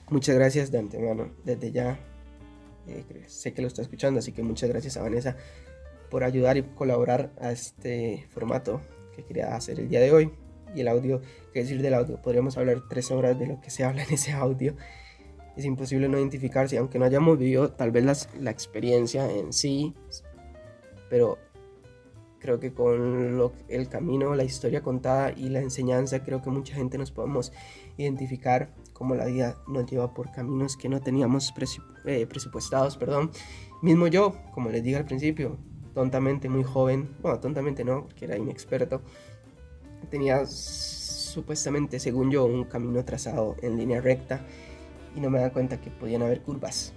Muchas 0.09 0.35
gracias 0.35 0.71
de 0.71 0.79
antemano, 0.79 1.29
desde 1.45 1.71
ya. 1.71 1.99
Eh, 2.87 3.05
sé 3.27 3.53
que 3.53 3.61
lo 3.61 3.67
está 3.67 3.81
escuchando, 3.81 4.19
así 4.19 4.31
que 4.31 4.43
muchas 4.43 4.69
gracias 4.69 4.97
a 4.97 5.01
Vanessa 5.01 5.37
por 6.09 6.23
ayudar 6.23 6.57
y 6.57 6.63
colaborar 6.63 7.31
a 7.39 7.51
este 7.51 8.25
formato 8.29 8.81
que 9.15 9.23
quería 9.23 9.55
hacer 9.55 9.79
el 9.79 9.89
día 9.89 9.99
de 9.99 10.11
hoy. 10.11 10.31
Y 10.75 10.81
el 10.81 10.87
audio, 10.87 11.21
qué 11.53 11.61
decir 11.61 11.81
del 11.81 11.93
audio, 11.93 12.21
podríamos 12.21 12.57
hablar 12.57 12.83
tres 12.89 13.11
horas 13.11 13.37
de 13.37 13.47
lo 13.47 13.61
que 13.61 13.69
se 13.69 13.83
habla 13.83 14.03
en 14.03 14.13
ese 14.13 14.31
audio 14.31 14.75
es 15.55 15.65
imposible 15.65 16.09
no 16.09 16.17
identificarse, 16.17 16.77
aunque 16.77 16.99
no 16.99 17.05
hayamos 17.05 17.37
vivido 17.37 17.71
tal 17.71 17.91
vez 17.91 18.27
la 18.39 18.51
experiencia 18.51 19.29
en 19.29 19.53
sí, 19.53 19.93
pero 21.09 21.37
creo 22.39 22.59
que 22.59 22.73
con 22.73 23.37
lo, 23.37 23.53
el 23.67 23.87
camino, 23.87 24.35
la 24.35 24.43
historia 24.43 24.81
contada 24.81 25.31
y 25.31 25.49
la 25.49 25.59
enseñanza, 25.59 26.23
creo 26.23 26.41
que 26.41 26.49
mucha 26.49 26.75
gente 26.75 26.97
nos 26.97 27.11
podemos 27.11 27.53
identificar 27.97 28.69
como 28.93 29.15
la 29.15 29.25
vida 29.25 29.57
nos 29.67 29.89
lleva 29.89 30.13
por 30.13 30.31
caminos 30.31 30.77
que 30.77 30.89
no 30.89 31.01
teníamos 31.01 31.53
eh, 32.05 32.25
presupuestados, 32.27 32.97
perdón. 32.97 33.31
Mismo 33.81 34.07
yo, 34.07 34.35
como 34.53 34.69
les 34.69 34.83
dije 34.83 34.97
al 34.97 35.05
principio, 35.05 35.57
tontamente 35.93 36.49
muy 36.49 36.63
joven, 36.63 37.09
bueno, 37.21 37.39
tontamente 37.39 37.83
no, 37.83 38.03
porque 38.05 38.25
era 38.25 38.37
inexperto, 38.37 39.01
tenía 40.09 40.45
supuestamente, 40.45 41.99
según 41.99 42.31
yo, 42.31 42.45
un 42.45 42.65
camino 42.65 43.03
trazado 43.03 43.55
en 43.61 43.77
línea 43.77 44.01
recta 44.01 44.45
y 45.15 45.19
no 45.19 45.29
me 45.29 45.39
da 45.39 45.51
cuenta 45.51 45.79
que 45.79 45.89
podían 45.89 46.21
haber 46.21 46.41
curvas, 46.41 46.93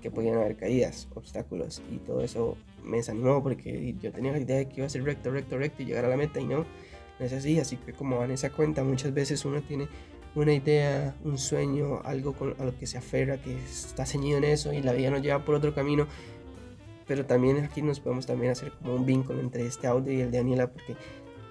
que 0.00 0.10
podían 0.10 0.36
haber 0.36 0.56
caídas, 0.56 1.08
obstáculos 1.14 1.82
y 1.90 1.98
todo 1.98 2.22
eso 2.22 2.56
me 2.84 2.98
desanimó 2.98 3.42
porque 3.42 3.94
yo 4.00 4.12
tenía 4.12 4.32
la 4.32 4.38
idea 4.38 4.58
de 4.58 4.68
que 4.68 4.76
iba 4.78 4.86
a 4.86 4.90
ser 4.90 5.04
recto, 5.04 5.30
recto, 5.30 5.58
recto 5.58 5.82
y 5.82 5.86
llegar 5.86 6.04
a 6.04 6.08
la 6.08 6.16
meta 6.16 6.40
y 6.40 6.46
no, 6.46 6.64
no 7.18 7.26
es 7.26 7.32
así, 7.32 7.58
así 7.60 7.76
que 7.76 7.92
como 7.92 8.18
van 8.18 8.30
esa 8.30 8.50
cuenta 8.50 8.82
muchas 8.82 9.12
veces 9.12 9.44
uno 9.44 9.60
tiene 9.62 9.88
una 10.34 10.52
idea, 10.52 11.14
un 11.24 11.38
sueño, 11.38 12.00
algo 12.04 12.34
a 12.58 12.64
lo 12.64 12.78
que 12.78 12.86
se 12.86 12.98
aferra, 12.98 13.40
que 13.42 13.56
está 13.56 14.06
ceñido 14.06 14.38
en 14.38 14.44
eso 14.44 14.72
y 14.72 14.82
la 14.82 14.92
vida 14.92 15.10
nos 15.10 15.22
lleva 15.22 15.44
por 15.44 15.54
otro 15.54 15.74
camino, 15.74 16.06
pero 17.06 17.26
también 17.26 17.64
aquí 17.64 17.82
nos 17.82 18.00
podemos 18.00 18.26
también 18.26 18.52
hacer 18.52 18.72
como 18.72 18.94
un 18.94 19.06
vínculo 19.06 19.40
entre 19.40 19.66
este 19.66 19.86
audio 19.86 20.12
y 20.12 20.20
el 20.20 20.30
de 20.30 20.38
Daniela 20.38 20.70
porque 20.70 20.96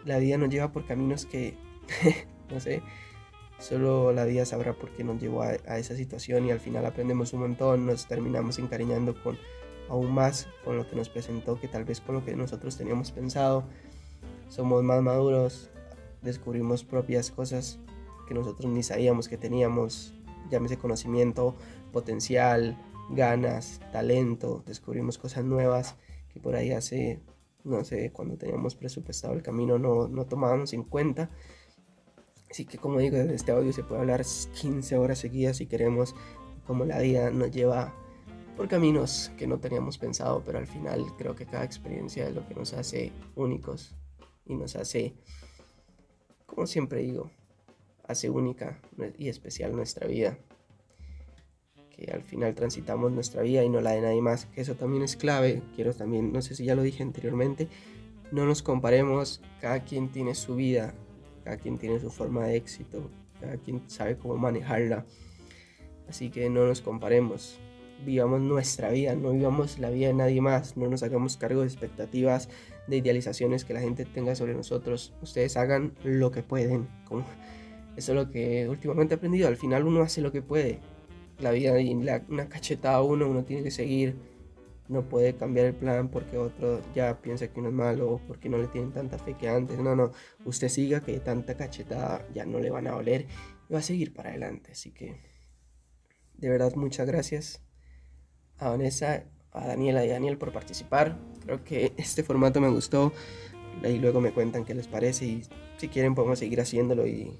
la 0.05 0.17
vida 0.17 0.38
nos 0.38 0.49
lleva 0.49 0.71
por 0.71 0.86
caminos 0.86 1.25
que, 1.25 1.55
no 2.49 2.59
sé, 2.59 2.82
Solo 3.59 4.13
la 4.13 4.23
vida 4.23 4.45
sabrá 4.45 4.73
por 4.73 4.89
qué 4.91 5.03
nos 5.03 5.21
llevó 5.21 5.43
a, 5.43 5.53
esa 5.77 5.93
situación 5.95 6.45
y 6.45 6.51
al 6.51 6.61
final 6.61 6.86
aprendemos 6.86 7.34
un 7.34 7.41
montón, 7.41 7.86
nos 7.86 8.07
terminamos 8.07 8.57
encariñando 8.57 9.21
con 9.21 9.38
aún 9.89 10.13
más 10.13 10.47
con 10.63 10.77
lo 10.77 10.89
que 10.89 10.95
nos 10.95 11.09
presentó 11.09 11.59
que 11.59 11.67
tal 11.67 11.84
vez 11.84 11.99
con 11.99 12.15
lo 12.15 12.23
que 12.23 12.36
nosotros 12.36 12.77
teníamos 12.77 13.11
pensado. 13.11 13.65
Somos 14.47 14.82
más 14.84 15.01
maduros, 15.01 15.69
descubrimos 16.21 16.86
propias 16.86 17.32
cosas 17.32 17.80
que 18.30 18.36
nosotros 18.36 18.71
ni 18.71 18.84
sabíamos 18.84 19.27
que 19.27 19.38
teníamos, 19.38 20.13
llámese 20.51 20.77
conocimiento, 20.77 21.55
potencial, 21.91 22.77
ganas, 23.09 23.82
talento, 23.91 24.63
descubrimos 24.67 25.17
cosas 25.17 25.43
nuevas 25.43 25.95
que 26.32 26.39
por 26.39 26.55
ahí 26.55 26.71
hace, 26.71 27.19
no 27.63 27.84
sé, 27.84 28.11
cuando 28.11 28.38
teníamos 28.38 28.75
presupuestado 28.75 29.34
el 29.34 29.41
camino 29.41 29.80
no, 29.80 30.07
no 30.07 30.27
tomábamos 30.27 30.73
en 30.73 30.84
cuenta. 30.84 31.32
Así 32.51 32.65
que 32.65 32.77
como 32.77 32.99
digo, 32.99 33.17
desde 33.17 33.34
este 33.34 33.51
audio 33.51 33.73
se 33.73 33.84
puede 33.84 34.01
hablar 34.01 34.23
15 34.23 34.95
horas 34.97 35.17
seguidas 35.17 35.57
si 35.57 35.65
queremos, 35.65 36.15
como 36.67 36.86
la 36.86 36.99
vida 36.99 37.32
nos 37.32 37.49
lleva 37.49 37.95
por 38.55 38.67
caminos 38.67 39.32
que 39.39 39.47
no 39.47 39.57
teníamos 39.59 39.97
pensado, 39.97 40.43
pero 40.45 40.59
al 40.59 40.67
final 40.67 41.03
creo 41.17 41.36
que 41.36 41.47
cada 41.47 41.63
experiencia 41.63 42.27
es 42.27 42.36
lo 42.36 42.47
que 42.47 42.53
nos 42.53 42.73
hace 42.73 43.11
únicos 43.36 43.95
y 44.45 44.53
nos 44.53 44.75
hace, 44.75 45.15
como 46.45 46.67
siempre 46.67 47.01
digo, 47.01 47.32
hace 48.10 48.30
única 48.30 48.82
y 49.18 49.30
especial 49.30 49.74
nuestra 49.74 50.05
vida. 50.07 50.38
Que 51.89 52.12
al 52.12 52.24
final 52.24 52.53
transitamos 52.55 53.14
nuestra 53.14 53.41
vida 53.41 53.64
y 53.64 53.70
no 53.70 53.80
la 53.80 53.91
de 53.91 54.01
nadie 54.01 54.22
más, 54.22 54.45
que 54.47 54.60
eso 54.60 54.76
también 54.76 55.03
es 55.03 55.16
clave. 55.16 55.62
Quiero 55.76 55.93
también, 55.93 56.34
no 56.34 56.41
sé 56.41 56.55
si 56.55 56.66
ya 56.66 56.76
lo 56.76 56.84
dije 56.84 57.03
anteriormente, 57.03 57.70
no 58.32 58.45
nos 58.45 58.62
comparemos, 58.62 59.41
cada 59.62 59.86
quien 59.86 60.10
tiene 60.10 60.36
su 60.36 60.55
vida 60.55 60.93
cada 61.49 61.57
quien 61.57 61.80
tiene 61.80 61.99
su 61.99 62.12
forma 62.12 62.45
de 62.45 62.57
éxito, 62.57 63.10
cada 63.41 63.57
quien 63.57 63.82
sabe 63.88 64.18
cómo 64.18 64.38
manejarla. 64.38 65.03
Así 66.07 66.30
que 66.30 66.47
no 66.47 66.66
nos 66.66 66.82
comparemos, 66.82 67.60
vivamos 68.05 68.39
nuestra 68.41 68.89
vida, 68.91 69.16
no 69.16 69.32
vivamos 69.32 69.80
la 69.80 69.89
vida 69.89 70.07
de 70.07 70.14
nadie 70.14 70.41
más, 70.41 70.78
no 70.78 70.88
nos 70.88 71.01
hagamos 71.01 71.38
cargo 71.38 71.62
de 71.62 71.68
expectativas, 71.68 72.49
de 72.88 72.97
idealizaciones 72.97 73.66
que 73.66 73.74
la 73.74 73.82
gente 73.82 74.05
tenga 74.05 74.36
sobre 74.36 74.53
nosotros. 74.53 75.14
Ustedes 75.24 75.57
hagan 75.57 75.93
lo 76.03 76.30
que 76.30 76.43
pueden. 76.43 76.88
Como 77.05 77.26
eso 78.00 78.14
es 78.14 78.16
lo 78.18 78.32
que 78.32 78.68
últimamente 78.68 79.14
he 79.14 79.18
aprendido. 79.18 79.47
Al 79.47 79.58
final 79.58 79.86
uno 79.86 80.02
hace 80.02 80.22
lo 80.22 80.32
que 80.32 80.41
puede. 80.41 80.80
La 81.39 81.52
vida 81.52 81.80
y 81.80 81.93
una 81.93 82.50
cachetada 82.50 82.97
a 82.97 83.04
uno, 83.04 83.30
uno 83.30 83.43
tiene 83.43 83.64
que 83.64 83.72
seguir 83.72 84.16
no 84.89 85.04
puede 85.04 85.36
cambiar 85.36 85.68
el 85.68 85.76
plan 85.76 86.10
porque 86.10 86.38
otro 86.38 86.82
ya 86.95 87.22
piensa 87.22 87.47
que 87.47 87.60
uno 87.60 87.70
es 87.70 87.76
malo 87.76 88.12
o 88.12 88.18
porque 88.18 88.50
no 88.50 88.58
le 88.58 88.68
tienen 88.68 88.91
tanta 88.91 89.20
fe 89.20 89.36
que 89.36 89.47
antes. 89.47 89.78
No, 89.80 89.95
no, 89.95 90.12
usted 90.45 90.68
siga 90.68 91.00
que 91.00 91.20
tanta 91.20 91.56
cachetada 91.56 92.28
ya 92.34 92.45
no 92.45 92.60
le 92.60 92.72
van 92.72 92.88
a 92.88 92.95
oler 92.95 93.28
y 93.70 93.74
va 93.74 93.80
a 93.80 93.84
seguir 93.84 94.14
para 94.14 94.30
adelante. 94.30 94.72
Así 94.72 94.91
que, 94.91 95.22
de 96.38 96.50
verdad, 96.50 96.74
muchas 96.76 97.08
gracias 97.08 97.62
a 98.58 98.72
Vanessa, 98.72 99.26
a 99.52 99.68
Daniela 99.68 100.04
y 100.06 100.10
a 100.10 100.14
Daniel 100.14 100.39
por 100.39 100.52
participar. 100.52 101.18
Creo 101.45 101.64
que 101.64 101.93
este 101.97 102.24
formato 102.24 102.60
me 102.60 102.70
gustó. 102.70 103.14
Y 103.84 104.00
luego 104.00 104.20
me 104.20 104.34
cuentan 104.34 104.66
qué 104.66 104.74
les 104.74 104.88
parece 104.88 105.26
y 105.26 105.43
si 105.78 105.88
quieren 105.88 106.14
podemos 106.14 106.39
seguir 106.39 106.60
haciéndolo 106.60 107.08
y, 107.08 107.38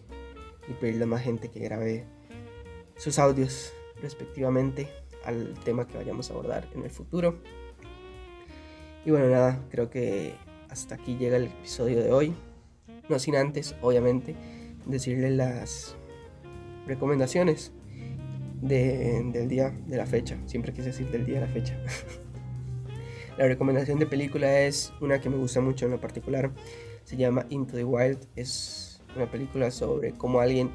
y 0.70 0.74
pedirle 0.74 1.04
a 1.04 1.08
más 1.08 1.24
gente 1.24 1.50
que 1.50 1.60
grabe 1.60 2.06
sus 2.96 3.18
audios 3.20 3.74
respectivamente 4.02 4.88
al 5.26 5.54
tema 5.66 5.88
que 5.88 5.98
vayamos 5.98 6.30
a 6.30 6.34
abordar 6.34 6.68
en 6.74 6.84
el 6.84 6.92
futuro. 6.92 7.42
Y 9.06 9.12
bueno, 9.12 9.28
nada, 9.30 9.66
creo 9.70 9.90
que 9.90 10.36
hasta 10.70 10.96
aquí 10.96 11.18
llega 11.18 11.38
el 11.38 11.46
episodio 11.46 12.02
de 12.02 12.12
hoy. 12.12 12.36
No 13.10 13.18
sin 13.18 13.36
antes, 13.36 13.76
obviamente, 13.82 14.36
decirle 14.86 15.32
las 15.32 15.96
recomendaciones 16.86 17.72
del 18.62 19.48
día, 19.48 19.72
de 19.88 19.98
la 19.98 20.06
fecha. 20.06 20.38
Siempre 20.46 20.74
quise 20.74 20.88
decir 20.88 21.10
del 21.10 21.26
día 21.26 21.40
de 21.40 21.48
la 21.48 21.52
fecha. 21.52 21.80
la 23.38 23.48
recomendación 23.48 24.00
de 24.00 24.06
película 24.06 24.60
es 24.62 24.94
una 25.02 25.20
que 25.20 25.30
me 25.30 25.38
gusta 25.38 25.62
mucho 25.62 25.86
en 25.86 25.92
lo 25.92 26.02
particular. 26.02 26.52
Se 27.04 27.18
llama 27.18 27.46
Into 27.50 27.76
the 27.76 27.84
Wild. 27.84 28.28
Es 28.36 28.89
una 29.16 29.30
película 29.30 29.72
sobre 29.72 30.14
cómo 30.14 30.40
alguien 30.40 30.72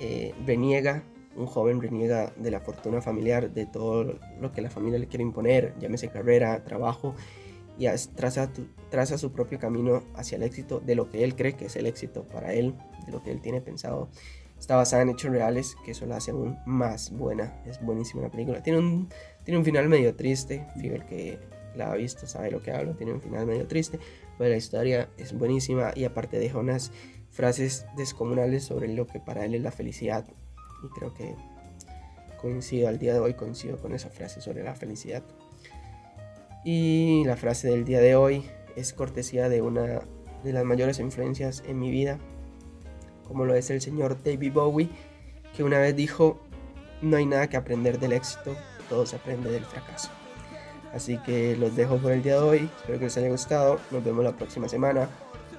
eh, 0.00 0.34
reniega, 0.46 1.02
un 1.36 1.46
joven 1.46 1.80
reniega 1.80 2.32
de 2.36 2.50
la 2.50 2.60
fortuna 2.60 3.00
familiar, 3.00 3.52
de 3.52 3.66
todo 3.66 4.18
lo 4.40 4.52
que 4.52 4.62
la 4.62 4.70
familia 4.70 4.98
le 4.98 5.06
quiere 5.06 5.22
imponer, 5.22 5.74
llámese 5.78 6.08
carrera, 6.08 6.64
trabajo, 6.64 7.14
y 7.78 7.86
traza, 8.14 8.50
traza 8.90 9.16
su 9.16 9.32
propio 9.32 9.58
camino 9.58 10.02
hacia 10.14 10.36
el 10.36 10.42
éxito 10.42 10.80
de 10.80 10.94
lo 10.94 11.08
que 11.08 11.24
él 11.24 11.34
cree 11.34 11.54
que 11.54 11.66
es 11.66 11.76
el 11.76 11.86
éxito 11.86 12.26
para 12.26 12.52
él, 12.52 12.74
de 13.06 13.12
lo 13.12 13.22
que 13.22 13.30
él 13.30 13.40
tiene 13.40 13.62
pensado. 13.62 14.10
Está 14.58 14.76
basada 14.76 15.02
en 15.02 15.08
hechos 15.08 15.30
reales, 15.30 15.74
que 15.82 15.92
eso 15.92 16.04
la 16.04 16.18
hace 16.18 16.32
aún 16.32 16.58
más 16.66 17.10
buena. 17.10 17.62
Es 17.64 17.80
buenísima 17.80 18.20
la 18.20 18.30
película. 18.30 18.62
Tiene 18.62 18.78
un, 18.78 19.08
tiene 19.42 19.56
un 19.56 19.64
final 19.64 19.88
medio 19.88 20.14
triste. 20.14 20.66
El 20.76 21.06
que 21.06 21.38
la 21.74 21.90
ha 21.90 21.94
visto 21.94 22.26
sabe 22.26 22.50
lo 22.50 22.60
que 22.60 22.70
hablo. 22.70 22.94
Tiene 22.94 23.14
un 23.14 23.22
final 23.22 23.46
medio 23.46 23.66
triste. 23.66 23.98
Pero 24.36 24.50
la 24.50 24.58
historia 24.58 25.08
es 25.16 25.32
buenísima 25.32 25.92
y 25.96 26.04
aparte 26.04 26.38
deja 26.38 26.58
unas 26.58 26.92
frases 27.30 27.86
descomunales 27.96 28.64
sobre 28.64 28.88
lo 28.88 29.06
que 29.06 29.20
para 29.20 29.44
él 29.44 29.54
es 29.54 29.62
la 29.62 29.70
felicidad. 29.70 30.26
Y 30.84 30.88
creo 30.88 31.14
que 31.14 31.34
coincido 32.40 32.88
al 32.88 32.98
día 32.98 33.14
de 33.14 33.20
hoy, 33.20 33.34
coincido 33.34 33.76
con 33.78 33.94
esa 33.94 34.08
frase 34.08 34.40
sobre 34.40 34.62
la 34.62 34.74
felicidad. 34.74 35.22
Y 36.64 37.22
la 37.24 37.36
frase 37.36 37.68
del 37.68 37.84
día 37.84 38.00
de 38.00 38.16
hoy 38.16 38.44
es 38.76 38.92
cortesía 38.92 39.48
de 39.48 39.62
una 39.62 40.02
de 40.44 40.52
las 40.52 40.64
mayores 40.64 40.98
influencias 40.98 41.62
en 41.66 41.78
mi 41.78 41.90
vida, 41.90 42.18
como 43.26 43.44
lo 43.44 43.54
es 43.54 43.70
el 43.70 43.80
señor 43.80 44.22
David 44.22 44.52
Bowie, 44.52 44.90
que 45.54 45.62
una 45.62 45.78
vez 45.78 45.94
dijo, 45.96 46.40
no 47.02 47.16
hay 47.16 47.26
nada 47.26 47.48
que 47.48 47.56
aprender 47.56 47.98
del 47.98 48.12
éxito, 48.12 48.56
todo 48.88 49.06
se 49.06 49.16
aprende 49.16 49.50
del 49.50 49.64
fracaso. 49.64 50.10
Así 50.92 51.18
que 51.18 51.56
los 51.56 51.76
dejo 51.76 51.98
por 51.98 52.12
el 52.12 52.22
día 52.22 52.34
de 52.34 52.40
hoy, 52.40 52.70
espero 52.78 52.98
que 52.98 53.04
les 53.04 53.16
haya 53.16 53.28
gustado, 53.28 53.78
nos 53.90 54.02
vemos 54.02 54.24
la 54.24 54.36
próxima 54.36 54.68
semana, 54.68 55.08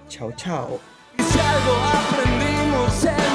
chao 0.08 0.32
chao. 0.36 0.91
Si 1.32 1.40
algo 1.40 1.74
aprendimos. 1.94 3.31